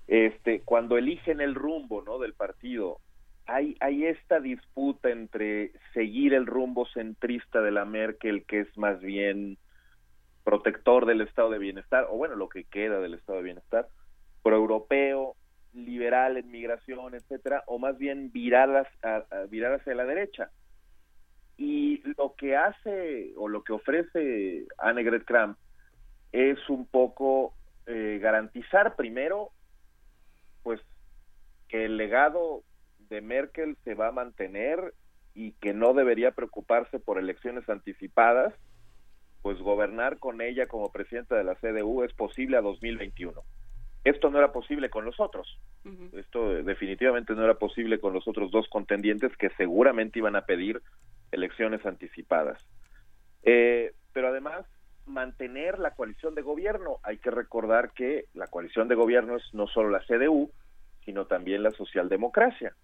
[0.09, 2.19] Este, cuando eligen el rumbo, ¿no?
[2.19, 2.99] Del partido,
[3.51, 9.01] hay, hay esta disputa entre seguir el rumbo centrista de la Merkel, que es más
[9.01, 9.59] bien
[10.45, 13.89] protector del estado de bienestar, o bueno, lo que queda del estado de bienestar,
[14.43, 15.35] proeuropeo,
[15.73, 20.51] liberal en migración, etcétera, o más bien viradas a, a- virar hacia la derecha.
[21.57, 25.59] Y lo que hace o lo que ofrece Annegret Kramp
[26.33, 27.55] es un poco
[27.87, 29.51] eh, garantizar primero,
[30.63, 30.81] pues,
[31.69, 32.63] que el legado
[33.11, 34.95] de Merkel se va a mantener
[35.35, 38.55] y que no debería preocuparse por elecciones anticipadas,
[39.43, 43.43] pues gobernar con ella como presidenta de la CDU es posible a 2021.
[44.05, 45.59] Esto no era posible con los otros.
[46.13, 50.47] Esto eh, definitivamente no era posible con los otros dos contendientes que seguramente iban a
[50.47, 50.83] pedir
[51.33, 52.67] elecciones anticipadas.
[53.43, 54.65] Eh, pero además,
[55.07, 56.99] mantener la coalición de gobierno.
[57.03, 60.51] Hay que recordar que la coalición de gobierno es no solo la CDU,
[61.05, 62.75] sino también la socialdemocracia.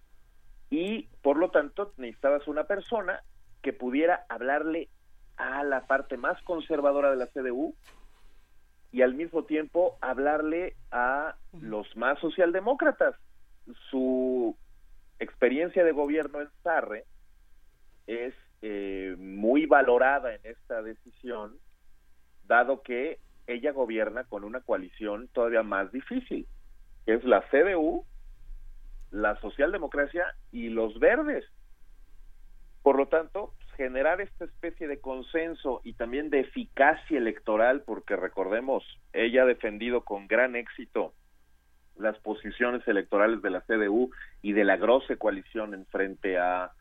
[0.69, 3.21] Y por lo tanto, necesitabas una persona
[3.61, 4.89] que pudiera hablarle
[5.37, 7.75] a la parte más conservadora de la CDU
[8.91, 13.15] y al mismo tiempo hablarle a los más socialdemócratas.
[13.89, 14.57] Su
[15.19, 17.05] experiencia de gobierno en Sarre
[18.07, 21.57] es eh, muy valorada en esta decisión,
[22.45, 26.47] dado que ella gobierna con una coalición todavía más difícil,
[27.05, 28.05] que es la CDU,
[29.17, 31.43] la socialdemocracia y los verdes.
[32.83, 38.83] Por lo tanto, generar esta especie de consenso y también de eficacia electoral, porque recordemos,
[39.13, 41.13] ella ha defendido con gran éxito
[41.97, 44.11] las posiciones electorales de la CDU
[44.43, 46.71] y de la grosse coalición en frente a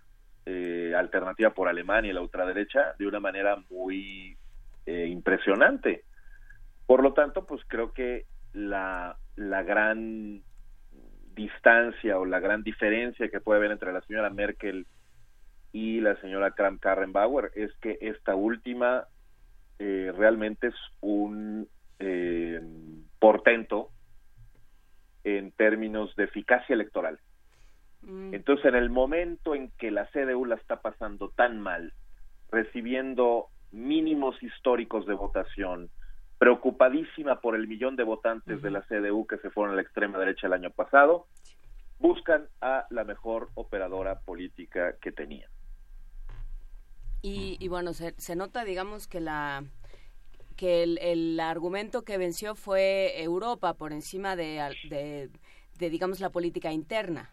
[0.45, 4.37] eh, Alternativa por Alemania y la ultraderecha de una manera muy
[4.85, 6.05] eh, impresionante.
[6.87, 10.43] Por lo tanto, pues creo que la, la gran
[11.37, 14.87] distancia o la gran diferencia que puede haber entre la señora Merkel
[15.71, 19.05] y la señora Kram Karrenbauer es que esta última
[19.79, 21.69] eh, realmente es un
[21.99, 22.61] eh,
[23.21, 23.91] portento
[25.23, 27.21] en términos de eficacia electoral.
[28.33, 31.93] Entonces, en el momento en que la CDU la está pasando tan mal,
[32.53, 35.91] recibiendo mínimos históricos de votación,
[36.39, 40.19] preocupadísima por el millón de votantes de la CDU que se fueron a la extrema
[40.19, 41.27] derecha el año pasado,
[41.99, 45.51] buscan a la mejor operadora política que tenían.
[47.23, 49.65] Y, y bueno, se, se nota, digamos, que la
[50.57, 55.29] que el, el argumento que venció fue Europa por encima de, de,
[55.79, 57.31] de, digamos, la política interna.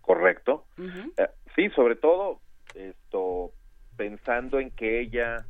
[0.00, 0.66] ¿Correcto?
[0.78, 2.40] Eh, sí, sobre todo
[2.74, 3.52] esto
[3.96, 5.46] pensando en que ella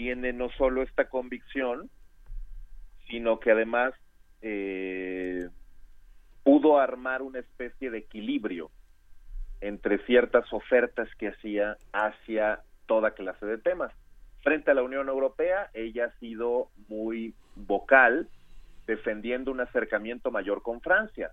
[0.00, 1.90] tiene no solo esta convicción,
[3.10, 3.92] sino que además
[4.40, 5.46] eh,
[6.42, 8.70] pudo armar una especie de equilibrio
[9.60, 13.92] entre ciertas ofertas que hacía hacia toda clase de temas.
[14.42, 18.26] Frente a la Unión Europea, ella ha sido muy vocal
[18.86, 21.32] defendiendo un acercamiento mayor con Francia.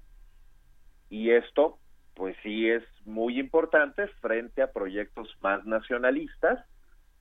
[1.09, 1.79] Y esto,
[2.15, 6.59] pues sí es muy importante frente a proyectos más nacionalistas,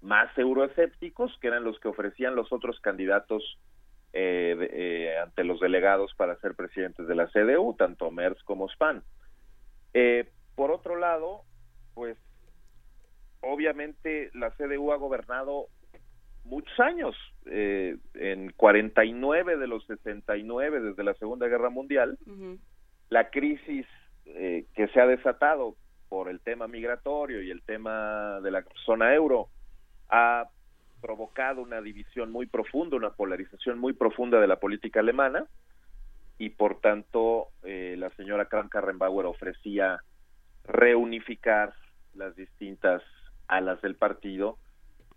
[0.07, 3.43] más euroescépticos, que eran los que ofrecían los otros candidatos
[4.13, 8.69] eh, de- eh, ante los delegados para ser presidentes de la CDU, tanto Merz como
[8.69, 9.03] Spahn.
[9.93, 11.43] Eh, por otro lado,
[11.95, 12.17] pues
[13.41, 15.67] obviamente la CDU ha gobernado
[16.45, 17.15] muchos años,
[17.47, 22.17] eh, en 49 de los 69 desde la Segunda Guerra Mundial,
[23.11, 23.87] la crisis
[24.27, 25.77] eh, que se ha desatado
[26.09, 29.49] por el tema migratorio y el tema de la zona euro
[30.11, 30.49] ha
[31.01, 35.47] provocado una división muy profunda, una polarización muy profunda de la política alemana
[36.39, 40.01] y por tanto eh, la señora Kramp-Karrenbauer ofrecía
[40.65, 41.75] reunificar
[42.15, 43.03] las distintas
[43.47, 44.59] alas del partido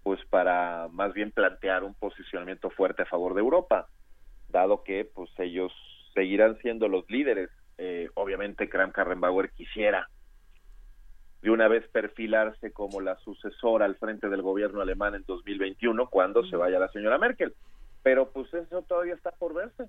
[0.04, 3.88] pues para más bien plantear un posicionamiento fuerte a favor de Europa
[4.50, 5.72] dado que pues ellos
[6.14, 7.50] seguirán siendo los líderes.
[7.78, 10.10] Eh, obviamente Kramp-Karrenbauer quisiera
[11.42, 16.44] de una vez perfilarse como la sucesora al frente del gobierno alemán en 2021 cuando
[16.46, 17.54] se vaya la señora Merkel
[18.04, 19.86] pero pues eso todavía está por verse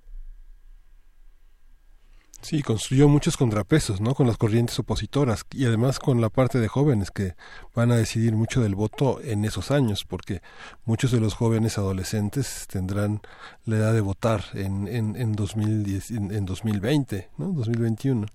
[2.43, 4.15] Sí, construyó muchos contrapesos, ¿no?
[4.15, 7.35] Con las corrientes opositoras y además con la parte de jóvenes que
[7.75, 10.41] van a decidir mucho del voto en esos años, porque
[10.87, 13.21] muchos de los jóvenes adolescentes tendrán
[13.67, 17.49] la edad de votar en, en, en, 2010, en, en 2020, ¿no?
[17.53, 18.27] 2021.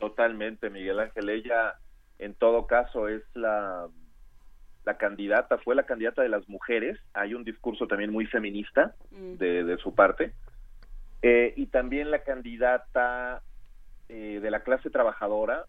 [0.00, 1.28] Totalmente, Miguel Ángel.
[1.28, 1.78] Ella,
[2.18, 3.88] en todo caso, es la,
[4.84, 6.98] la candidata, fue la candidata de las mujeres.
[7.12, 10.32] Hay un discurso también muy feminista de, de su parte.
[11.22, 13.42] Eh, y también la candidata
[14.08, 15.64] eh, de la clase trabajadora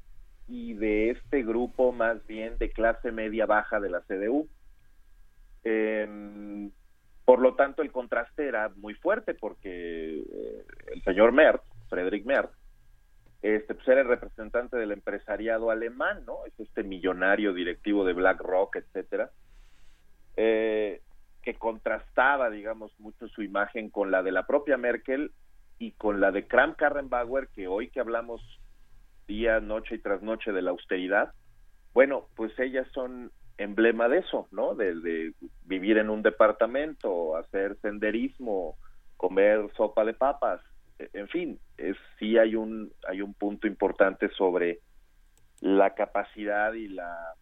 [0.48, 4.48] y de este grupo más bien de clase media baja de la CDU.
[5.64, 6.70] Eh,
[7.26, 12.52] por lo tanto, el contraste era muy fuerte porque eh, el señor Merz, Friedrich Merz,
[13.46, 16.46] este, pues era el representante del empresariado alemán, ¿no?
[16.48, 19.30] Es este millonario directivo de BlackRock, etcétera,
[20.36, 21.04] eh,
[21.44, 25.32] que contrastaba, digamos, mucho su imagen con la de la propia Merkel
[25.78, 28.42] y con la de Kram Karrenbauer, que hoy que hablamos
[29.28, 31.32] día, noche y tras noche de la austeridad,
[31.94, 34.74] bueno, pues ellas son emblema de eso, ¿no?
[34.74, 35.34] De,
[35.66, 38.76] vivir en un departamento, hacer senderismo,
[39.18, 40.62] comer sopa de papas,
[40.98, 44.80] en fin, es, sí hay un hay un punto importante sobre
[45.62, 47.34] la capacidad y la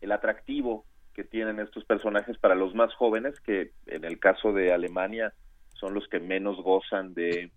[0.00, 4.72] el atractivo que tienen estos personajes para los más jóvenes que en el caso de
[4.72, 5.32] Alemania
[5.74, 7.50] son los que menos gozan de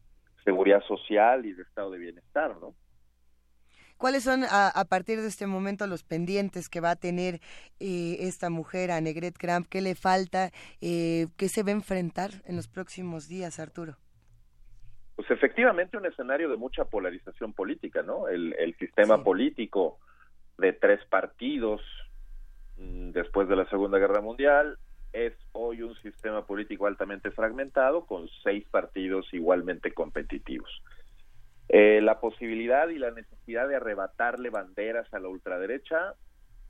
[0.44, 2.74] seguridad social y de estado de bienestar, ¿no?
[3.98, 7.41] ¿Cuáles son a, partir de este momento los pendientes que va a tener
[7.82, 9.68] eh, esta mujer, a Negret Kramp?
[9.68, 10.52] ¿Qué le falta?
[10.80, 13.98] Eh, ¿Qué se va a enfrentar en los próximos días, Arturo?
[15.20, 18.30] Pues efectivamente un escenario de mucha polarización política, ¿no?
[18.30, 20.00] El, el sistema político
[20.58, 21.82] de tres partidos
[22.78, 24.78] mm, después de la Segunda Guerra Mundial
[25.12, 30.70] es hoy un sistema político altamente fragmentado con seis partidos igualmente competitivos.
[31.68, 36.14] Eh, la posibilidad y la necesidad de arrebatarle banderas a la ultraderecha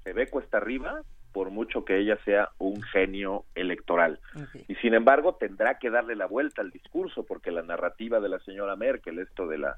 [0.04, 4.20] se ve cuesta arriba por mucho que ella sea un genio electoral.
[4.68, 8.40] Y sin embargo tendrá que darle la vuelta al discurso porque la narrativa de la
[8.40, 9.78] señora Merkel, esto de la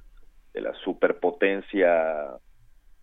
[0.53, 2.37] de la superpotencia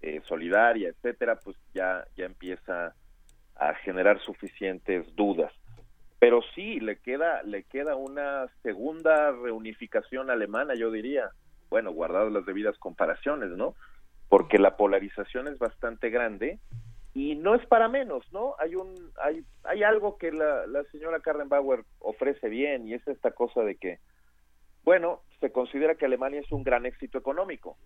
[0.02, 2.94] eh, solidaria, etcétera, pues ya ya empieza
[3.56, 5.52] a generar suficientes dudas.
[6.18, 11.30] Pero sí le queda le queda una segunda reunificación alemana, yo diría.
[11.70, 13.74] Bueno, guardadas las debidas comparaciones, ¿no?
[14.30, 16.58] Porque la polarización es bastante grande
[17.14, 18.54] y no es para menos, ¿no?
[18.58, 23.30] Hay un hay hay algo que la, la señora Karrenbauer ofrece bien y es esta
[23.32, 23.98] cosa de que
[24.84, 27.76] bueno, se considera que Alemania es un gran éxito económico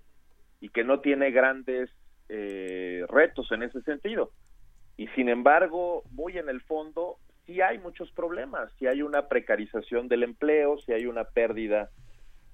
[0.61, 1.91] y que no tiene grandes
[2.29, 4.31] eh, retos en ese sentido.
[4.97, 10.07] Y sin embargo, muy en el fondo, sí hay muchos problemas, sí hay una precarización
[10.07, 11.91] del empleo, sí hay una pérdida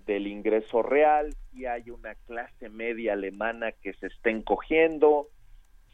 [0.06, 5.28] del ingreso real, sí hay una clase media alemana que se está encogiendo,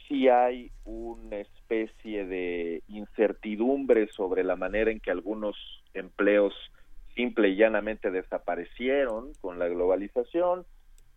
[0.09, 5.57] sí hay una especie de incertidumbre sobre la manera en que algunos
[5.95, 6.55] empleos
[7.15, 10.65] simple y llanamente desaparecieron con la globalización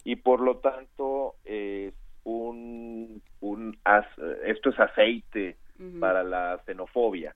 [0.04, 1.94] y por lo tanto es
[2.24, 3.78] un, un
[4.46, 5.58] esto es aceite
[6.00, 7.36] para la xenofobia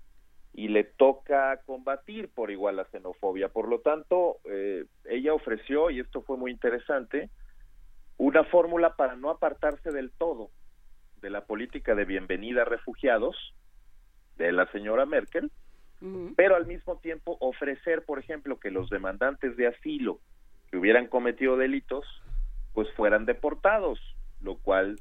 [0.53, 3.49] y le toca combatir por igual la xenofobia.
[3.49, 7.29] Por lo tanto, eh, ella ofreció, y esto fue muy interesante,
[8.17, 10.49] una fórmula para no apartarse del todo
[11.21, 13.35] de la política de bienvenida a refugiados
[14.37, 15.51] de la señora Merkel,
[16.35, 20.19] pero al mismo tiempo ofrecer, por ejemplo, que los demandantes de asilo
[20.69, 22.05] que hubieran cometido delitos,
[22.73, 23.99] pues fueran deportados,
[24.41, 24.99] lo cual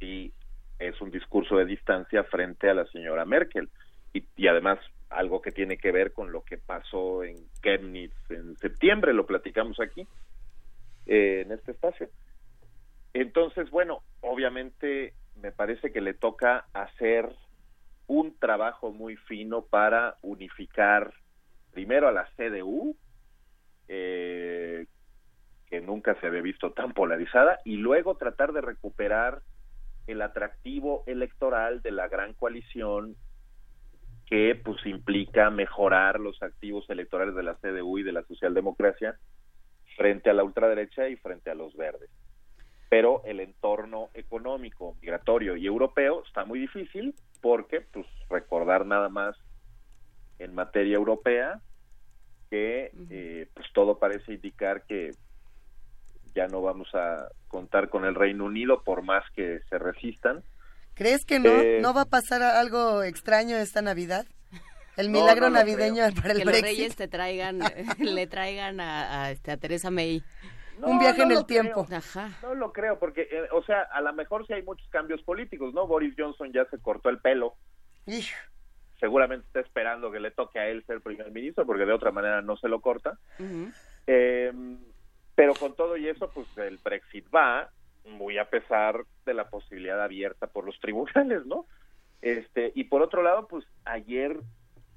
[0.00, 0.32] sí
[0.80, 3.68] es un discurso de distancia frente a la señora Merkel
[4.12, 4.80] y, y además
[5.10, 9.78] algo que tiene que ver con lo que pasó en Chemnitz en septiembre, lo platicamos
[9.80, 10.06] aquí
[11.06, 12.08] eh, en este espacio.
[13.12, 17.28] Entonces, bueno, obviamente me parece que le toca hacer
[18.06, 21.12] un trabajo muy fino para unificar
[21.72, 22.96] primero a la CDU,
[23.88, 24.86] eh,
[25.68, 29.42] que nunca se había visto tan polarizada, y luego tratar de recuperar
[30.06, 33.14] el atractivo electoral de la gran coalición
[34.26, 39.18] que pues implica mejorar los activos electorales de la CDU y de la socialdemocracia
[39.96, 42.10] frente a la ultraderecha y frente a los verdes.
[42.90, 49.36] Pero el entorno económico, migratorio y europeo está muy difícil porque, pues, recordar nada más
[50.38, 51.60] en materia europea
[52.50, 55.12] que eh, pues todo parece indicar que
[56.34, 60.42] ya no vamos a contar con el Reino Unido por más que se resistan.
[60.94, 64.26] ¿Crees que no, Eh, no va a pasar algo extraño esta Navidad?
[64.96, 66.14] El milagro no navideño creo.
[66.14, 66.64] para el que los Brexit.
[66.78, 67.60] reyes te traigan,
[67.98, 70.24] le traigan a, a, este, a Teresa May.
[70.82, 71.86] Un viaje en el tiempo.
[71.86, 72.00] creo.
[72.42, 75.74] No lo creo, porque, eh, o sea, a lo mejor sí hay muchos cambios políticos,
[75.74, 75.86] ¿no?
[75.86, 77.54] Boris Johnson ya se cortó el pelo.
[78.98, 82.42] Seguramente está esperando que le toque a él ser primer ministro, porque de otra manera
[82.42, 83.18] no se lo corta.
[84.06, 84.52] Eh,
[85.34, 87.70] pero con todo y eso, pues el Brexit va,
[88.04, 91.66] muy a pesar de la posibilidad abierta por los tribunales, ¿no?
[92.20, 94.38] Este, y por otro lado, pues ayer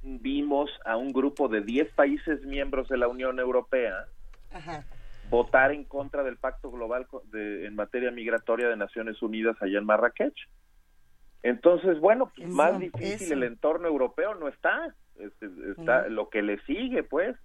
[0.01, 4.05] vimos a un grupo de 10 países miembros de la Unión Europea
[5.29, 9.85] votar en contra del pacto global de- en materia migratoria de Naciones Unidas allá en
[9.85, 10.35] Marrakech.
[11.41, 13.33] Entonces, bueno, pues, Eso, más difícil eso.
[13.33, 15.47] el entorno europeo no está, este,
[15.77, 17.35] está lo que le sigue, pues.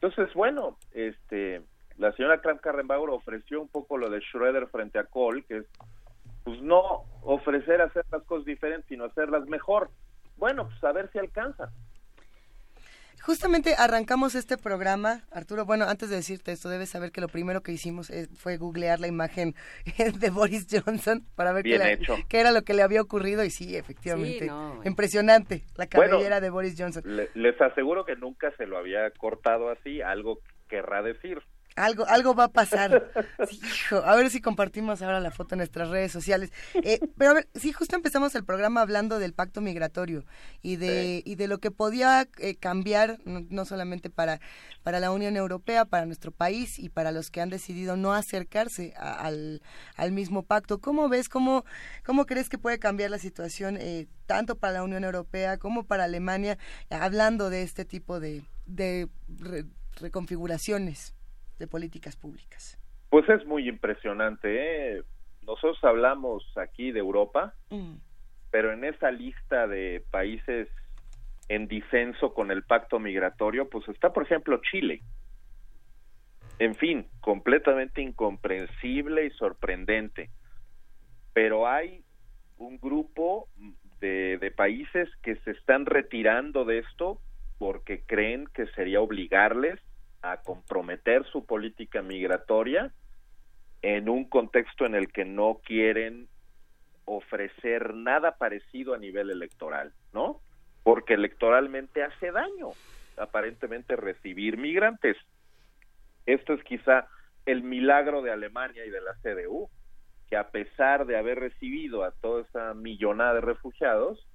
[0.00, 1.62] Entonces, bueno, este,
[1.96, 5.66] la señora Kramp Karrenbauer ofreció un poco lo de Schroeder frente a Kohl, que es,
[6.44, 9.88] pues no ofrecer hacer las cosas diferentes, sino hacerlas mejor.
[10.36, 11.70] Bueno, pues a ver si alcanza.
[13.24, 15.64] Justamente arrancamos este programa, Arturo.
[15.64, 19.00] Bueno, antes de decirte esto, debes saber que lo primero que hicimos eh, fue googlear
[19.00, 19.54] la imagen
[20.18, 23.42] de Boris Johnson para ver qué, la- era lo que le había ocurrido.
[23.42, 24.40] Y sí, efectivamente.
[24.40, 24.82] Sí, no, bueno.
[24.90, 27.02] Impresionante la Bueno, cabellera de Boris Johnson.
[27.06, 31.40] Le- les aseguro que nunca se lo había cortado así, algo querrá decir.
[31.76, 33.10] Algo, algo va a pasar.
[33.48, 36.52] Sí, hijo, a ver si compartimos ahora la foto en nuestras redes sociales.
[36.74, 40.24] Eh, pero a ver, sí, justo empezamos el programa hablando del pacto migratorio
[40.62, 44.40] y de, y de lo que podía eh, cambiar, no, no solamente para,
[44.84, 48.94] para la Unión Europea, para nuestro país y para los que han decidido no acercarse
[48.96, 49.60] a- al,
[49.96, 50.80] al mismo pacto.
[50.80, 51.64] ¿Cómo ves, cómo,
[52.04, 56.04] cómo crees que puede cambiar la situación eh, tanto para la Unión Europea como para
[56.04, 56.56] Alemania,
[56.88, 59.08] hablando de este tipo de, de
[59.40, 59.64] re-
[59.96, 61.14] reconfiguraciones?
[61.58, 62.78] De políticas públicas.
[63.10, 64.96] Pues es muy impresionante.
[64.96, 65.02] ¿eh?
[65.46, 67.54] Nosotros hablamos aquí de Europa,
[68.50, 70.68] pero en esa lista de países
[71.48, 75.02] en disenso con el pacto migratorio, pues está, por ejemplo, Chile.
[76.58, 80.30] En fin, completamente incomprensible y sorprendente.
[81.32, 82.02] Pero hay
[82.56, 83.48] un grupo
[84.00, 87.20] de, de países que se están retirando de esto
[87.58, 89.80] porque creen que sería obligarles
[90.24, 92.90] a comprometer su política migratoria
[93.82, 96.28] en un contexto en el que no quieren
[97.04, 100.40] ofrecer nada parecido a nivel electoral, ¿no?
[100.82, 102.70] Porque electoralmente hace daño,
[103.18, 105.18] aparentemente, recibir migrantes.
[106.24, 107.06] Esto es quizá
[107.44, 109.68] el milagro de Alemania y de la CDU,
[110.30, 114.26] que a pesar de haber recibido a toda esa millonada de refugiados,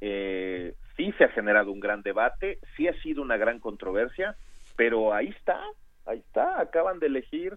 [0.00, 4.36] eh, sí se ha generado un gran debate, sí ha sido una gran controversia,
[4.76, 5.60] pero ahí está,
[6.06, 7.56] ahí está, acaban de elegir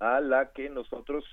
[0.00, 1.24] a la que nosotros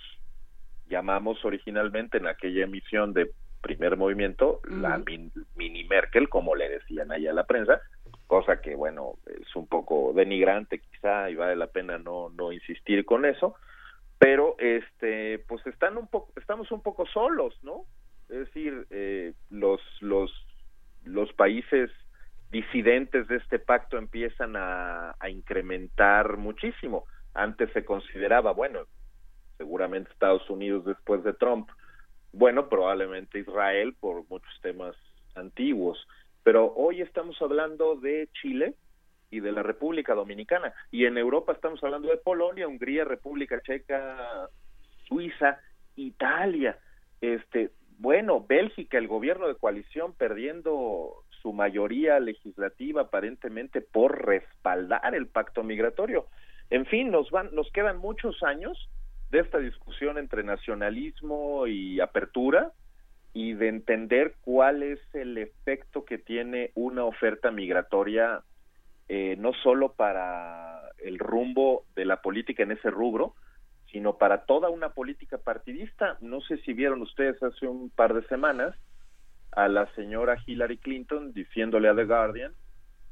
[0.88, 3.32] llamamos originalmente en aquella emisión de
[3.62, 7.82] primer movimiento la min- mini Merkel, como le decían allá a la prensa,
[8.28, 13.06] cosa que bueno, es un poco denigrante quizá y vale la pena no, no insistir
[13.06, 13.56] con eso,
[14.20, 17.86] pero este pues están un poco, estamos un poco solos, ¿no?
[18.30, 20.32] Es decir, eh, los, los,
[21.04, 21.92] los países
[22.56, 27.04] disidentes de este pacto empiezan a, incrementar muchísimo.
[27.34, 28.86] Antes se consideraba, bueno,
[29.58, 31.70] seguramente Estados Unidos después de Trump,
[32.32, 34.96] bueno, probablemente Israel por muchos temas
[35.36, 36.08] antiguos,
[36.44, 38.76] Pero hoy estamos hablando de Chile
[39.32, 40.74] y de la República Dominicana.
[40.92, 44.48] Y en Europa estamos hablando de Polonia, Hungría, República Checa,
[45.10, 45.60] Suiza,
[45.98, 46.80] Italia.
[47.20, 55.28] Este, bueno, Bélgica, el gobierno de coalición perdiendo su mayoría legislativa aparentemente por respaldar el
[55.28, 56.26] pacto migratorio.
[56.72, 58.90] En fin, nos van nos quedan muchos años
[59.30, 62.72] de esta discusión entre nacionalismo y apertura
[63.32, 68.42] y de entender cuál es el efecto que tiene una oferta migratoria
[69.08, 73.36] eh, no solo para el rumbo de la política en ese rubro,
[73.92, 76.18] sino para toda una política partidista.
[76.22, 78.76] No sé si vieron ustedes hace un par de semanas
[79.56, 82.54] a la señora Hillary Clinton diciéndole a The Guardian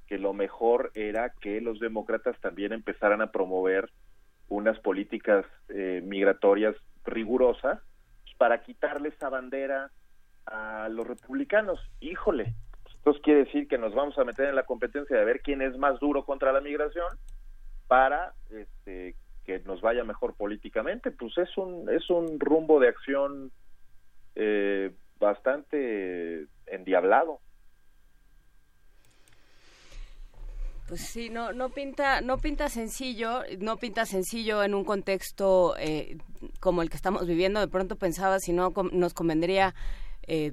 [0.07, 3.89] que lo mejor era que los demócratas también empezaran a promover
[4.49, 6.75] unas políticas eh, migratorias
[7.05, 7.79] rigurosas
[8.37, 9.89] para quitarle esa bandera
[10.45, 11.79] a los republicanos.
[12.01, 12.53] Híjole,
[12.95, 15.77] entonces quiere decir que nos vamos a meter en la competencia de ver quién es
[15.77, 17.07] más duro contra la migración
[17.87, 19.15] para este,
[19.45, 21.11] que nos vaya mejor políticamente.
[21.11, 23.51] Pues es un es un rumbo de acción
[24.35, 24.91] eh,
[25.23, 27.39] bastante endiablado.
[30.87, 36.17] Pues sí, no, no pinta, no pinta sencillo, no pinta sencillo en un contexto eh,
[36.59, 37.61] como el que estamos viviendo.
[37.61, 39.73] De pronto pensaba si no nos convendría
[40.27, 40.51] eh,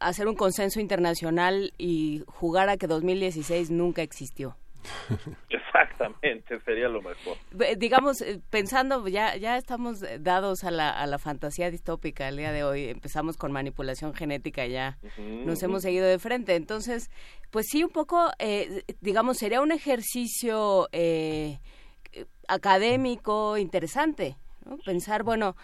[0.00, 4.56] hacer un consenso internacional y jugar a que 2016 nunca existió.
[5.50, 7.36] Exactamente, sería lo mejor.
[7.78, 12.52] Digamos, eh, pensando, ya, ya estamos dados a la, a la fantasía distópica el día
[12.52, 12.88] de hoy.
[12.88, 14.98] Empezamos con manipulación genética, ya
[15.46, 16.54] nos hemos seguido de frente.
[16.56, 17.10] Entonces,
[17.50, 21.58] pues sí, un poco, eh, digamos, sería un ejercicio eh,
[22.48, 24.76] académico interesante, ¿no?
[24.78, 25.56] Pensar, bueno,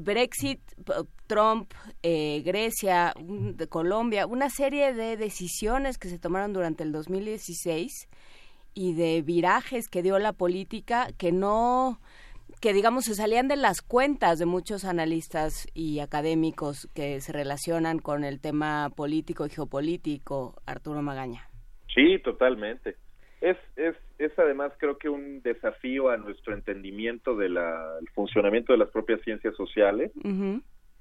[0.00, 0.60] Brexit,
[1.26, 1.72] Trump,
[2.02, 8.08] eh, Grecia, un- de Colombia, una serie de decisiones que se tomaron durante el 2016
[8.74, 12.00] y de virajes que dio la política que no
[12.60, 17.98] que digamos se salían de las cuentas de muchos analistas y académicos que se relacionan
[17.98, 21.48] con el tema político y geopolítico, Arturo Magaña.
[21.92, 22.96] Sí, totalmente.
[23.40, 27.58] Es, es, es además creo que un desafío a nuestro entendimiento del
[28.14, 30.12] funcionamiento de las propias ciencias sociales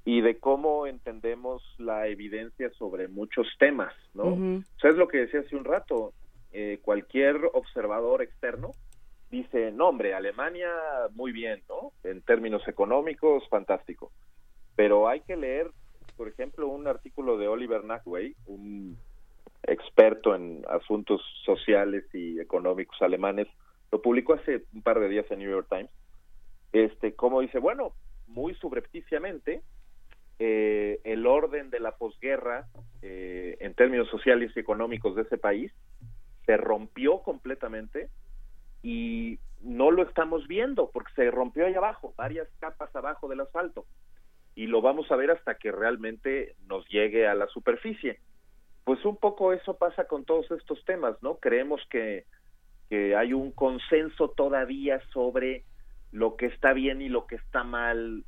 [0.03, 4.25] y de cómo entendemos la evidencia sobre muchos temas, ¿no?
[4.25, 4.63] ujú.
[4.77, 6.13] O sea, es lo que decía hace un rato,
[6.51, 8.71] eh, cualquier observador externo
[9.29, 10.69] dice, no hombre, Alemania
[11.13, 11.93] muy bien, ¿no?
[12.03, 14.11] En términos económicos, fantástico.
[14.75, 15.71] Pero hay que leer,
[16.17, 18.97] por ejemplo, un artículo de Oliver Nackway, un
[19.63, 23.47] experto en asuntos sociales y económicos alemanes,
[23.91, 25.91] lo publicó hace un par de días en New York Times,
[26.73, 27.93] este, como dice, bueno,
[28.27, 29.61] muy subrepticiamente,
[30.39, 32.67] eh, el orden de la posguerra
[33.01, 35.71] eh, en términos sociales y económicos de ese país
[36.51, 38.09] se rompió completamente
[38.83, 43.85] y no lo estamos viendo porque se rompió ahí abajo, varias capas abajo del asfalto
[44.53, 48.19] y lo vamos a ver hasta que realmente nos llegue a la superficie.
[48.83, 51.35] Pues un poco eso pasa con todos estos temas, ¿no?
[51.35, 52.25] Creemos que,
[52.89, 55.63] que hay un consenso todavía sobre
[56.11, 58.25] lo que está bien y lo que está mal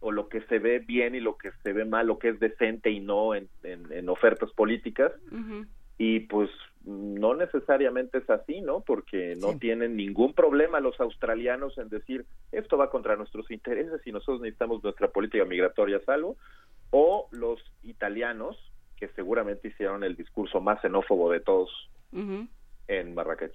[0.00, 2.40] o lo que se ve bien y lo que se ve mal, lo que es
[2.40, 5.12] decente y no en, en, en ofertas políticas
[5.96, 6.50] y pues
[6.84, 8.80] no necesariamente es así, ¿no?
[8.80, 14.12] Porque no tienen ningún problema los australianos en decir esto va contra nuestros intereses y
[14.12, 16.36] nosotros necesitamos nuestra política migratoria a salvo,
[16.90, 18.56] o los italianos
[18.96, 21.70] que seguramente hicieron el discurso más xenófobo de todos
[22.12, 23.54] en Marrakech.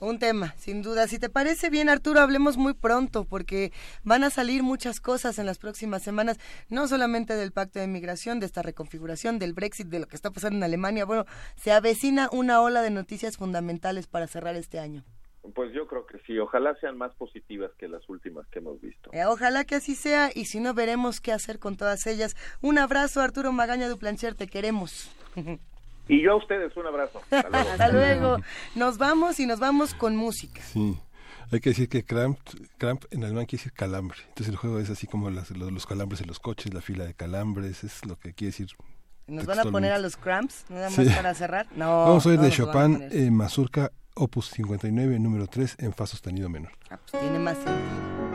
[0.00, 1.08] Un tema, sin duda.
[1.08, 3.72] Si te parece bien, Arturo, hablemos muy pronto porque
[4.04, 6.38] van a salir muchas cosas en las próximas semanas,
[6.68, 10.30] no solamente del pacto de migración, de esta reconfiguración, del Brexit, de lo que está
[10.30, 11.04] pasando en Alemania.
[11.04, 11.24] Bueno,
[11.56, 15.04] se avecina una ola de noticias fundamentales para cerrar este año.
[15.54, 19.10] Pues yo creo que sí, ojalá sean más positivas que las últimas que hemos visto.
[19.12, 22.36] Eh, ojalá que así sea y si no, veremos qué hacer con todas ellas.
[22.60, 25.10] Un abrazo, Arturo Magaña Duplancher, te queremos.
[26.08, 27.20] Y yo a ustedes un abrazo.
[27.30, 27.70] Hasta luego.
[27.70, 28.36] Hasta luego.
[28.74, 30.60] Nos vamos y nos vamos con música.
[30.72, 30.98] Sí.
[31.50, 32.38] Hay que decir que cramp,
[32.76, 34.18] cramp en alemán quiere decir calambre.
[34.28, 37.04] Entonces el juego es así como las- los, los calambres en los coches, la fila
[37.04, 38.68] de calambres, es lo que quiere decir.
[39.26, 40.64] ¿Nos van a poner a los cramps?
[40.70, 41.04] Nada más Sí.
[41.14, 41.66] para cerrar.
[41.76, 42.04] No.
[42.04, 46.48] Vamos a oír no de Chopin, eh, Mazurka, opus 59, número 3, en fa sostenido
[46.48, 46.72] menor.
[46.90, 48.27] Ah, pues tiene más sentido.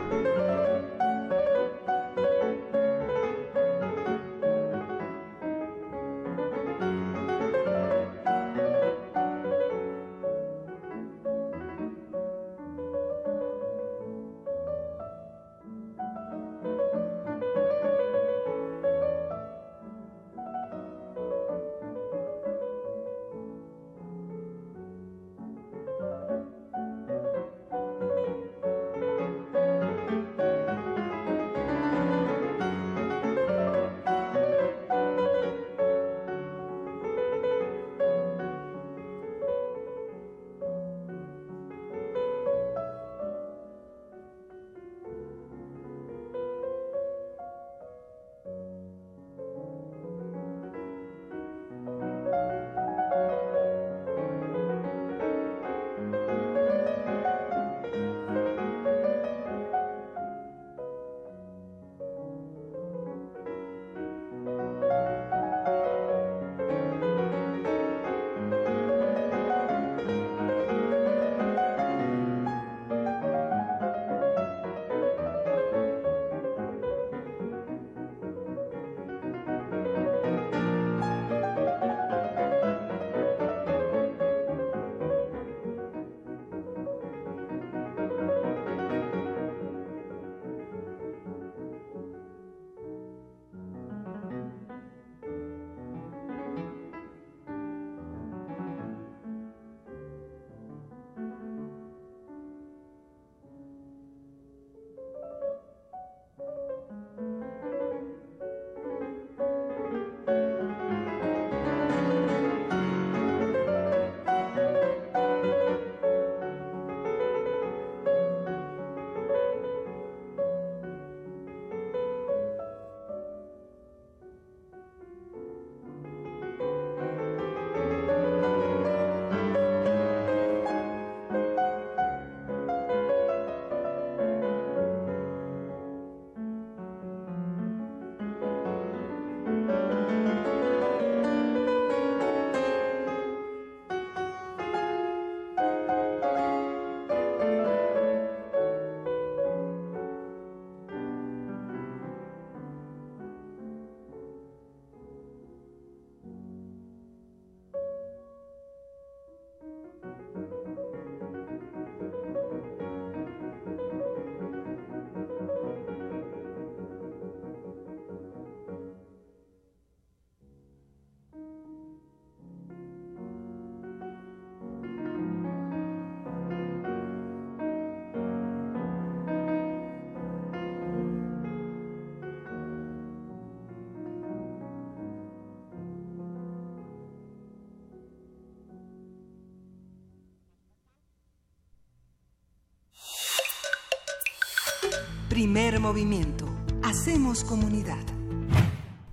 [195.44, 196.46] Primer movimiento.
[196.82, 197.98] Hacemos comunidad.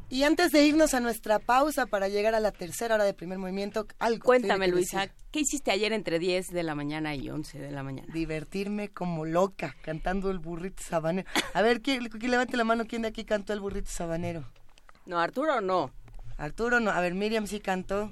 [0.07, 3.37] Y antes de irnos a nuestra pausa para llegar a la tercera hora de primer
[3.37, 5.13] movimiento, algo Cuéntame, Luisa, decir.
[5.31, 8.07] ¿qué hiciste ayer entre 10 de la mañana y 11 de la mañana?
[8.13, 11.29] Divertirme como loca cantando el burrito sabanero.
[11.53, 12.85] A ver, ¿quién, quién levante la mano?
[12.87, 14.45] ¿Quién de aquí cantó el burrito sabanero?
[15.05, 15.91] No, Arturo no.
[16.37, 16.91] Arturo no.
[16.91, 18.09] A ver, Miriam sí cantó.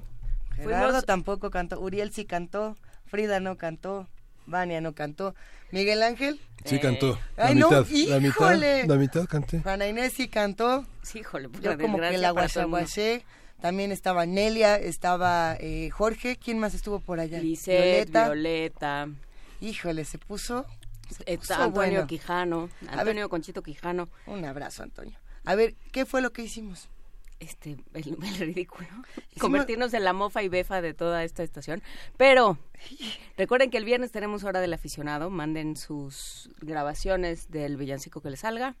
[0.56, 1.80] Gerardo Fuimos- tampoco cantó.
[1.80, 2.76] Uriel sí cantó.
[3.06, 4.08] Frida no cantó.
[4.46, 5.34] Vania no cantó.
[5.70, 6.40] Miguel Ángel.
[6.64, 7.18] Sí, cantó.
[7.36, 9.60] La Ay, no, mitad, la mitad, la mitad canté.
[9.60, 10.84] Juana Inés sí cantó.
[11.02, 13.24] Sí, híjole, pues, Yo la como que la guachaguaché.
[13.60, 16.36] También estaba Nelia, estaba eh, Jorge.
[16.36, 17.40] ¿Quién más estuvo por allá?
[17.40, 19.08] Lisette, Violeta.
[19.60, 20.66] Híjole, se puso...
[21.10, 22.06] se puso Antonio bueno.
[22.06, 24.08] Quijano, ver, Antonio Conchito Quijano.
[24.26, 25.18] Un abrazo, Antonio.
[25.44, 26.88] A ver, ¿qué fue lo que hicimos?
[27.40, 28.88] Este, el, el ridículo.
[29.38, 31.82] Convertirnos en la mofa y befa de toda esta estación.
[32.16, 32.58] Pero
[33.36, 35.30] recuerden que el viernes tenemos hora del aficionado.
[35.30, 38.76] Manden sus grabaciones del villancico que les salga,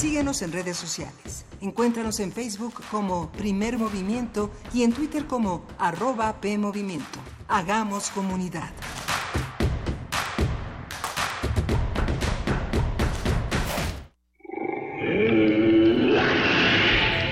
[0.06, 1.46] Síguenos en redes sociales.
[1.62, 7.18] Encuéntranos en Facebook como Primer Movimiento y en Twitter como arroba PMovimiento.
[7.48, 8.70] Hagamos comunidad.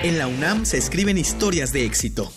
[0.02, 2.32] En la UNAM se escriben historias de éxito.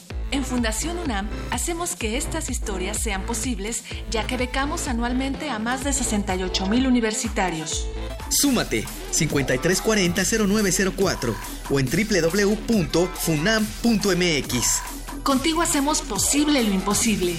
[0.48, 5.84] En Fundación UNAM hacemos que estas historias sean posibles, ya que becamos anualmente a más
[5.84, 7.86] de 68 mil universitarios.
[8.30, 11.36] Súmate 5340-0904
[11.70, 14.82] o en www.funam.mx.
[15.22, 17.36] Contigo hacemos posible lo imposible.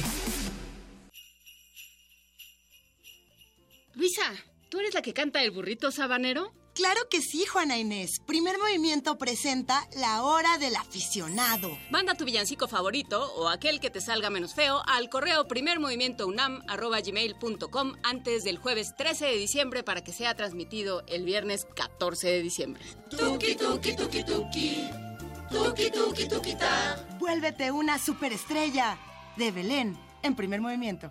[3.94, 4.34] Luisa,
[4.68, 6.52] ¿tú eres la que canta el burrito sabanero?
[6.78, 8.20] Claro que sí, Juana Inés.
[8.24, 11.76] Primer movimiento presenta La Hora del Aficionado.
[11.90, 18.44] Manda tu villancico favorito o aquel que te salga menos feo al correo primermovimientounam.gmail.com antes
[18.44, 22.84] del jueves 13 de diciembre para que sea transmitido el viernes 14 de diciembre.
[23.10, 24.88] Tuki, tuki, tuki, tuki.
[25.50, 27.08] Tuki, tuki, tuki, ta.
[27.18, 28.96] Vuélvete una superestrella.
[29.36, 31.10] De Belén, en primer movimiento.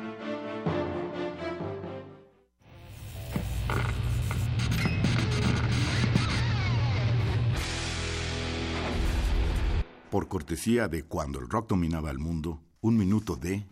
[10.11, 13.65] Por cortesía de Cuando el rock dominaba el mundo, un minuto de...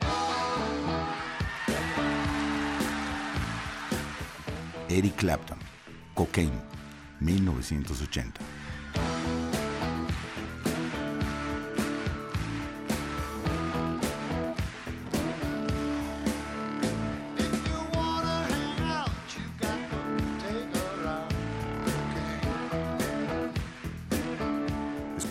[4.88, 5.60] Eric Clapton,
[6.16, 6.62] Cocaine,
[7.20, 8.59] 1980.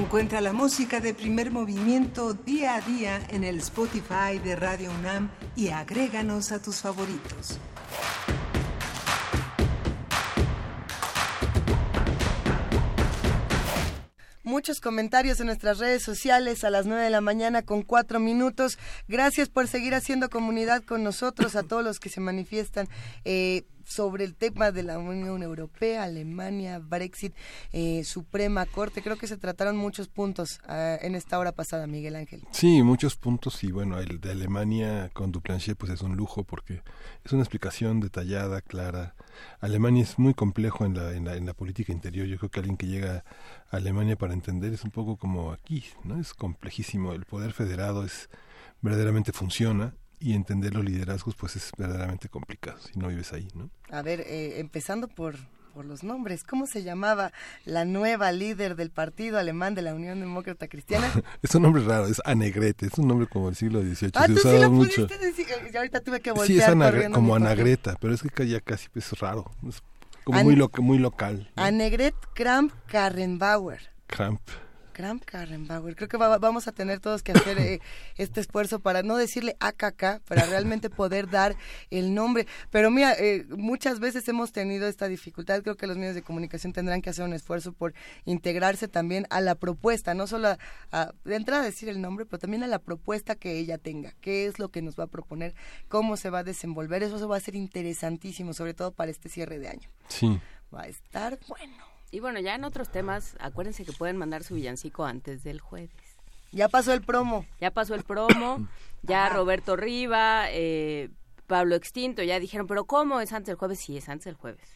[0.00, 5.30] Encuentra la música de primer movimiento día a día en el Spotify de Radio UNAM
[5.54, 7.60] y agréganos a tus favoritos.
[14.42, 18.78] Muchos comentarios en nuestras redes sociales a las 9 de la mañana con cuatro minutos.
[19.06, 22.88] Gracias por seguir haciendo comunidad con nosotros, a todos los que se manifiestan
[23.26, 27.34] eh, sobre el tema de la Unión Europea, Alemania, Brexit,
[27.72, 29.02] eh, Suprema Corte.
[29.02, 32.42] Creo que se trataron muchos puntos ah, en esta hora pasada, Miguel Ángel.
[32.52, 36.82] Sí, muchos puntos y bueno, el de Alemania con Duplancher pues es un lujo porque
[37.24, 39.14] es una explicación detallada, clara.
[39.58, 42.26] Alemania es muy complejo en la, en la, en la política interior.
[42.26, 43.24] Yo creo que alguien que llega
[43.70, 46.20] a Alemania para entender es un poco como aquí, ¿no?
[46.20, 47.12] Es complejísimo.
[47.12, 48.30] El poder federado es
[48.82, 53.70] verdaderamente funciona y entender los liderazgos pues es verdaderamente complicado si no vives ahí, ¿no?
[53.90, 55.36] A ver, eh, empezando por,
[55.74, 57.32] por los nombres, ¿cómo se llamaba
[57.64, 61.10] la nueva líder del partido alemán de la Unión Demócrata Cristiana?
[61.42, 64.34] es un nombre raro, es Anegrete, es un nombre como del siglo XVIII, ah, se
[64.34, 65.06] tú sí lo mucho.
[65.06, 67.34] pudiste decir, y ahorita tuve que voltear Sí, es Anagre- como.
[67.34, 69.82] Anagreta, pero es que ya casi es raro, es
[70.24, 71.50] como An- muy, loca, muy local.
[71.56, 71.62] ¿no?
[71.62, 73.80] Annegret Kramp Karrenbauer.
[74.06, 74.40] Kramp.
[75.00, 75.96] Kramp Karrenbauer.
[75.96, 77.80] Creo que va- vamos a tener todos que hacer eh,
[78.18, 81.56] este esfuerzo para no decirle AKK, para realmente poder dar
[81.90, 82.46] el nombre.
[82.70, 85.62] Pero mira, eh, muchas veces hemos tenido esta dificultad.
[85.62, 87.94] Creo que los medios de comunicación tendrán que hacer un esfuerzo por
[88.26, 90.58] integrarse también a la propuesta, no solo a,
[90.92, 94.12] a- de entrada a decir el nombre, pero también a la propuesta que ella tenga.
[94.20, 95.54] ¿Qué es lo que nos va a proponer?
[95.88, 97.02] ¿Cómo se va a desenvolver?
[97.02, 99.88] Eso va a ser interesantísimo, sobre todo para este cierre de año.
[100.08, 100.38] Sí.
[100.74, 101.89] Va a estar bueno.
[102.10, 105.90] Y bueno, ya en otros temas, acuérdense que pueden mandar su villancico antes del jueves.
[106.52, 107.46] Ya pasó el promo.
[107.60, 108.66] Ya pasó el promo,
[109.02, 111.10] ya Roberto Riva, eh,
[111.46, 113.78] Pablo Extinto, ya dijeron, pero ¿cómo es antes del jueves?
[113.80, 114.68] Sí, es antes del jueves.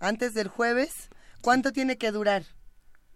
[0.00, 1.08] Antes del jueves,
[1.40, 2.44] ¿cuánto tiene que durar?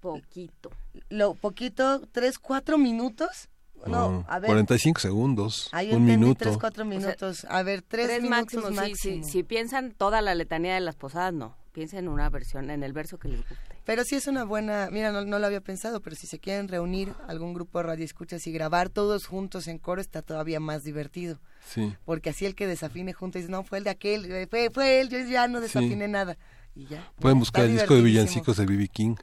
[0.00, 0.70] Poquito.
[1.08, 3.48] Lo poquito, tres, cuatro minutos.
[3.86, 4.48] No, No, a ver.
[4.48, 6.44] 45 segundos, Ahí un entendí minuto.
[6.44, 7.46] tres, cuatro minutos.
[7.48, 8.96] a ver, tres, Tres minutos máximo, máximo.
[8.96, 9.30] sí, sí.
[9.30, 11.56] Si piensan toda la letanía de las posadas, no.
[11.72, 13.56] Piensen en una versión, en el verso que les guste.
[13.84, 16.68] Pero sí es una buena, mira, no, no lo había pensado, pero si se quieren
[16.68, 21.40] reunir algún grupo de radioescuchas y grabar todos juntos en coro, está todavía más divertido.
[21.66, 21.94] Sí.
[22.04, 25.00] Porque así el que desafine junto dice, no, fue el de aquel, eh, fue, fue
[25.00, 26.36] él, yo ya no desafiné nada.
[26.74, 27.12] Y ya.
[27.20, 28.88] Pueden buscar el disco de villancicos de B.B.
[28.88, 29.14] King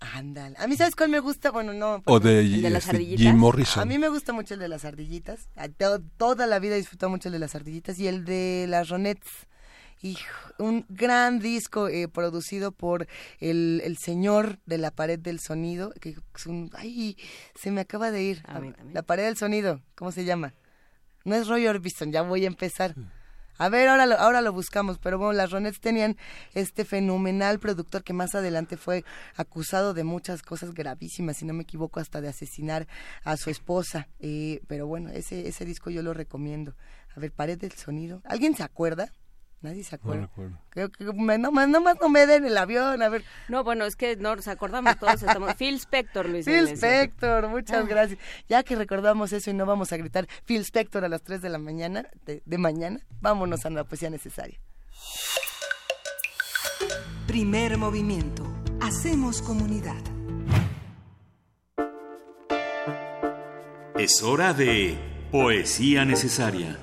[0.00, 0.54] Ándale.
[0.58, 1.50] A mí, ¿sabes cuál me gusta?
[1.50, 2.02] Bueno, no.
[2.04, 3.26] o de, ¿El de las este, ardillitas?
[3.26, 3.82] Jim Morrison.
[3.82, 5.48] A mí me gusta mucho el de las ardillitas.
[5.56, 8.66] A to- toda la vida he disfrutado mucho el de las ardillitas y el de
[8.68, 9.28] las ronettes.
[10.00, 13.08] Hijo, un gran disco eh, producido por
[13.40, 15.92] el, el señor de la pared del sonido.
[16.00, 17.16] Que es un, ay,
[17.54, 18.42] se me acaba de ir.
[18.92, 20.54] La pared del sonido, ¿cómo se llama?
[21.24, 22.94] No es Roy Orbison, ya voy a empezar.
[23.58, 26.16] A ver, ahora lo, ahora lo buscamos, pero bueno, las Ronettes tenían
[26.54, 29.04] este fenomenal productor que más adelante fue
[29.34, 32.86] acusado de muchas cosas gravísimas, si no me equivoco, hasta de asesinar
[33.24, 34.06] a su esposa.
[34.20, 36.76] Eh, pero bueno, ese, ese disco yo lo recomiendo.
[37.16, 38.22] A ver, Pared del Sonido.
[38.24, 39.12] ¿Alguien se acuerda?
[39.60, 40.22] Nadie se acuerda.
[40.22, 40.56] recuerdo.
[40.70, 43.24] Creo que me, no, más- no no me den el avión, a ver.
[43.48, 45.54] No, bueno, es que nos acordamos todos, estamos...
[45.56, 46.44] Phil Spector, Luis.
[46.44, 46.78] Phil Iglesias.
[46.78, 47.86] Spector, muchas Ah.
[47.88, 48.20] gracias.
[48.48, 51.48] Ya que recordamos eso y no vamos a gritar Phil Spector a las 3 de
[51.48, 54.60] la mañana, de, de mañana, vámonos a la poesía necesaria.
[57.26, 58.46] Primer movimiento.
[58.80, 59.96] Hacemos comunidad.
[63.96, 64.96] Es hora de
[65.32, 66.78] Poesía Necesaria.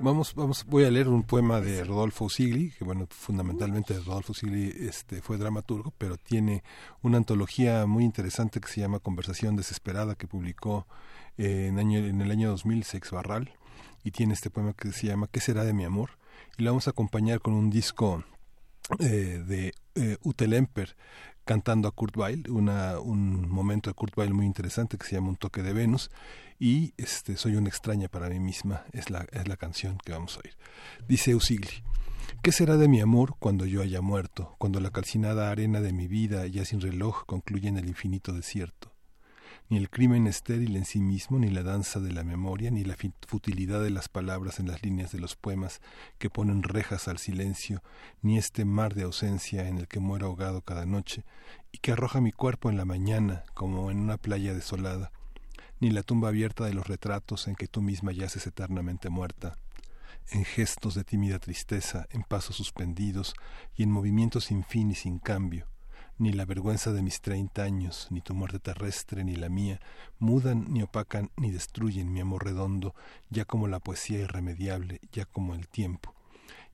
[0.00, 4.72] Vamos, vamos, voy a leer un poema de Rodolfo Sigli, que bueno, fundamentalmente Rodolfo Sigli
[4.86, 6.62] este, fue dramaturgo, pero tiene
[7.02, 10.86] una antología muy interesante que se llama Conversación Desesperada, que publicó
[11.36, 13.52] eh, en, el año 2000 Sex Barral,
[14.04, 16.10] y tiene este poema que se llama ¿Qué será de mi amor?
[16.56, 18.22] Y lo vamos a acompañar con un disco
[19.00, 20.96] eh, de eh, Ute Lemper
[21.44, 25.30] cantando a Kurt Weill, una, un momento de Kurt Weill muy interesante que se llama
[25.30, 26.10] Un toque de Venus
[26.58, 30.36] y este Soy una extraña para mí misma es la, es la canción que vamos
[30.36, 30.56] a oír.
[31.06, 31.84] Dice Usigli,
[32.42, 36.08] ¿qué será de mi amor cuando yo haya muerto, cuando la calcinada arena de mi
[36.08, 38.92] vida ya sin reloj concluye en el infinito desierto?
[39.70, 42.96] Ni el crimen estéril en sí mismo, ni la danza de la memoria, ni la
[43.26, 45.82] futilidad de las palabras en las líneas de los poemas
[46.16, 47.82] que ponen rejas al silencio,
[48.22, 51.24] ni este mar de ausencia en el que muero ahogado cada noche
[51.70, 55.12] y que arroja mi cuerpo en la mañana como en una playa desolada,
[55.80, 59.56] ni la tumba abierta de los retratos en que tú misma yaces eternamente muerta,
[60.30, 63.34] en gestos de tímida tristeza, en pasos suspendidos
[63.76, 65.66] y en movimientos sin fin y sin cambio,
[66.18, 69.80] ni la vergüenza de mis treinta años, ni tu muerte terrestre, ni la mía,
[70.18, 72.94] mudan, ni opacan, ni destruyen mi amor redondo,
[73.30, 76.14] ya como la poesía irremediable, ya como el tiempo.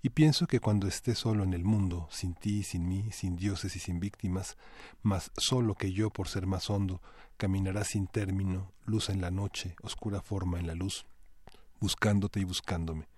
[0.03, 3.75] Y pienso que cuando esté solo en el mundo, sin ti, sin mí, sin dioses
[3.77, 4.59] y sin víctimas,
[5.03, 7.01] más solo que yo por ser más hondo,
[7.37, 11.07] caminará sin término, luz en la noche, oscura forma en la luz,
[11.81, 13.09] buscándote y buscándome.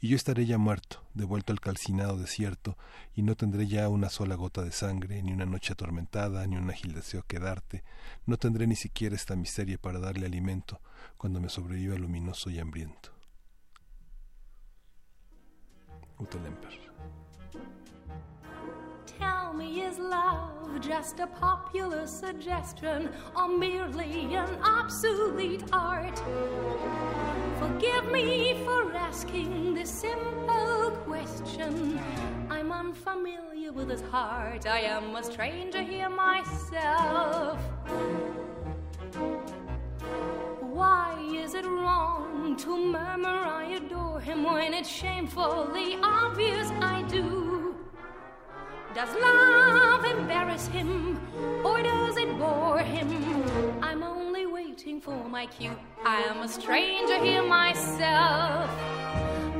[0.00, 2.76] Y yo estaré ya muerto, devuelto al calcinado desierto,
[3.14, 6.70] y no tendré ya una sola gota de sangre, ni una noche atormentada, ni un
[6.70, 7.82] ágil deseo que darte,
[8.24, 10.80] no tendré ni siquiera esta miseria para darle alimento,
[11.16, 13.10] cuando me sobreviva luminoso y hambriento.
[19.58, 26.22] Me, is love just a popular suggestion or merely an obsolete art?
[27.58, 31.98] Forgive me for asking this simple question.
[32.48, 34.66] I'm unfamiliar with his heart.
[34.66, 37.58] I am a stranger here myself.
[40.60, 47.74] Why is it wrong to murmur I adore him when it's shamefully obvious I do?
[48.94, 51.20] Does love embarrass him
[51.64, 53.08] or does it bore him?
[53.82, 55.76] I'm only waiting for my cue.
[56.04, 58.70] I am a stranger here myself.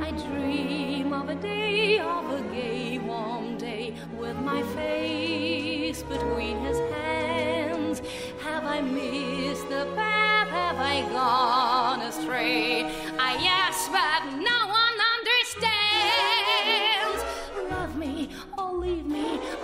[0.01, 6.79] I dream of a day, of a gay, warm day with my face between his
[6.91, 8.01] hands.
[8.41, 10.49] Have I missed the path?
[10.49, 12.83] Have I gone astray?
[13.19, 14.78] I yes, but no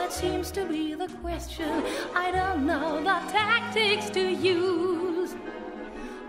[0.06, 1.84] that seems to be the question.
[2.15, 5.36] I don't know the tactics to use.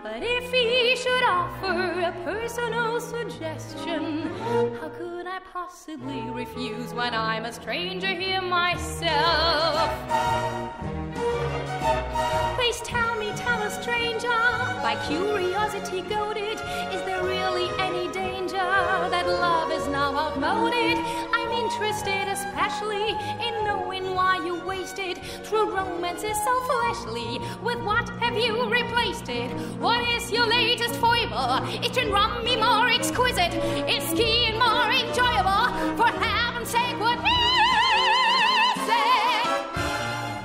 [0.01, 4.31] But if he should offer a personal suggestion,
[4.79, 9.91] how could I possibly refuse when I'm a stranger here myself?
[12.55, 14.39] Please tell me, tell a stranger,
[14.81, 16.59] by curiosity goaded,
[16.95, 18.26] is there really any danger
[18.57, 20.97] that love is now outmoded?
[21.33, 23.09] I'm interested especially
[23.45, 27.39] in knowing why you wasted true romance is so fleshly.
[27.63, 29.51] With what have you replaced it?
[29.79, 31.59] What is your latest foible?
[31.85, 33.53] It can run me more exquisite,
[33.87, 35.65] it's skiing more enjoyable.
[35.97, 39.47] For heaven's sake, what is it?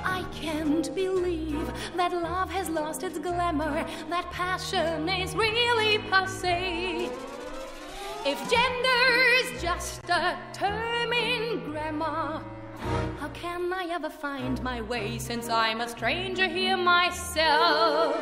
[0.05, 7.11] I can't believe that love has lost its glamour, that passion is really passe.
[8.25, 9.05] If gender
[9.41, 12.41] is just a term in grammar,
[13.19, 18.15] how can I ever find my way since I'm a stranger here myself?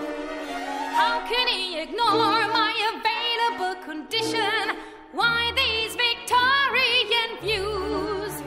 [0.94, 4.74] How can he ignore my available condition?
[5.12, 8.42] Why these Victorian views?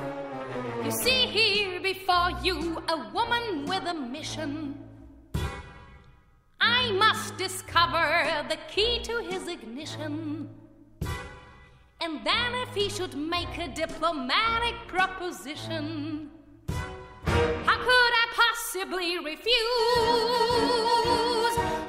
[0.84, 4.76] You see here before you a woman with a mission.
[6.60, 10.50] I must discover the key to his ignition.
[12.04, 16.30] And then, if he should make a diplomatic proposition,
[16.68, 19.54] how could I possibly refuse?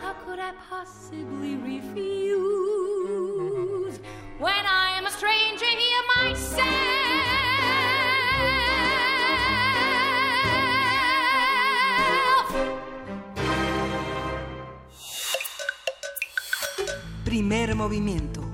[0.00, 1.98] How could I possibly refuse
[4.38, 6.70] when I am a stranger here myself?
[17.24, 18.53] Primer movimiento.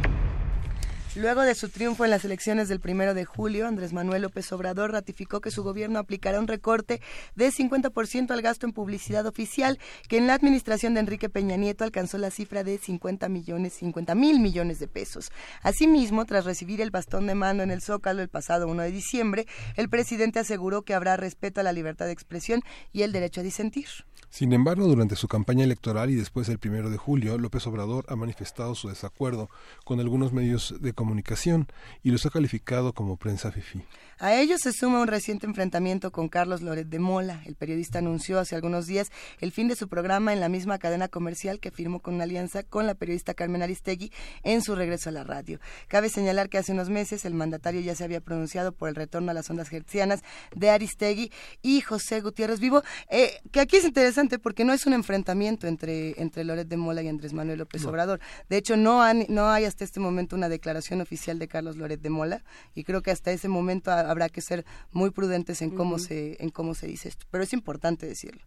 [1.21, 4.91] Luego de su triunfo en las elecciones del primero de julio, Andrés Manuel López Obrador
[4.91, 6.99] ratificó que su gobierno aplicará un recorte
[7.35, 9.77] de 50% al gasto en publicidad oficial,
[10.09, 14.15] que en la administración de Enrique Peña Nieto alcanzó la cifra de 50 millones, 50
[14.15, 15.31] mil millones de pesos.
[15.61, 19.45] Asimismo, tras recibir el bastón de mando en el Zócalo el pasado 1 de diciembre,
[19.75, 23.43] el presidente aseguró que habrá respeto a la libertad de expresión y el derecho a
[23.43, 23.85] disentir.
[24.31, 28.15] Sin embargo, durante su campaña electoral y después del primero de julio, López Obrador ha
[28.15, 29.49] manifestado su desacuerdo
[29.83, 31.67] con algunos medios de comunicación
[32.01, 33.83] y los ha calificado como prensa fifí.
[34.23, 37.41] A ello se suma un reciente enfrentamiento con Carlos Loret de Mola.
[37.47, 41.07] El periodista anunció hace algunos días el fin de su programa en la misma cadena
[41.07, 44.11] comercial que firmó con una alianza con la periodista Carmen Aristegui
[44.43, 45.59] en su regreso a la radio.
[45.87, 49.31] Cabe señalar que hace unos meses el mandatario ya se había pronunciado por el retorno
[49.31, 50.21] a las ondas hertzianas
[50.55, 51.31] de Aristegui
[51.63, 56.21] y José Gutiérrez Vivo, eh, que aquí es interesante porque no es un enfrentamiento entre,
[56.21, 57.89] entre Loret de Mola y Andrés Manuel López No.
[57.89, 58.19] Obrador.
[58.49, 61.99] De hecho, no, han- no hay hasta este momento una declaración oficial de Carlos Loret
[62.01, 62.43] de Mola
[62.75, 66.49] y creo que hasta ese momento habrá que ser muy prudentes en cómo se en
[66.49, 68.41] cómo se dice esto, pero es importante decirlo.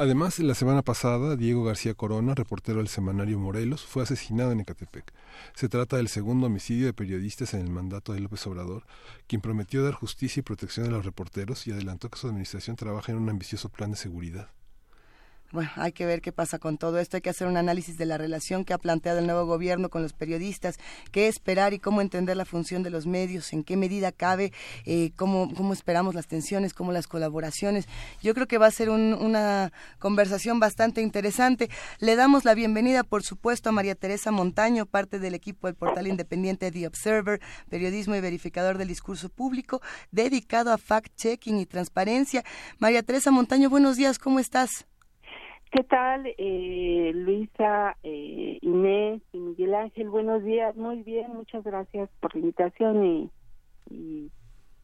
[0.00, 5.12] Además, la semana pasada, Diego García Corona, reportero del semanario Morelos, fue asesinado en Ecatepec.
[5.54, 8.84] Se trata del segundo homicidio de periodistas en el mandato de López Obrador,
[9.26, 13.10] quien prometió dar justicia y protección a los reporteros y adelantó que su administración trabaja
[13.10, 14.50] en un ambicioso plan de seguridad.
[15.50, 17.16] Bueno, hay que ver qué pasa con todo esto.
[17.16, 20.02] Hay que hacer un análisis de la relación que ha planteado el nuevo gobierno con
[20.02, 20.76] los periodistas,
[21.10, 24.52] qué esperar y cómo entender la función de los medios, en qué medida cabe,
[24.84, 27.86] eh, cómo, cómo esperamos las tensiones, cómo las colaboraciones.
[28.22, 31.70] Yo creo que va a ser un- una conversación bastante interesante.
[31.98, 36.08] Le damos la bienvenida, por supuesto, a María Teresa Montaño, parte del equipo del portal
[36.08, 39.80] independiente The Observer, periodismo y verificador del discurso público,
[40.10, 42.44] dedicado a fact-checking y transparencia.
[42.78, 44.84] María Teresa Montaño, buenos días, ¿cómo estás?
[45.70, 50.08] ¿Qué tal, eh, Luisa, eh, Inés y Miguel Ángel?
[50.08, 53.30] Buenos días, muy bien, muchas gracias por la invitación y,
[53.90, 54.30] y,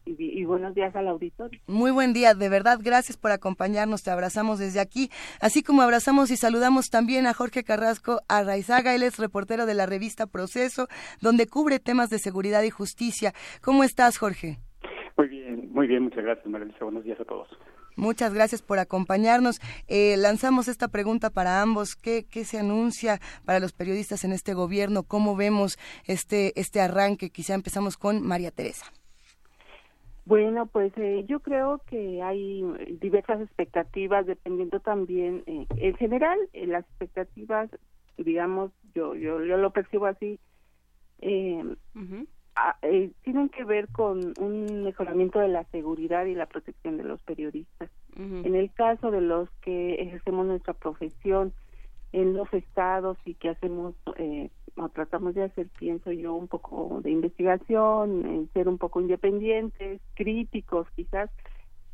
[0.05, 1.59] y- y buenos días al auditorio.
[1.67, 5.09] Muy buen día, de verdad, gracias por acompañarnos, te abrazamos desde aquí,
[5.41, 9.87] así como abrazamos y saludamos también a Jorge Carrasco Arraizaga, él es reportero de la
[9.87, 10.87] revista Proceso,
[11.23, 13.33] donde cubre temas de seguridad y justicia.
[13.63, 14.59] ¿Cómo estás, Jorge?
[15.17, 16.85] Muy bien, muy bien, muchas gracias, María Luisa.
[16.85, 17.49] Buenos días a todos.
[17.97, 19.61] Muchas gracias por acompañarnos.
[19.89, 21.97] Eh, lanzamos esta pregunta para ambos.
[21.97, 25.03] ¿Qué, ¿Qué se anuncia para los periodistas en este gobierno?
[25.03, 27.31] ¿Cómo vemos este, este arranque?
[27.31, 28.87] Quizá empezamos con María Teresa.
[30.27, 32.63] Bueno, pues eh, yo creo que hay
[33.01, 37.69] diversas expectativas, dependiendo también, eh, en general, eh, las expectativas,
[38.17, 40.41] digamos, yo, yo, yo lo percibo así,
[41.21, 41.63] eh,
[42.57, 47.05] a- eh, tienen que ver con un mejoramiento de la seguridad y la protección de
[47.05, 47.91] los periodistas.
[48.17, 51.53] En el caso de los que ejercemos nuestra profesión
[52.13, 57.01] en los estados y que hacemos eh, o tratamos de hacer, pienso yo, un poco
[57.03, 61.31] de investigación, en ser un poco independientes, críticos quizás,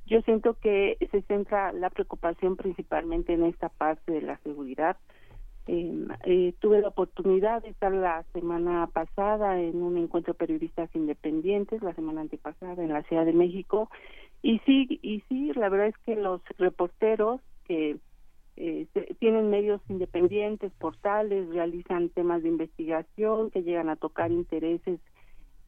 [0.07, 4.97] yo siento que se centra la preocupación principalmente en esta parte de la seguridad.
[5.73, 10.91] Eh, eh, tuve la oportunidad de estar la semana pasada en un encuentro de periodistas
[10.97, 13.89] independientes, la semana antepasada en la Ciudad de México,
[14.43, 17.99] y sí, y sí, la verdad es que los reporteros que
[18.57, 18.89] eh,
[19.21, 24.99] tienen medios independientes, portales, realizan temas de investigación que llegan a tocar intereses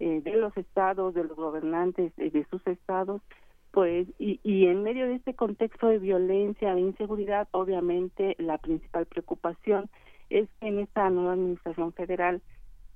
[0.01, 3.23] eh, de los estados, de los gobernantes eh, de sus estados,
[3.73, 9.07] pues, y, y en medio de este contexto de violencia, de inseguridad, obviamente la principal
[9.07, 9.91] preocupación
[10.31, 12.43] es que en esta nueva administración federal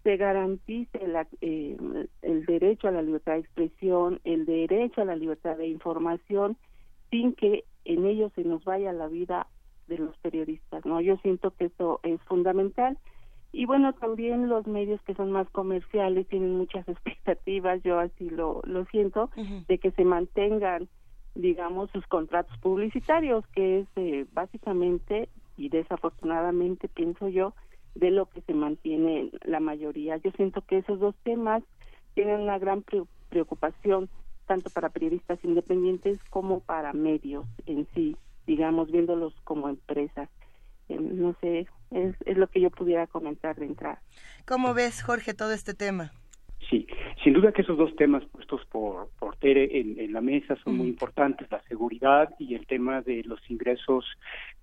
[0.05, 1.77] se garantice la- eh,
[2.23, 6.57] el derecho a la libertad de expresión, el derecho a la libertad de información,
[7.11, 9.49] sin que en ello se nos vaya la vida
[9.89, 11.01] de los periodistas, ¿no?
[11.01, 12.99] Yo siento que eso es fundamental.
[13.57, 18.61] Y bueno, también los medios que son más comerciales tienen muchas expectativas, yo así lo,
[18.65, 19.31] lo siento,
[19.67, 20.89] de que se mantengan,
[21.35, 27.55] digamos, sus contratos publicitarios, que es eh, básicamente y desafortunadamente, pienso yo,
[27.95, 30.19] de lo que se mantiene la mayoría.
[30.19, 31.63] Yo siento que esos dos temas
[32.15, 34.11] tienen una gran pre- preocupación
[34.47, 38.17] tanto para periodistas independientes como para medios en sí,
[38.47, 40.29] digamos, viéndolos como empresas.
[40.89, 44.01] Eh, no sé, es, es lo que yo pudiera comentar de entrada.
[44.47, 46.13] ¿Cómo ves, Jorge, todo este tema?
[46.71, 46.85] Sí,
[47.23, 50.77] sin duda que esos dos temas puestos por, por Tere en, en la mesa son
[50.79, 54.05] muy importantes, la seguridad y el tema de los ingresos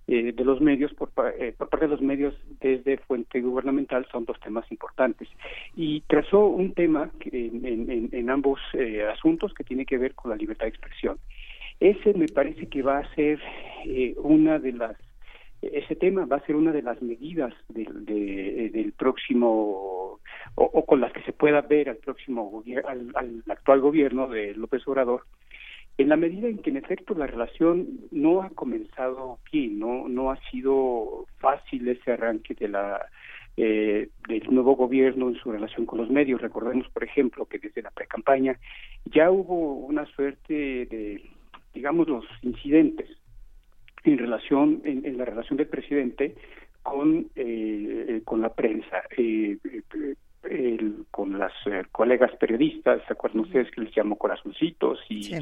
[0.06, 4.06] eh, de los medios por, pa- eh, por parte de los medios desde fuente gubernamental
[4.12, 5.28] son dos temas importantes.
[5.76, 9.96] Y trazó un tema que en, en- en- en ambos eh, asuntos que tiene que
[9.96, 11.16] ver con la libertad de expresión.
[11.80, 13.40] Ese me parece que va a ser
[13.86, 14.96] eh, una de las
[15.72, 20.18] ese tema va a ser una de las medidas del, de- del próximo
[20.56, 24.86] o, con las que se pueda ver al próximo al, al actual gobierno de López
[24.86, 25.22] Obrador
[25.96, 30.30] en la medida en que en efecto la relación no ha comenzado bien no no
[30.30, 33.00] ha sido fácil ese arranque de la
[33.56, 36.40] eh, del nuevo gobierno en su relación con los medios.
[36.42, 38.58] Recordemos por ejemplo que desde la precampaña
[39.04, 41.22] ya hubo una suerte de
[41.72, 43.08] digamos los incidentes
[44.04, 46.34] en relación en, en la relación del presidente
[46.82, 49.02] con eh, con la prensa.
[49.16, 50.14] Eh, eh,
[50.50, 55.32] el- con las eh, colegas periodistas se acuerdan ustedes que les llamó corazoncitos y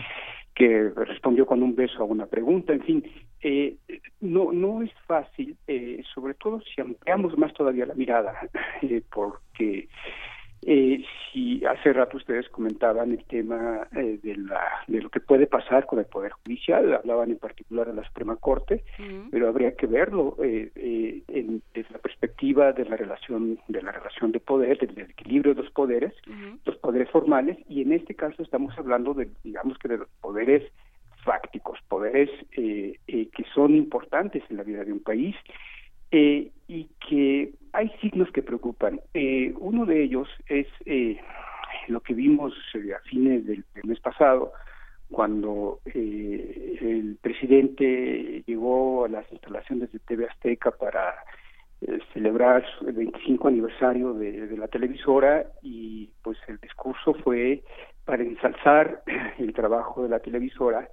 [0.55, 3.05] que respondió con un beso a una pregunta en fin
[3.41, 3.75] eh,
[4.21, 8.49] no no es fácil eh, sobre todo si ampliamos más todavía la mirada
[8.83, 9.89] eh, porque
[10.65, 15.47] eh, si hace rato ustedes comentaban el tema eh, de, la, de lo que puede
[15.47, 18.85] pasar con el Poder Judicial, hablaban en particular de la Suprema Corte,
[19.31, 23.93] pero habría que verlo eh, eh, en- desde la perspectiva de la relación de la
[23.93, 26.13] relación de poder, del, del equilibrio de los poderes,
[26.65, 30.63] los poderes formales, y en este caso estamos hablando de, digamos que de los poderes
[31.25, 35.37] fácticos, poderes eh, eh, que son importantes en la vida de un país
[36.11, 39.01] eh, y que hay signos que preocupan.
[39.15, 41.19] Eh, uno de ellos es eh,
[41.89, 44.53] lo que vimos eh, a fines del, mes pasado,
[45.11, 51.15] cuando eh, el presidente llegó a las instalaciones de TV Azteca para
[51.83, 57.63] eh, celebrar el 25 aniversario de, de la televisora y pues el discurso fue
[58.05, 59.03] para ensalzar
[59.39, 60.89] el trabajo de la televisora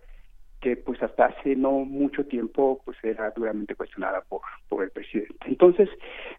[0.60, 5.36] que pues hasta hace no mucho tiempo pues era duramente cuestionada por, por el presidente.
[5.46, 5.90] Entonces,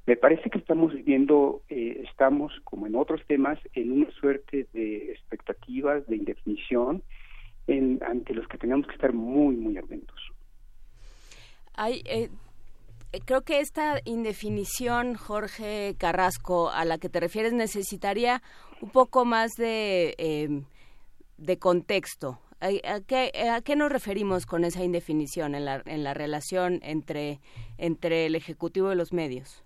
[0.06, 5.12] me parece que estamos viviendo, eh, estamos como en otros temas, en una suerte de
[5.12, 7.02] expectativas, de indefinición,
[7.66, 10.20] en, ante los que tenemos que estar muy, muy atentos.
[11.74, 12.28] Hay, eh,
[13.24, 18.42] creo que esta indefinición, Jorge Carrasco, a la que te refieres, necesitaría
[18.82, 20.62] un poco más de, eh,
[21.38, 22.38] de contexto.
[22.60, 27.38] ¿A, qué, ¿A qué nos referimos con esa indefinición en la, en la relación entre,
[27.78, 29.64] entre el Ejecutivo y los medios?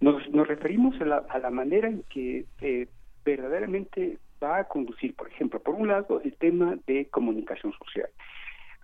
[0.00, 2.88] Nos, nos referimos a la, a la manera en que eh,
[3.24, 8.08] verdaderamente va a conducir, por ejemplo, por un lado, el tema de comunicación social.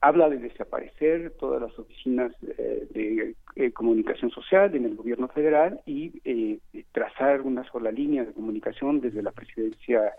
[0.02, 5.80] Habla de desaparecer todas las oficinas eh, de eh, comunicación social en el gobierno federal
[5.86, 6.58] y eh,
[6.92, 10.12] trazar una sola línea de comunicación desde la presidencia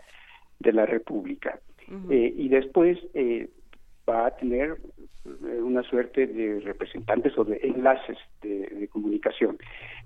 [0.58, 1.60] de la República.
[2.10, 3.48] Eh, y después eh,
[4.06, 4.76] va a tener
[5.24, 9.56] eh, una suerte de representantes o de enlaces de, de comunicación.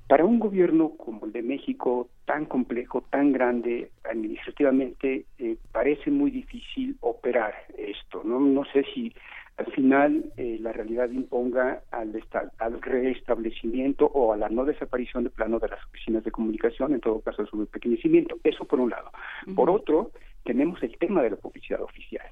[0.06, 6.30] Para un gobierno como el de México, tan complejo, tan grande, administrativamente, eh, parece muy
[6.30, 8.22] difícil operar esto.
[8.24, 9.12] No, no sé si
[9.56, 12.20] al final eh, la realidad imponga al,
[12.58, 17.00] al restablecimiento o a la no desaparición de plano de las oficinas de comunicación, en
[17.00, 18.38] todo caso su pequeñecimiento.
[18.44, 19.10] Eso por un lado.
[19.54, 20.12] Por otro,
[20.44, 22.26] tenemos el tema de la publicidad oficial.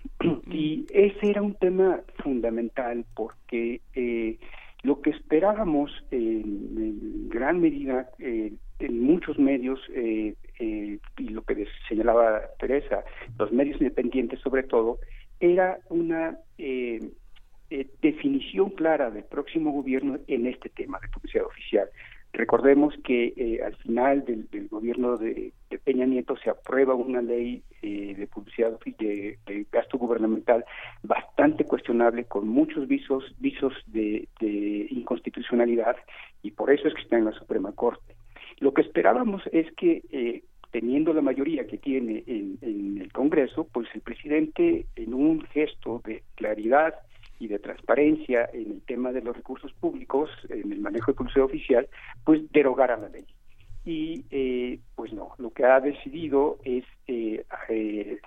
[0.51, 4.39] y ese era un tema fundamental porque eh,
[4.83, 6.45] lo que esperábamos en,
[6.77, 13.05] en gran medida eh, en muchos medios, eh, eh, y lo que señalaba Teresa,
[13.39, 14.99] los medios independientes sobre todo,
[15.39, 16.99] era una eh,
[17.71, 21.89] eh, definición clara del próximo gobierno en este tema de publicidad oficial.
[22.33, 25.53] Recordemos que eh, al final del, del gobierno de,
[25.85, 30.65] Peña Nieto se aprueba una ley eh, de publicidad de, de gasto gubernamental
[31.03, 35.97] bastante cuestionable con muchos visos visos de, de inconstitucionalidad
[36.43, 38.15] y por eso es que está en la Suprema Corte.
[38.59, 43.67] Lo que esperábamos es que eh, teniendo la mayoría que tiene en, en el Congreso,
[43.73, 46.95] pues el presidente en un gesto de claridad
[47.41, 51.47] y de transparencia en el tema de los recursos públicos, en el manejo de publicidad
[51.47, 51.89] oficial,
[52.25, 53.27] pues derogara la ley.
[53.85, 58.21] Y eh, pues no, lo que ha decidido es eh, eh,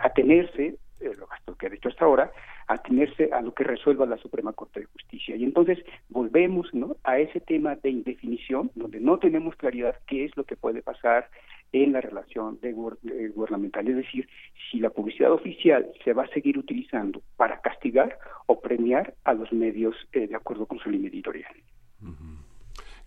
[0.00, 1.12] atenerse, eh,
[1.46, 2.32] lo que ha dicho hasta ahora,
[2.66, 5.36] atenerse a lo que resuelva la Suprema Corte de Justicia.
[5.36, 5.78] Y entonces
[6.08, 6.96] volvemos ¿no?
[7.04, 11.30] a ese tema de indefinición, donde no tenemos claridad qué es lo que puede pasar
[11.72, 12.68] en la relación de
[13.02, 13.86] de gubernamental.
[13.88, 14.28] Es decir,
[14.70, 19.52] si la publicidad oficial se va a seguir utilizando para castigar o premiar a los
[19.52, 21.52] medios eh, de acuerdo con su línea editorial.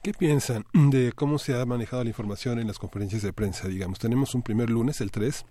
[0.04, 3.68] ¿Qué piensan de cómo se ha manejado la información en las conferencias de prensa?
[3.68, 5.46] Digamos, tenemos un primer lunes, el 3,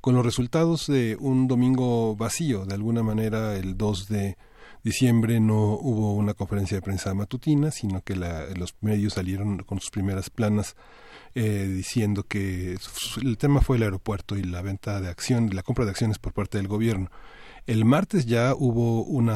[0.00, 2.64] con los resultados de un domingo vacío.
[2.66, 4.36] De alguna manera, el 2 de
[4.82, 9.78] diciembre no hubo una conferencia de prensa matutina, sino que la- los medios salieron con
[9.80, 10.74] sus primeras planas
[11.34, 12.76] eh, diciendo que
[13.22, 16.32] el tema fue el aeropuerto y la venta de acción, la compra de acciones por
[16.32, 17.10] parte del gobierno.
[17.66, 19.30] El martes ya hubo un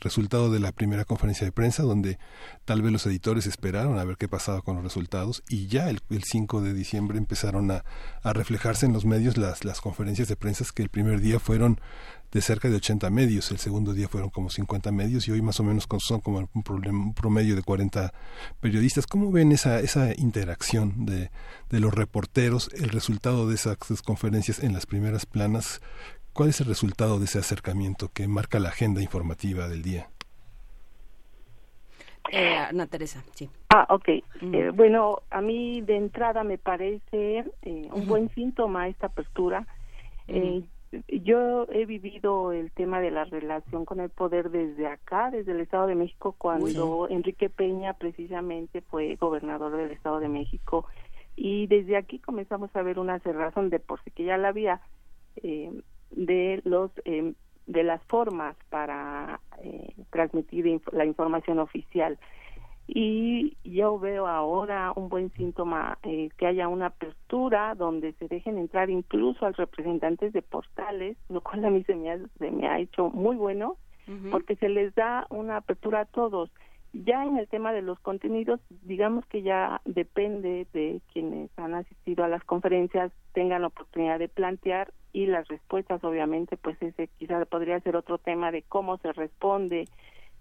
[0.00, 2.18] resultado de la primera conferencia de prensa donde
[2.64, 6.00] tal vez los editores esperaron a ver qué pasaba con los resultados y ya el,
[6.08, 7.84] el 5 de diciembre empezaron a,
[8.22, 11.80] a reflejarse en los medios las, las conferencias de prensa que el primer día fueron
[12.32, 15.58] de cerca de 80 medios, el segundo día fueron como 50 medios y hoy más
[15.60, 18.12] o menos con- son como un, problem- un promedio de 40
[18.60, 19.06] periodistas.
[19.06, 21.30] ¿Cómo ven esa, esa interacción de,
[21.70, 25.80] de los reporteros, el resultado de esas conferencias en las primeras planas?
[26.34, 30.08] ¿Cuál es el resultado de ese acercamiento que marca la agenda informativa del día?
[32.30, 33.48] Eh, Ana Teresa, sí.
[33.70, 34.08] Ah, ok.
[34.08, 39.66] Eh, bueno, a mí de entrada me parece eh, un buen síntoma esta apertura.
[40.26, 40.62] Eh,
[41.08, 45.60] yo he vivido el tema de la relación con el poder desde acá, desde el
[45.60, 50.86] Estado de México, cuando Enrique Peña precisamente fue gobernador del Estado de México.
[51.36, 54.80] Y desde aquí comenzamos a ver una cerrazón de por sí que ya la había
[55.36, 55.70] eh,
[56.10, 57.34] de los eh,
[57.66, 62.18] de las formas para eh, transmitir inf- la información oficial
[62.88, 68.56] y yo veo ahora un buen síntoma eh, que haya una apertura donde se dejen
[68.56, 72.66] entrar incluso a representantes de portales, lo cual a mí se me ha, se me
[72.66, 73.76] ha hecho muy bueno
[74.30, 76.50] porque se les da una apertura a todos.
[76.94, 82.24] Ya en el tema de los contenidos, digamos que ya depende de quienes han asistido
[82.24, 87.44] a las conferencias tengan la oportunidad de plantear y las respuestas obviamente pues ese quizá
[87.44, 89.84] podría ser otro tema de cómo se responde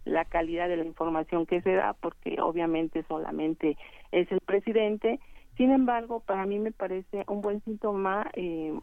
[0.08, 3.78] la calidad de la información que se da porque obviamente solamente
[4.12, 5.20] es el presidente.
[5.58, 8.74] Sin embargo para mí me parece un buen síntoma eh,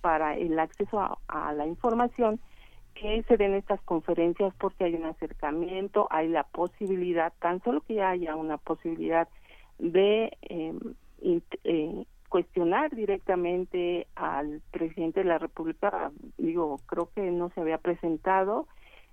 [0.00, 2.40] para el acceso a, a la información
[2.94, 8.02] que se den estas conferencias porque hay un acercamiento, hay la posibilidad, tan solo que
[8.02, 9.28] haya una posibilidad
[9.78, 10.36] de
[11.22, 17.78] int- eh, cuestionar directamente al presidente de la República, digo, creo que no se había
[17.78, 18.66] presentado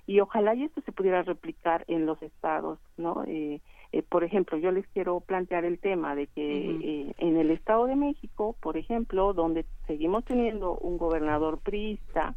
[0.09, 3.23] y ojalá y esto se pudiera replicar en los estados, ¿no?
[3.27, 7.51] Eh, eh, por ejemplo, yo les quiero plantear el tema de que eh, en el
[7.51, 12.33] Estado de México, por ejemplo, donde seguimos teniendo un gobernador priista,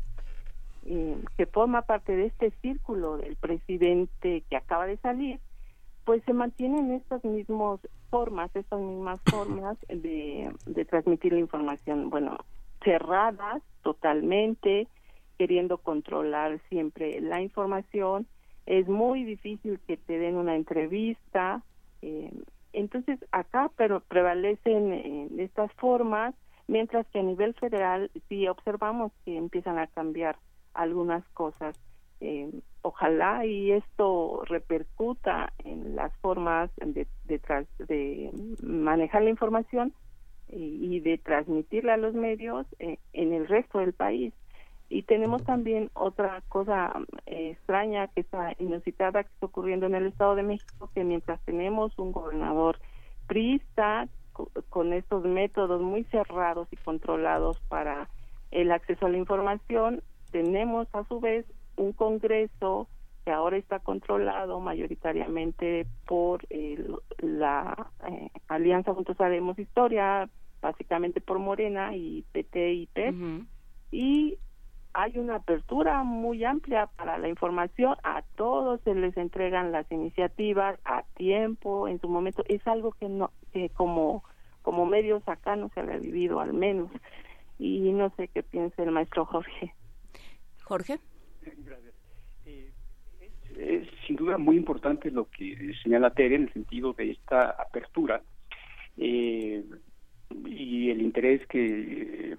[0.84, 5.40] eh, que forma parte de este círculo del presidente que acaba de salir,
[6.04, 12.36] pues se mantienen estas mismas formas, estas mismas formas de, de transmitir la información, bueno,
[12.84, 14.88] cerradas totalmente,
[15.42, 18.28] queriendo controlar siempre la información,
[18.64, 21.64] es muy difícil que te den una entrevista,
[22.00, 22.30] eh,
[22.72, 26.32] entonces acá pero prevalecen eh, estas formas,
[26.68, 30.36] mientras que a nivel federal sí observamos que empiezan a cambiar
[30.74, 31.76] algunas cosas.
[32.20, 32.48] Eh,
[32.82, 38.30] ojalá y esto repercuta en las formas de, de,
[38.62, 39.92] manejar la información
[40.48, 44.32] y, y de transmitirla a los medios eh, en el resto del país.
[44.94, 46.92] Y tenemos también otra cosa
[47.24, 51.40] eh, extraña que está inusitada que está ocurriendo en el Estado de México, que mientras
[51.46, 52.78] tenemos un gobernador
[53.26, 58.10] priista co- con estos métodos muy cerrados y controlados para
[58.50, 61.46] el acceso a la información, tenemos a su vez
[61.76, 62.86] un Congreso
[63.24, 66.84] que ahora está controlado mayoritariamente por eh,
[67.18, 70.28] la eh, Alianza Juntos Haremos Historia,
[70.60, 73.14] básicamente por Morena y PT y PES,
[73.90, 74.36] y
[74.94, 80.78] hay una apertura muy amplia para la información, a todos se les entregan las iniciativas
[80.84, 84.24] a tiempo, en su momento, es algo que no que como
[84.62, 86.90] como medios acá no se había vivido al menos,
[87.58, 89.74] y no sé qué piensa el maestro Jorge.
[90.62, 90.98] Jorge.
[93.58, 98.22] es sin duda muy importante lo que señala Tere en el sentido de esta apertura
[98.96, 99.64] eh,
[100.46, 102.36] y el interés que eh,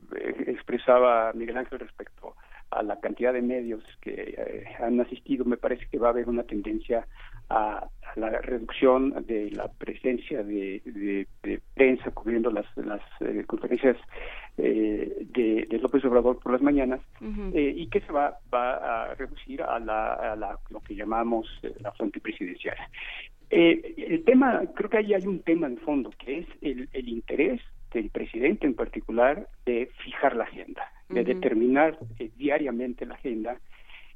[0.47, 2.35] expresaba Miguel Ángel respecto
[2.72, 6.27] a la cantidad de medios que eh, han asistido, me parece que va a haber
[6.27, 7.05] una tendencia
[7.49, 13.43] a, a la reducción de la presencia de, de- de prensa cubriendo las, las eh,
[13.45, 13.97] conferencias
[14.57, 17.01] eh, de, de López Obrador por las mañanas
[17.53, 21.45] y que se va, va a reducir a, la, a la- lo que llamamos
[21.80, 22.77] la fuente presidencial.
[23.49, 27.61] El tema, creo que ahí hay un tema de fondo, que es el, el interés
[27.93, 33.59] del presidente en particular de fijar la agenda, de determinar eh, diariamente la agenda,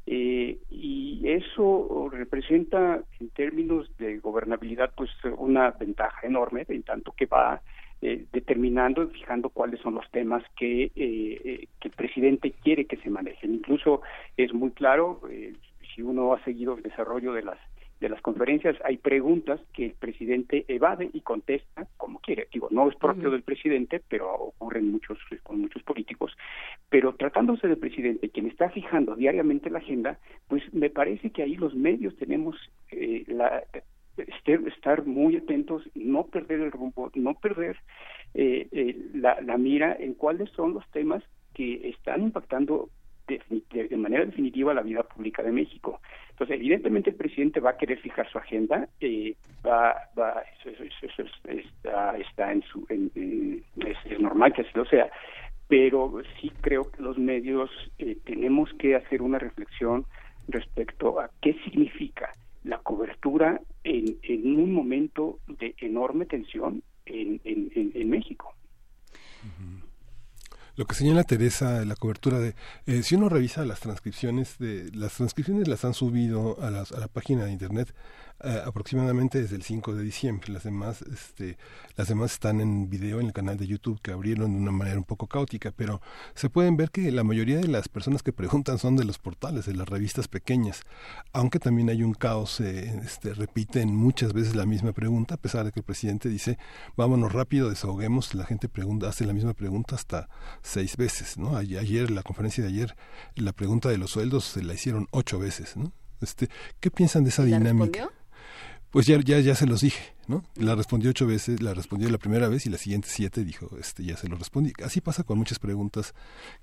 [0.06, 7.26] eh, y eso representa en términos de gobernabilidad pues una ventaja enorme, en tanto que
[7.26, 7.62] va
[8.02, 13.10] eh, determinando y fijando cuáles son los temas que, que el presidente quiere que se
[13.10, 13.54] manejen.
[13.54, 14.02] Incluso
[14.38, 15.22] es muy claro,
[15.94, 17.58] si uno ha seguido el desarrollo de las
[18.00, 22.48] de las conferencias hay preguntas que el presidente evade y contesta como quiere.
[22.54, 26.32] Digo, no es propio del presidente, pero ocurre en muchos, con muchos políticos.
[26.90, 31.56] Pero tratándose del presidente, quien está fijando diariamente la agenda, pues me parece que ahí
[31.56, 32.56] los medios tenemos
[32.92, 33.64] eh, la,
[34.18, 37.78] este- estar muy atentos, no perder el rumbo, no perder
[38.34, 42.90] eh, eh, la, la mira en cuáles son los temas que están impactando
[43.28, 46.02] de, de manera definitiva la vida pública de México.
[46.32, 51.06] Entonces, evidentemente el presidente va a querer fijar su agenda, eh, va, va, eso, eso-
[51.08, 53.12] eso- está, está en su, en-
[53.86, 55.10] es, normal que así lo sea,
[55.68, 60.06] pero sí creo que los medios eh, tenemos que hacer una reflexión
[60.48, 62.32] respecto a qué significa
[62.64, 68.54] la cobertura en, en un momento de enorme tensión en, en, en- en México.
[70.78, 72.56] Lo que señala Teresa, la cobertura de...
[72.86, 77.00] eh, si uno revisa las transcripciones, de las transcripciones las han subido a, las- a
[77.00, 77.94] la página de internet
[78.44, 80.54] eh, aproximadamente desde el 5 de diciembre.
[80.54, 81.58] Las demás, este,
[81.96, 84.98] las demás están en video en el canal de YouTube que abrieron de una manera
[84.98, 86.02] un poco caótica, pero
[86.36, 89.66] se pueden ver que la mayoría de las personas que preguntan son de los portales,
[89.66, 90.82] de las revistas pequeñas,
[91.34, 95.66] aunque también hay un caos, eh, este, repiten muchas veces la misma pregunta, a pesar
[95.66, 96.58] de que el presidente dice,
[96.96, 100.30] vámonos rápido, desahoguemos, la gente pregunta, hace la misma pregunta hasta
[100.62, 101.58] seis veces, ¿no?
[101.58, 102.96] Ayer, la conferencia de ayer,
[103.36, 105.92] la pregunta de los sueldos se la hicieron ocho veces, ¿no?
[106.22, 106.50] Este,
[106.80, 108.00] ¿qué piensan de esa ¿Y la dinámica?
[108.00, 108.17] respondió?
[108.92, 110.44] Pues ya, ya, ya se los dije, ¿no?
[110.56, 114.04] La respondió ocho veces, la respondió la primera vez y las siguientes siete dijo, este,
[114.04, 114.72] ya se lo respondí.
[114.84, 116.14] Así pasa con muchas preguntas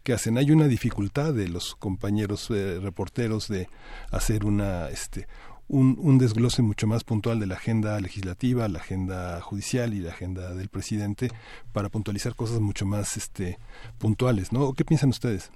[0.03, 0.39] que hacen.
[0.39, 3.69] Hay una dificultad de los compañeros eh, reporteros de
[4.11, 5.27] hacer una, este,
[5.69, 10.11] un, un desglose mucho más puntual de la agenda legislativa, la agenda judicial y la
[10.11, 11.29] agenda del presidente
[11.73, 13.59] para puntualizar cosas mucho más, este,
[13.99, 14.73] puntuales, ¿no?
[14.73, 15.53] ¿Qué piensan ustedes?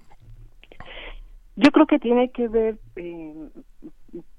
[1.56, 3.34] Yo creo que tiene que ver eh,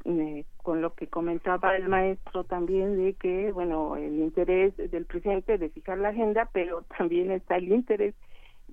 [0.05, 5.57] eh, con lo que comentaba el maestro también de que, bueno, el interés del presidente
[5.57, 8.15] de fijar la agenda, pero también está el interés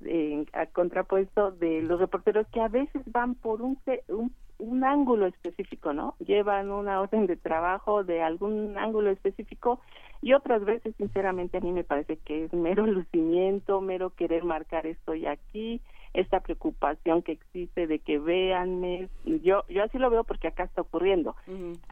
[0.04, 5.92] eh, contrapuesto de los reporteros que a veces van por un, un un ángulo específico,
[5.92, 6.14] ¿no?
[6.18, 9.80] Llevan una orden de trabajo de algún ángulo específico
[10.22, 14.86] y otras veces, sinceramente, a mí me parece que es mero lucimiento, mero querer marcar
[14.86, 15.80] estoy aquí,
[16.16, 19.08] esta preocupación que existe de que véanme,
[19.42, 21.36] yo yo así lo veo porque acá está ocurriendo,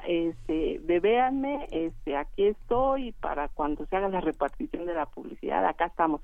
[0.09, 5.65] este, de véanme, este, aquí estoy para cuando se haga la repartición de la publicidad,
[5.67, 6.23] acá estamos.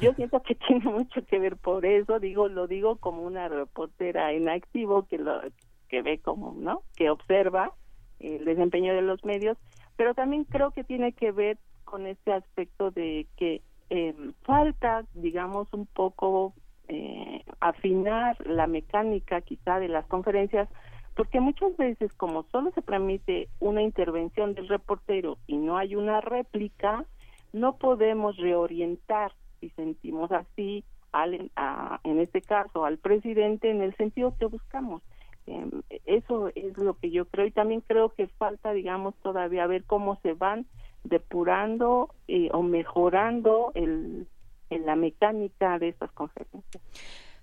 [0.00, 4.32] Yo siento que tiene mucho que ver por eso, digo, lo digo como una reportera
[4.32, 5.40] en activo que lo
[5.88, 6.82] que ve como, ¿no?
[6.94, 7.74] Que observa
[8.20, 9.58] el desempeño de los medios,
[9.96, 15.72] pero también creo que tiene que ver con este aspecto de que eh, falta, digamos,
[15.72, 16.54] un poco
[16.90, 20.68] eh, afinar la mecánica quizá de las conferencias,
[21.14, 26.20] porque muchas veces como solo se permite una intervención del reportero y no hay una
[26.20, 27.04] réplica,
[27.52, 33.94] no podemos reorientar, si sentimos así, al, a- en este caso al presidente en el
[33.96, 35.00] sentido que buscamos.
[35.46, 35.70] Eh,
[36.06, 40.18] eso es lo que yo creo y también creo que falta, digamos, todavía ver cómo
[40.22, 40.66] se van
[41.04, 44.26] depurando eh, o mejorando el,
[44.70, 46.82] en la mecánica de estas conferencias.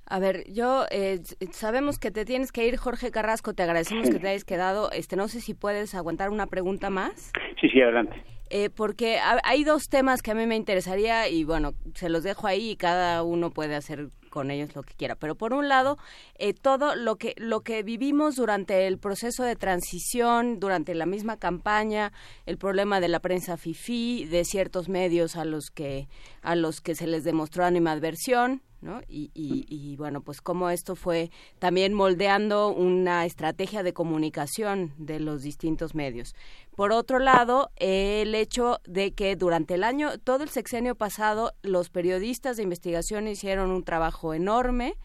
[0.10, 1.20] A ver, yo eh,
[1.52, 3.54] sabemos que te tienes que ir, Jorge Carrasco.
[3.54, 4.90] Te agradecemos que te hayas quedado.
[4.92, 7.32] Este, no sé si puedes aguantar una pregunta más.
[7.60, 8.24] Sí, sí, adelante.
[8.50, 12.24] Eh, porque ha- hay dos temas que a mí me interesaría y bueno, se los
[12.24, 15.16] dejo ahí y cada uno puede hacer con ellos lo que quiera.
[15.16, 15.98] Pero por un lado,
[16.36, 21.38] eh, todo lo que lo que vivimos durante el proceso de transición, durante la misma
[21.38, 22.12] campaña,
[22.46, 26.08] el problema de la prensa fifí, de ciertos medios a los que
[26.42, 29.02] a los que se les demostró animadversión, ¿no?
[29.08, 35.42] Y, y, bueno, pues cómo esto fue también moldeando una estrategia de comunicación de los
[35.42, 36.36] distintos medios.
[36.76, 41.90] Por otro lado, el hecho de que durante el año, todo el sexenio pasado, los
[41.90, 44.96] periodistas de investigación hicieron un trabajo enorme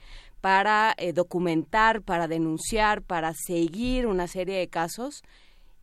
[0.43, 5.23] para eh, documentar, para denunciar, para seguir una serie de casos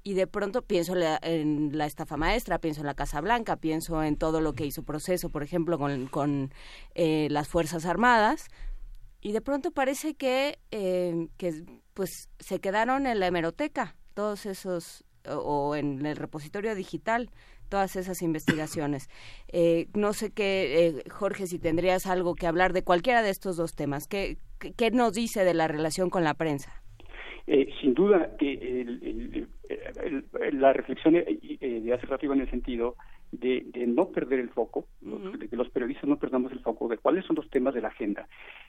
[0.09, 4.15] y de pronto pienso en la estafa maestra, pienso en la Casa Blanca, pienso en
[4.15, 6.51] todo lo que hizo proceso, por ejemplo, con, con
[6.95, 8.47] eh, las Fuerzas Armadas,
[9.21, 11.63] y de pronto parece que, eh, que
[11.93, 17.29] pues se quedaron en la hemeroteca todos esos, o, en el repositorio digital,
[17.69, 19.09] todas esas investigaciones.
[19.49, 23.57] Eh, no sé qué, eh, Jorge, si tendrías algo que hablar de cualquiera de estos
[23.57, 24.07] dos temas.
[24.07, 24.39] ¿Qué,
[24.75, 26.81] qué, nos dice de la relación con la prensa?
[27.45, 29.49] Eh, sin duda que el-
[30.53, 32.95] la reflexión eh, eh, de hace rato iba en el sentido
[33.31, 36.97] de, de no perder el foco, de que los periodistas no perdamos el foco de
[36.97, 38.27] cuáles son los temas de la agenda.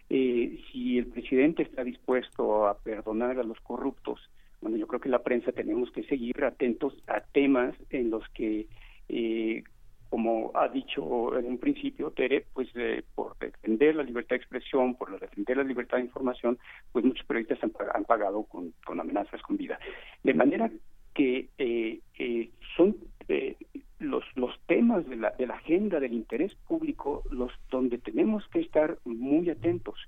[0.09, 4.21] Eh, si el presidente está dispuesto a perdonar a los corruptos,
[4.61, 8.67] bueno, yo creo que la prensa tenemos que seguir atentos a temas en los que
[9.09, 9.65] eh,
[10.11, 14.97] como ha dicho en un principio Tere, pues eh, por defender la libertad de expresión,
[14.97, 16.59] por defender la libertad de información,
[16.91, 17.61] pues muchos periodistas
[17.95, 19.79] han pagado con, con amenazas con vida.
[20.25, 20.69] De manera
[21.15, 22.97] que eh, eh, son
[23.29, 23.57] eh,
[23.99, 28.61] los, los temas de la, de la agenda del interés público los donde tenemos que
[28.61, 29.99] estar muy atentos.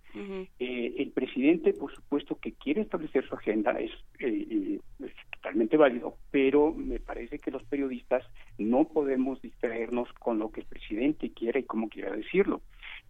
[0.59, 4.81] Eh, el presidente, por supuesto, que quiere establecer su agenda, es, es
[5.31, 8.25] totalmente válido, pero me parece que los periodistas
[8.59, 12.63] no podemos distraernos con lo que el presidente quiera y cómo quiera decirlo.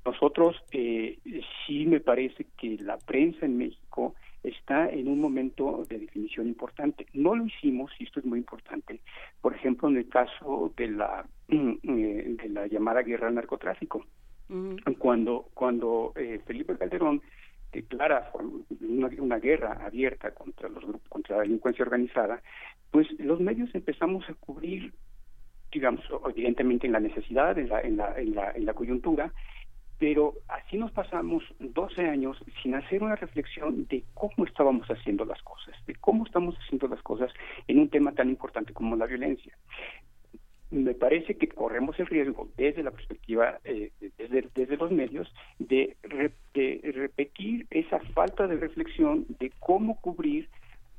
[0.05, 1.19] Nosotros eh,
[1.65, 7.07] sí me parece que la prensa en México está en un momento de definición importante.
[7.13, 9.01] No lo hicimos, y esto es muy importante,
[9.41, 14.05] por ejemplo, en el caso de la, eh, de la llamada guerra al narcotráfico
[14.99, 17.23] cuando cuando eh, Felipe Calderón
[17.73, 18.31] declara
[18.81, 22.43] una, una guerra abierta contra los grupos contra la delincuencia organizada
[22.91, 24.93] pues los medios empezamos a cubrir
[25.73, 29.33] digamos evidentemente en la necesidad en la en la en la, en la coyuntura
[30.03, 35.41] pero así nos pasamos 12 años sin hacer una reflexión de cómo estábamos haciendo las
[35.45, 37.31] cosas, de cómo estamos haciendo las cosas
[37.69, 39.57] en un tema tan importante como la violencia.
[40.73, 45.97] Me parece que corremos el riesgo desde la perspectiva, eh, desde, desde los medios, de,
[46.03, 50.49] re- de repetir esa falta de reflexión de cómo cubrir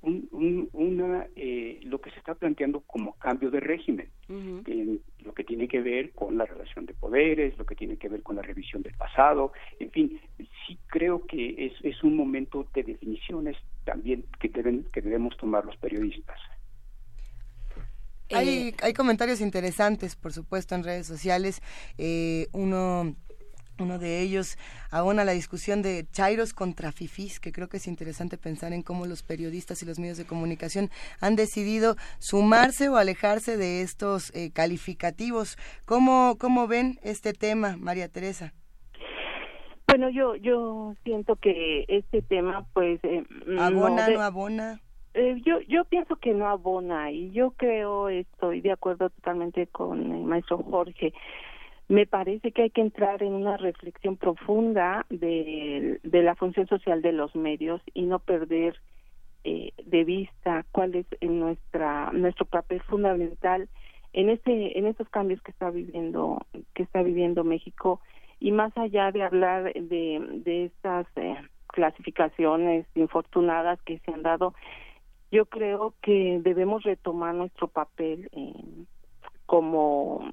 [0.04, 5.34] un- un- una eh, lo que se está planteando como cambio de régimen, en lo
[5.34, 8.36] que tiene que ver con la relación de poderes, lo que tiene que ver con
[8.36, 10.20] la revisión del pasado, en fin,
[10.68, 15.66] sí creo que es, es un momento de definiciones también que deben que debemos tomar
[15.66, 16.40] los periodistas.
[18.32, 21.62] Hay, hay comentarios interesantes, por supuesto, en redes sociales.
[21.98, 23.16] Eh, uno,
[23.80, 24.58] uno de ellos
[24.92, 29.06] abona la discusión de Chairos contra Fifís, que creo que es interesante pensar en cómo
[29.06, 30.90] los periodistas y los medios de comunicación
[31.22, 35.58] han decidido sumarse o alejarse de estos eh, calificativos.
[35.86, 38.54] ¿Cómo, ¿Cómo ven este tema, María Teresa?
[39.88, 43.24] Bueno, yo yo siento que este tema, pues, eh,
[43.60, 44.82] ¿Abona, de- no abona?
[45.16, 50.00] Eh, yo yo pienso que no abona y yo creo estoy de acuerdo totalmente con
[50.12, 51.14] el maestro Jorge
[51.88, 57.02] me parece que hay que entrar en una reflexión profunda de, de la función social
[57.02, 58.80] de los medios y no perder
[59.44, 63.68] eh, de vista cuál es nuestra nuestro papel fundamental
[64.14, 68.00] en este en estos cambios que está viviendo que está viviendo México.
[68.40, 71.36] Y más allá de hablar de de estas eh,
[71.68, 74.54] clasificaciones infortunadas que se han dado
[75.34, 78.86] yo creo que debemos retomar nuestro papel eh,
[79.48, 80.32] como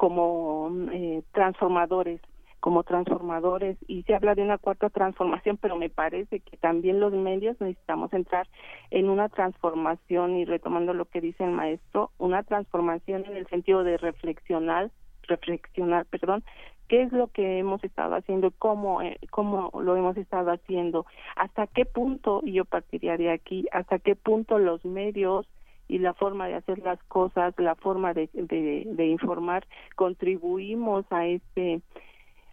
[0.00, 2.22] como eh, transformadores
[2.58, 7.12] como transformadores y se habla de una cuarta transformación pero me parece que también los
[7.12, 8.48] medios necesitamos entrar
[8.90, 13.84] en una transformación y retomando lo que dice el maestro una transformación en el sentido
[13.84, 14.90] de reflexionar
[15.24, 16.44] reflexionar perdón
[16.88, 21.04] qué es lo que hemos estado haciendo cómo eh, cómo lo hemos estado haciendo
[21.36, 25.46] hasta qué punto y yo partiría de aquí hasta qué punto los medios
[25.90, 31.82] y la forma de hacer las cosas la forma de, de, informar contribuimos a este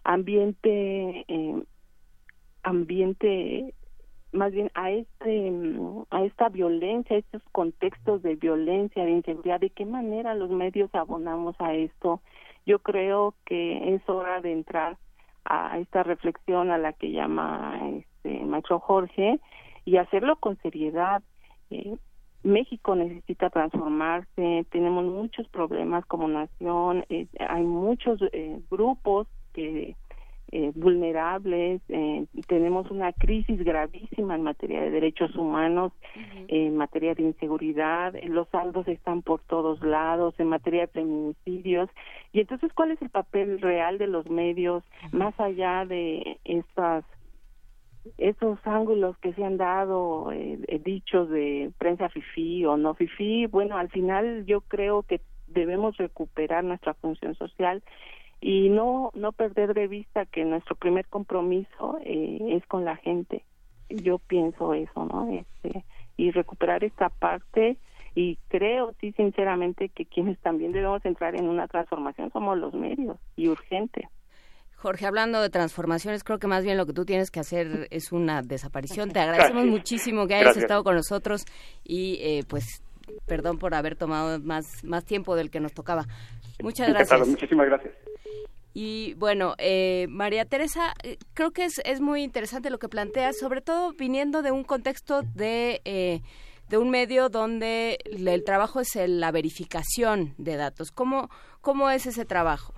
[0.03, 1.63] ambiente eh,
[2.63, 3.75] ambiente
[4.31, 9.59] más bien a este mm, a esta violencia a estos contextos de violencia de inseguridad.
[9.59, 12.21] De qué manera los medios abonamos a esto
[12.65, 14.97] yo creo que es hora de entrar
[15.45, 19.39] a esta reflexión a la que llama este maestro Jorge
[19.85, 21.21] y hacerlo con seriedad
[21.69, 21.97] Eh,
[22.47, 29.95] México necesita transformarse tenemos muchos problemas como nación eh, hay muchos eh, grupos que
[30.49, 35.91] eh, vulnerables, eh, tenemos una crisis gravísima en materia de derechos humanos,
[36.47, 41.89] en materia de inseguridad, los saldos están por todos lados, en materia de feminicidios.
[42.31, 47.03] Y entonces, ¿cuál es el papel real de los medios más allá de estas
[48.17, 53.45] esos ángulos que se han dado, eh, eh, dichos de prensa fifí o no fifí,
[53.47, 57.83] bueno, al final yo creo que debemos recuperar nuestra función social
[58.41, 63.43] y no no perder de vista que nuestro primer compromiso eh, es con la gente.
[63.89, 65.85] Yo pienso eso no este
[66.17, 67.77] y recuperar esta parte
[68.15, 73.17] y creo sí sinceramente que quienes también debemos entrar en una transformación somos los medios
[73.35, 74.09] y urgente
[74.77, 78.11] Jorge, hablando de transformaciones, creo que más bien lo que tú tienes que hacer es
[78.11, 79.11] una desaparición.
[79.11, 79.71] Te agradecemos Gracias.
[79.71, 80.63] muchísimo que hayas Gracias.
[80.63, 81.43] estado con nosotros
[81.83, 82.81] y eh, pues
[83.25, 86.05] perdón por haber tomado más, más tiempo del que nos tocaba.
[86.61, 87.27] Muchas gracias.
[87.27, 87.93] muchísimas gracias.
[88.73, 93.37] Y bueno, eh, María Teresa, eh, creo que es, es muy interesante lo que planteas,
[93.39, 96.21] sobre todo viniendo de un contexto de, eh,
[96.69, 100.91] de un medio donde el el trabajo es el- la verificación de datos.
[100.91, 101.29] ¿Cómo,
[101.61, 102.73] cómo es ese trabajo?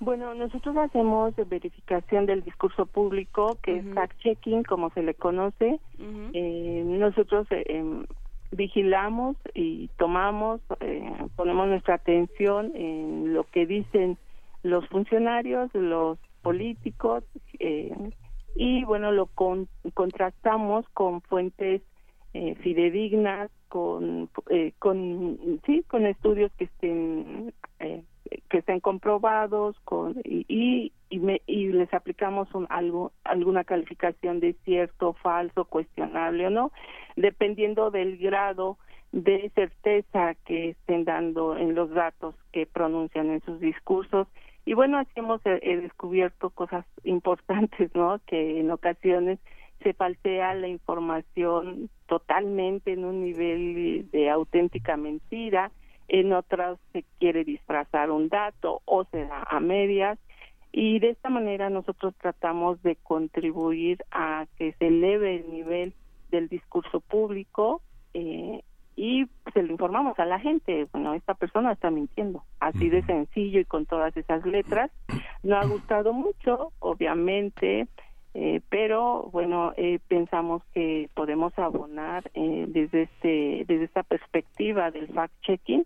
[0.00, 5.80] Bueno, nosotros hacemos verificación del discurso público, que es fact-checking, como se le conoce.
[6.34, 8.06] Eh, nosotros eh, em,
[8.52, 11.02] vigilamos y tomamos, eh,
[11.36, 14.16] ponemos nuestra atención en lo que dicen
[14.62, 17.24] los funcionarios, los políticos,
[17.58, 17.92] eh,
[18.54, 21.82] y bueno, lo con- contrastamos con fuentes
[22.34, 28.02] eh, fidedignas, con, eh, con, sí, con estudios que estén eh,
[28.48, 34.52] que estén comprobados con y y, me- y les aplicamos un, algo alguna calificación de
[34.64, 36.70] cierto falso cuestionable o no
[37.16, 38.78] dependiendo del grado
[39.12, 44.28] de certeza que estén dando en los datos que pronuncian en sus discursos.
[44.66, 49.38] Y bueno así hemos eh, eh, descubierto cosas importantes no que en ocasiones
[49.82, 55.70] se falsea la información totalmente en un nivel de auténtica mentira
[56.08, 60.18] en otras se quiere disfrazar un dato o se da a medias
[60.72, 65.94] y de esta manera nosotros tratamos de contribuir a que se eleve el nivel
[66.30, 67.82] del discurso público
[68.14, 68.62] eh,
[68.96, 73.60] y se lo informamos a la gente, bueno, esta persona está mintiendo, así de sencillo
[73.60, 74.90] y con todas esas letras.
[75.44, 77.86] No ha gustado mucho, obviamente,
[78.34, 85.08] Eh, pero bueno, eh, pensamos que podemos abonar eh, desde este desde esta perspectiva del
[85.08, 85.84] fact checking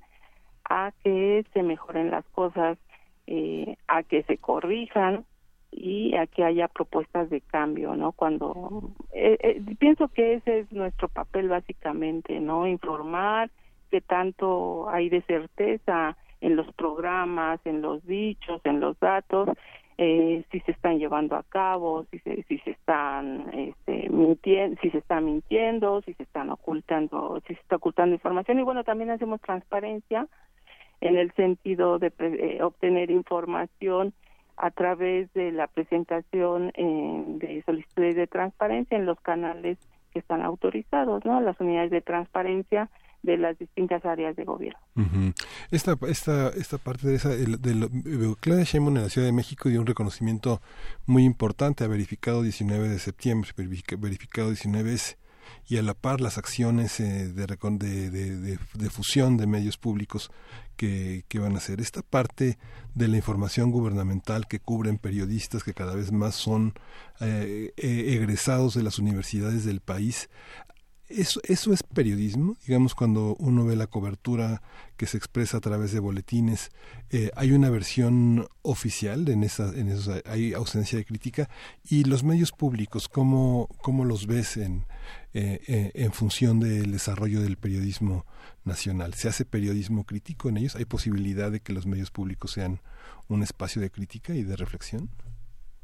[0.72, 2.78] a que se mejoren las cosas,
[3.26, 5.26] eh, a que se corrijan
[5.70, 8.12] y a que haya propuestas de cambio, ¿no?
[8.12, 12.66] Cuando eh, eh, pienso que ese es nuestro papel básicamente, ¿no?
[12.66, 13.50] Informar
[13.90, 19.50] que tanto hay de certeza en los programas, en los dichos, en los datos,
[19.98, 24.90] eh, si se están llevando a cabo, si se, si se están este, mintiendo, si
[24.90, 29.10] se está mintiendo, si se están ocultando, si se está ocultando información y bueno también
[29.10, 30.26] hacemos transparencia
[31.02, 34.14] en el sentido de eh, obtener información
[34.56, 39.78] a través de la presentación eh, de solicitudes de transparencia en los canales
[40.12, 41.40] que están autorizados, ¿no?
[41.40, 42.88] Las unidades de transparencia
[43.22, 44.78] de las distintas áreas de gobierno.
[44.96, 45.32] Ujú.
[45.70, 49.32] Esta, esta, esta parte de esa, de lo- eh, Claudia Sheinbaum en la Ciudad de
[49.32, 50.60] México dio un reconocimiento
[51.06, 55.18] muy importante, ha verificado 19 de septiembre, verifica- verificado 19 veces,
[55.68, 59.78] y a la par las acciones eh, de, de, de, de- de fusión de medios
[59.78, 60.30] públicos
[60.76, 61.80] que, van a hacer.
[61.80, 62.58] Esta parte
[62.94, 66.74] de la información gubernamental que cubren periodistas que cada vez más son
[67.20, 70.28] eh, eh, egresados de las universidades del país,
[71.20, 74.62] eso, eso es periodismo, digamos, cuando uno ve la cobertura
[74.96, 76.70] que se expresa a través de boletines,
[77.10, 81.48] eh, hay una versión oficial, en, esa, en esos hay ausencia de crítica,
[81.88, 84.86] y los medios públicos, ¿cómo, cómo los ves en,
[85.34, 88.26] eh, eh, en función del desarrollo del periodismo
[88.64, 89.14] nacional?
[89.14, 90.76] ¿Se hace periodismo crítico en ellos?
[90.76, 92.80] ¿Hay posibilidad de que los medios públicos sean
[93.28, 95.10] un espacio de crítica y de reflexión?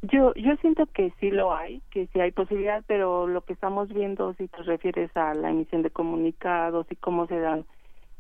[0.02, 3.88] Yo, yo siento que sí lo hay, que sí hay posibilidad, pero lo que estamos
[3.88, 7.66] viendo, si te refieres a la emisión de comunicados y cómo se dan,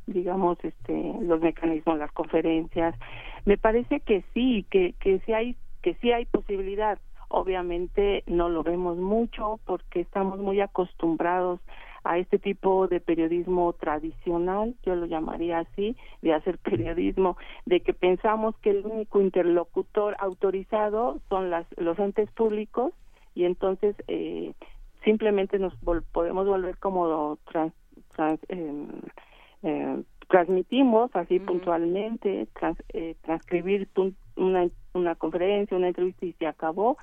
[0.06, 2.96] digamos, este, los mecanismos, las conferencias,
[3.44, 6.98] me parece que sí, que, que sí hay, que sí hay posibilidad.
[7.28, 11.60] Obviamente no lo vemos mucho porque estamos muy acostumbrados
[12.04, 17.36] a este tipo de periodismo tradicional, yo lo llamaría así, de hacer periodismo,
[17.66, 22.92] de que pensamos que el único interlocutor autorizado son las, los entes públicos
[23.34, 24.52] y entonces eh,
[25.04, 27.72] simplemente nos vol- podemos volver como trans,
[28.16, 33.88] trans- eh, transmitimos así puntualmente, trans- eh, transcribir
[34.36, 36.96] una, una conferencia, una entrevista y se acabó.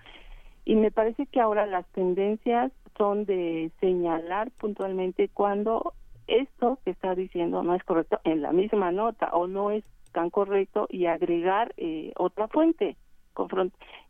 [0.64, 5.94] Y me parece que ahora las tendencias son de señalar puntualmente cuando
[6.28, 10.30] esto que está diciendo no es correcto en la misma nota o no es tan
[10.30, 12.96] correcto y agregar eh, otra fuente.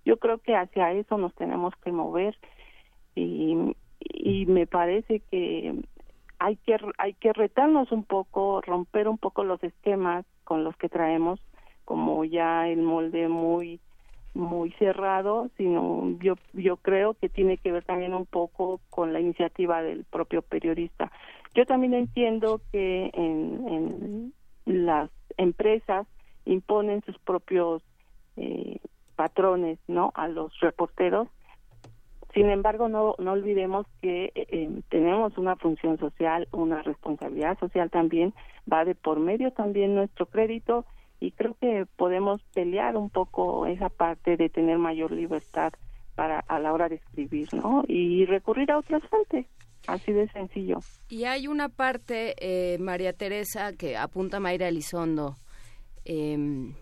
[0.06, 2.38] Yo creo que hacia eso nos tenemos que mover
[3.16, 5.82] y, y me parece que
[6.38, 10.90] hay que hay que retarnos un poco, romper un poco los esquemas con los que
[10.90, 11.40] traemos,
[11.86, 13.80] como ya el molde muy
[14.36, 19.20] muy cerrado, sino yo yo creo que tiene que ver también un poco con la
[19.20, 21.12] iniciativa del propio periodista.
[21.56, 24.34] Yo también entiendo que en,
[24.66, 26.06] en las empresas
[26.46, 27.82] imponen sus propios
[28.36, 28.80] eh,
[29.16, 30.12] patrones, ¿no?
[30.16, 31.30] A los reporteros
[32.36, 38.34] sin embargo, no, no olvidemos que eh, tenemos una función social, una responsabilidad social también,
[38.72, 40.86] va de por medio también nuestro crédito
[41.20, 45.74] y creo que podemos pelear un poco esa parte de tener mayor libertad
[46.16, 47.84] para a la hora de escribir, ¿no?
[47.88, 49.46] Y recurrir a otras fuentes,
[49.88, 50.80] así de sencillo.
[51.10, 55.36] Y hay una parte, eh, María Teresa, que apunta Mayra Elizondo,
[56.06, 56.74] eh,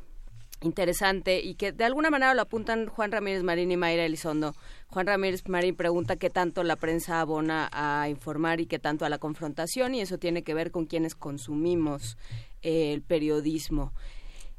[0.64, 4.54] interesante y que de alguna manera lo apuntan Juan Ramírez Marín y Mayra Elizondo.
[4.88, 9.10] Juan Ramírez Marín pregunta qué tanto la prensa abona a informar y qué tanto a
[9.10, 12.18] la confrontación y eso tiene que ver con quienes consumimos
[12.62, 13.92] eh, el periodismo.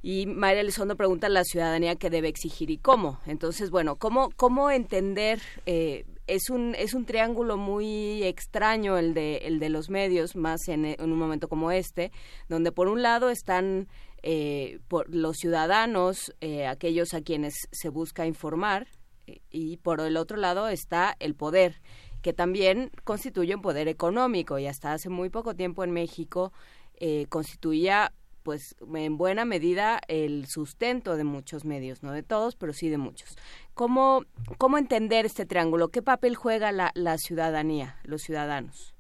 [0.07, 3.21] Y Mayra Elizondo pregunta a la ciudadanía qué debe exigir y cómo.
[3.25, 5.41] Entonces, bueno, ¿cómo, cómo entender?
[5.65, 10.69] Eh, es un, es un triángulo muy extraño el de, el de los medios, más
[10.69, 12.13] en, un momento como este,
[12.51, 13.89] donde por un lado están
[14.23, 18.87] eh, por los ciudadanos, eh, aquellos a quienes se busca informar,
[19.27, 21.81] eh, y por el otro lado está el poder,
[22.21, 26.53] que también constituye un poder económico y hasta hace muy poco tiempo en México
[26.97, 28.13] eh, constituía
[28.45, 32.99] pues en buena medida el sustento de muchos medios, no de todos, pero sí de
[32.99, 33.37] muchos.
[33.75, 34.23] ¿Cómo,
[34.59, 35.89] cómo entender este triángulo?
[35.89, 38.95] ¿Qué papel juega la, la ciudadanía, los ciudadanos?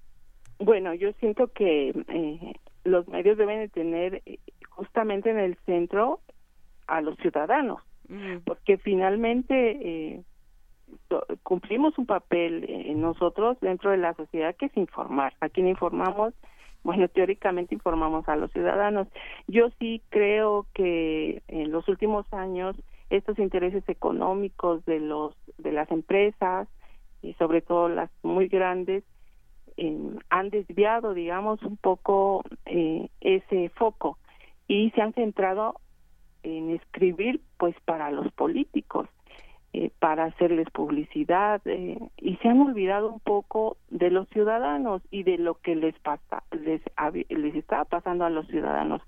[0.58, 4.38] Bueno, yo siento que eh, los medios deben de tener eh,
[4.70, 6.20] justamente en el centro
[6.86, 7.80] a los ciudadanos,
[8.44, 10.22] porque finalmente eh,
[11.42, 15.34] cumplimos un papel eh, nosotros dentro de la sociedad que es informar.
[15.40, 16.34] A quien informamos,
[16.84, 19.08] bueno, teóricamente informamos a los ciudadanos.
[19.48, 22.76] Yo sí creo que en los últimos años
[23.10, 26.68] estos intereses económicos de los de las empresas
[27.22, 29.02] y sobre todo las muy grandes,
[29.76, 29.98] eh,
[30.30, 34.18] han desviado, digamos, un poco eh, ese foco
[34.68, 35.80] y se han centrado
[36.42, 39.08] en escribir, pues, para los políticos,
[39.76, 45.24] eh, para hacerles publicidad eh, y se han olvidado un poco de los ciudadanos y
[45.24, 46.80] de lo que les pasa, les,
[47.28, 49.02] les está pasando a los ciudadanos.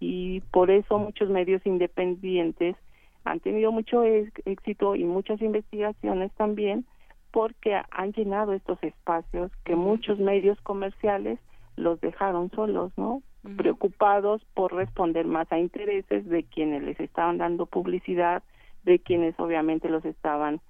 [0.00, 2.74] Y por eso muchos medios independientes
[3.22, 6.84] han tenido mucho éxito y muchas investigaciones también
[7.30, 11.38] porque han llenado estos espacios que muchos medios comerciales
[11.76, 13.22] los dejaron solos, ¿no?
[13.56, 18.42] Preocupados por responder más a intereses de quienes les estaban dando publicidad,
[18.88, 20.60] de quienes obviamente los estaban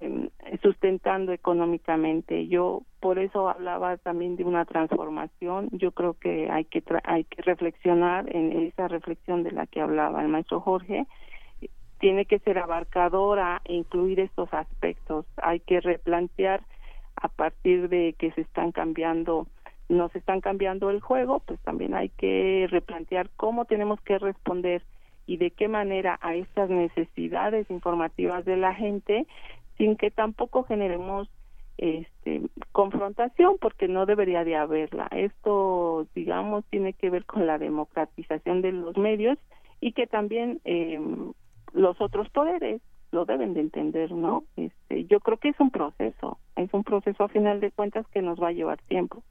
[0.00, 0.28] em,
[0.62, 2.46] sustentando económicamente.
[2.48, 5.68] Yo por eso hablaba también de una transformación.
[5.72, 9.80] Yo creo que hay que tra- hay que reflexionar en esa reflexión de la que
[9.80, 11.06] hablaba el maestro Jorge.
[11.98, 15.26] Tiene que ser abarcadora e incluir estos aspectos.
[15.42, 16.62] Hay que replantear
[17.16, 19.46] a partir de que se están cambiando
[19.88, 24.82] nos están cambiando el juego, pues también hay que replantear cómo tenemos que responder
[25.28, 29.26] y de qué manera a estas necesidades informativas de la gente
[29.76, 31.28] sin que tampoco generemos
[31.76, 32.40] este
[32.72, 35.06] confrontación porque no debería de haberla.
[35.12, 39.38] Esto digamos tiene que ver con la democratización de los medios
[39.82, 40.98] y que también eh,
[41.74, 42.80] los otros poderes
[43.12, 44.44] lo deben de entender, ¿no?
[44.56, 48.22] Este, yo creo que es un proceso, es un proceso a final de cuentas que
[48.22, 49.22] nos va a llevar tiempo.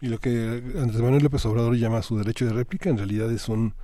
[0.00, 3.48] Y lo que Andrés Manuel López Obrador llama su derecho de réplica en realidad es
[3.48, 3.74] un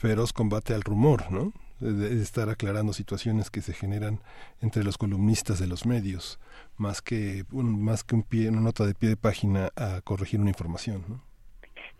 [0.00, 1.52] feroz combate al rumor, ¿no?
[1.78, 4.20] De, estar aclarando situaciones que se generan
[4.60, 6.38] entre los columnistas de los medios,
[6.76, 10.40] más que un, más que un pie, una nota de pie de página a corregir
[10.40, 11.22] una información, ¿no?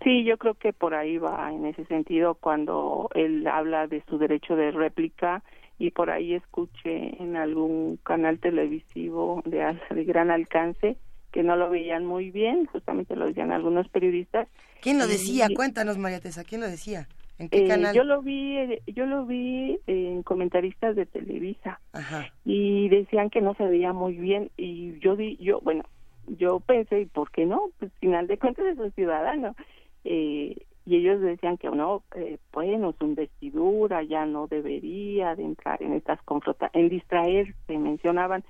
[0.03, 4.17] Sí, yo creo que por ahí va en ese sentido cuando él habla de su
[4.17, 5.43] derecho de réplica
[5.79, 10.97] y por ahí escuché en algún canal televisivo de, al- de gran alcance
[11.33, 14.49] que no lo veían muy bien, justamente lo decían algunos periodistas.
[14.81, 15.47] ¿Quién lo decía?
[15.51, 17.07] Y- Cuéntanos, María Teresa, ¿quién lo decía?
[17.41, 17.95] ¿En qué Eh, canal?
[17.95, 22.27] Yo lo vi, eh, yo lo vi en comentaristas de Televisa Ajá.
[22.45, 25.85] y decían que no se veía muy bien y yo di, yo bueno,
[26.27, 27.71] yo pensé, ¿y por qué no?
[27.79, 29.57] Pues final de cuentas es un ciudadano.
[30.05, 30.55] Eh,
[30.87, 35.95] y ellos decían que no, eh, bueno, su investidura ya no debería de entrar en
[35.95, 38.45] estas confrontaciones, en distraerse, mencionaban.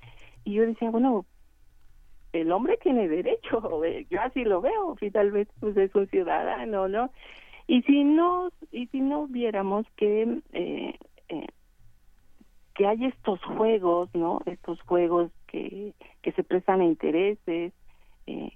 [0.45, 1.27] Y yo decía, bueno,
[2.33, 3.61] el hombre tiene derecho,
[4.11, 7.11] yo así lo veo, finalmente pues es un ciudadano, ¿no?
[7.71, 11.47] Y si no, y si no viéramos que eh, eh,
[12.75, 14.41] que hay estos juegos, ¿no?
[14.47, 17.73] Estos juegos que, que se prestan a intereses,
[18.27, 18.53] eh,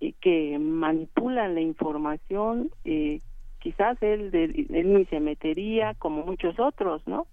[0.00, 3.20] y que manipulan la información, eh,
[3.60, 7.28] quizás él, de- él ni se metería como muchos otros, ¿no?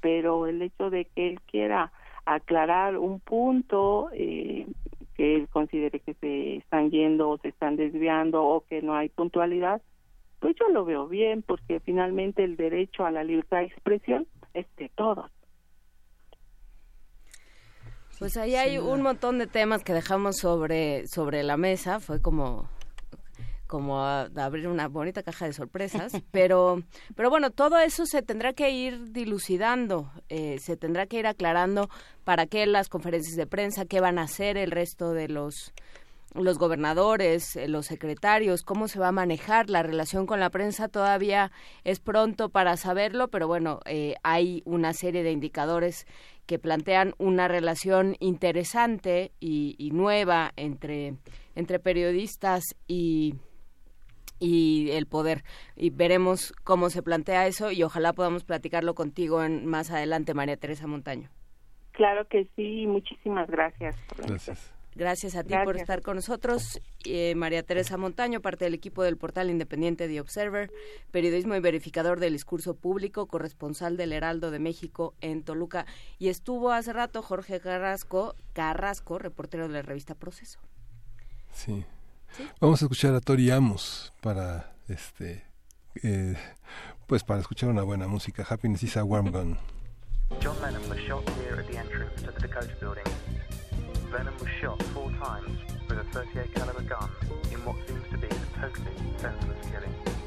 [0.00, 1.92] Pero el hecho de que él quiera
[2.24, 4.68] aclarar un punto eh,
[5.16, 9.08] que él considere que se están yendo o se están desviando o que no hay
[9.08, 9.82] puntualidad,
[10.42, 14.66] pues yo lo veo bien porque finalmente el derecho a la libertad de expresión es
[14.76, 15.30] de todos.
[18.18, 21.98] Pues ahí hay un montón de temas que dejamos sobre, sobre la mesa.
[22.00, 22.68] Fue como
[23.66, 26.82] como a- a abrir una bonita caja de sorpresas, pero,
[27.16, 31.88] pero bueno, todo eso se tendrá que ir dilucidando, eh, se tendrá que ir aclarando
[32.22, 35.72] para qué las conferencias de prensa, qué van a hacer el resto de los
[36.34, 40.88] los gobernadores, eh, los secretarios, cómo se va a manejar la relación con la prensa
[40.88, 41.50] todavía
[41.84, 46.06] es pronto para saberlo, pero bueno, eh, hay una serie de indicadores
[46.46, 51.14] que plantean una relación interesante y, y nueva entre,
[51.54, 53.34] entre periodistas y,
[54.40, 55.44] y el poder.
[55.76, 60.56] Y veremos cómo se plantea eso y ojalá podamos platicarlo contigo en, más adelante, María
[60.56, 61.30] Teresa Montaño.
[61.92, 63.96] Claro que sí, muchísimas gracias.
[64.16, 64.74] Gracias.
[64.94, 66.80] Gracias a ti por estar con nosotros.
[67.04, 70.70] Eh, María Teresa Montaño, parte del equipo del portal independiente The Observer,
[71.10, 75.86] periodismo y verificador del discurso público, corresponsal del Heraldo de México en Toluca.
[76.18, 80.58] Y estuvo hace rato Jorge Carrasco, Carrasco, reportero de la revista Proceso.
[81.52, 81.84] Sí.
[82.60, 85.44] Vamos a escuchar a Tori Amos para este
[86.02, 86.36] eh,
[87.06, 88.46] pues para escuchar una buena música.
[88.48, 89.58] Happiness is a warm gun.
[90.40, 93.04] John Lennon was shot here at the entrance to the Dakota building.
[94.12, 95.58] Lennon was shot four times
[95.88, 97.08] with a 38 caliber gun
[97.50, 100.21] in what seems to be a totally senseless killing.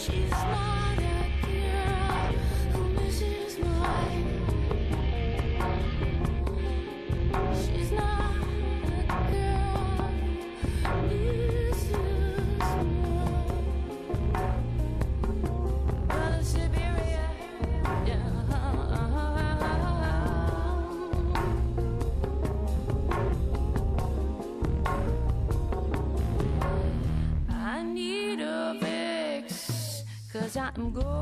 [0.00, 0.69] she's not
[30.76, 31.19] I'm going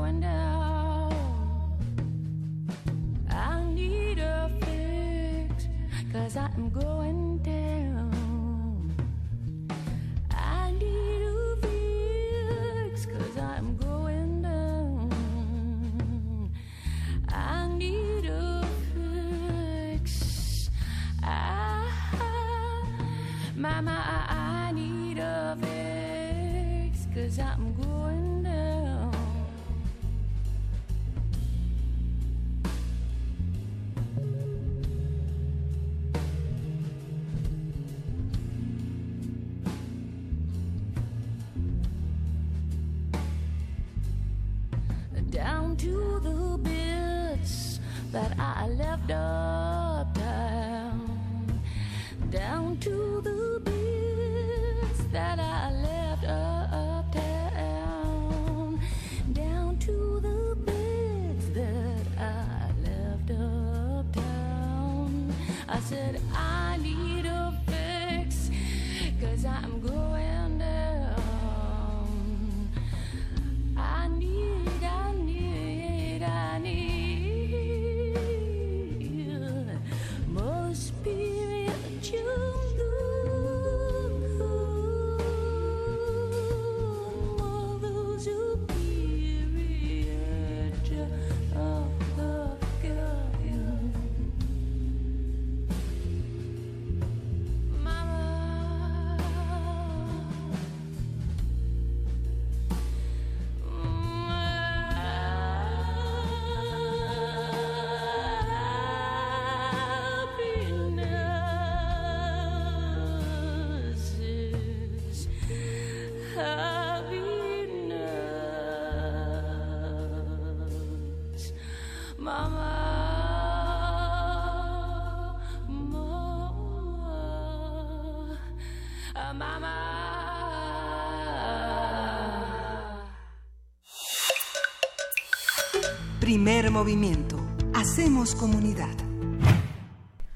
[136.79, 137.37] movimiento.
[137.73, 138.95] Hacemos comunidad.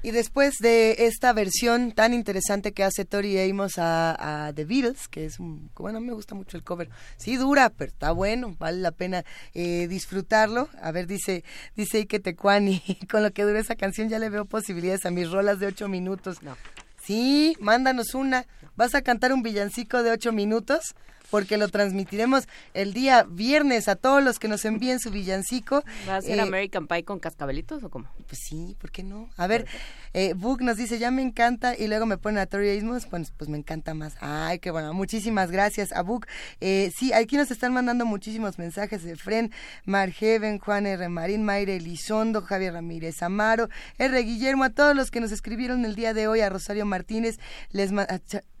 [0.02, 5.08] Y después de esta versión tan interesante que hace Tori Amos a, a The Beatles,
[5.08, 6.90] que es un, bueno, me gusta mucho el cover.
[7.16, 9.24] Sí dura, pero está bueno, vale la pena
[9.54, 10.68] eh, disfrutarlo.
[10.82, 11.44] A ver, dice,
[11.76, 15.30] dice Ike Tecuani, con lo que dura esa canción ya le veo posibilidades a mis
[15.30, 16.42] rolas de ocho minutos.
[16.42, 16.58] No.
[17.02, 18.44] Sí, mándanos una.
[18.76, 20.94] ¿Vas a cantar un villancico de ocho minutos?
[21.30, 25.82] Porque lo transmitiremos el día viernes a todos los que nos envíen su villancico.
[26.08, 28.08] ¿Va a ser Eh, American Pie con cascabelitos o cómo?
[28.28, 29.28] Pues sí, ¿por qué no?
[29.36, 29.66] A ver,
[30.12, 33.32] eh, Book nos dice, ya me encanta, y luego me pone a Tori Amos, pues,
[33.36, 34.14] pues me encanta más.
[34.20, 36.26] Ay, qué bueno, muchísimas gracias a Book.
[36.60, 39.50] Eh, sí, aquí nos están mandando muchísimos mensajes de Fren,
[39.86, 41.08] Margeven, Juan R.
[41.08, 44.22] Marín, Mayre Elizondo, Javier Ramírez Amaro, R.
[44.22, 47.38] Guillermo, a todos los que nos escribieron el día de hoy, a Rosario Martínez,
[47.70, 48.06] les ma-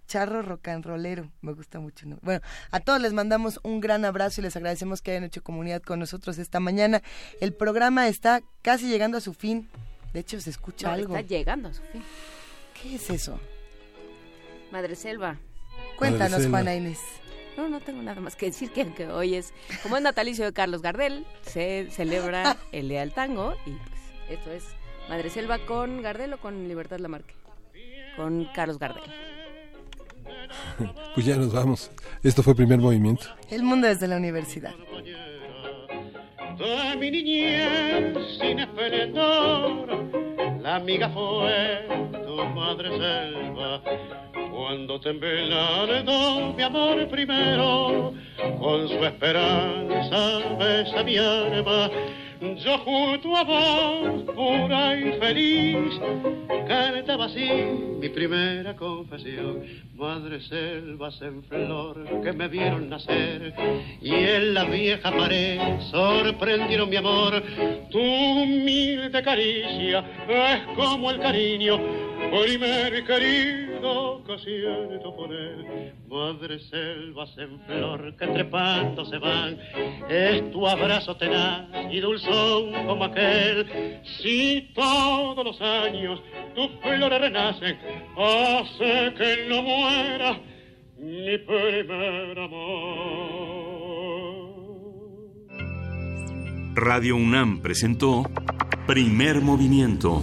[0.06, 2.06] Charro Rocanrolero, me gusta mucho.
[2.06, 2.18] ¿no?
[2.20, 5.82] Bueno, a todos les mandamos un gran abrazo y les agradecemos que hayan hecho comunidad
[5.82, 7.02] con nosotros esta mañana.
[7.40, 9.68] El programa está casi llegando a su fin.
[10.12, 11.16] De hecho, se escucha No, algo.
[11.16, 12.02] Está llegando a su fin.
[12.80, 13.40] ¿Qué es eso?
[14.70, 15.38] Madre Selva.
[15.96, 16.58] Cuéntanos, Selva.
[16.58, 17.00] Juana Inés.
[17.56, 19.52] No, no tengo nada más que decir que, que hoy es,
[19.82, 24.50] como es natalicio de Carlos Gardel, se celebra el Día del Tango y pues esto
[24.50, 24.64] es
[25.08, 27.34] Madre Selva con Gardel o con Libertad Lamarque.
[28.16, 29.02] Con Carlos Gardel.
[31.14, 31.90] Pues ya nos vamos.
[32.22, 33.26] Esto fue primer movimiento.
[33.50, 34.72] El mundo desde la universidad.
[36.58, 40.04] de mi niñez sin esplendor.
[40.62, 41.86] La amiga fue
[42.24, 43.82] tu madre selva.
[44.50, 48.14] Cuando temblardo mi amor primero,
[48.58, 51.90] con su esperanza besa mi alma.
[52.44, 55.98] Yo junto a vos, pura y feliz,
[56.68, 57.48] cantaba así
[57.98, 59.62] mi primera confesión.
[59.94, 63.54] Madre selvas en flor que me vieron nacer
[64.02, 65.58] y en la vieja pared
[65.90, 67.42] sorprendieron mi amor.
[67.90, 71.80] Tu humilde caricia es como el cariño,
[72.30, 75.92] primer querido que siento por él.
[76.08, 79.58] Madre selvas en flor que trepando se van,
[80.08, 84.00] es tu abrazo tenaz y dulzón como aquel.
[84.20, 86.20] Si todos los años
[86.54, 87.78] tus flores renacen,
[88.16, 90.40] hace que no muera
[90.98, 93.54] mi primer amor.
[96.76, 98.24] Radio UNAM presentó
[98.86, 100.22] Primer Movimiento.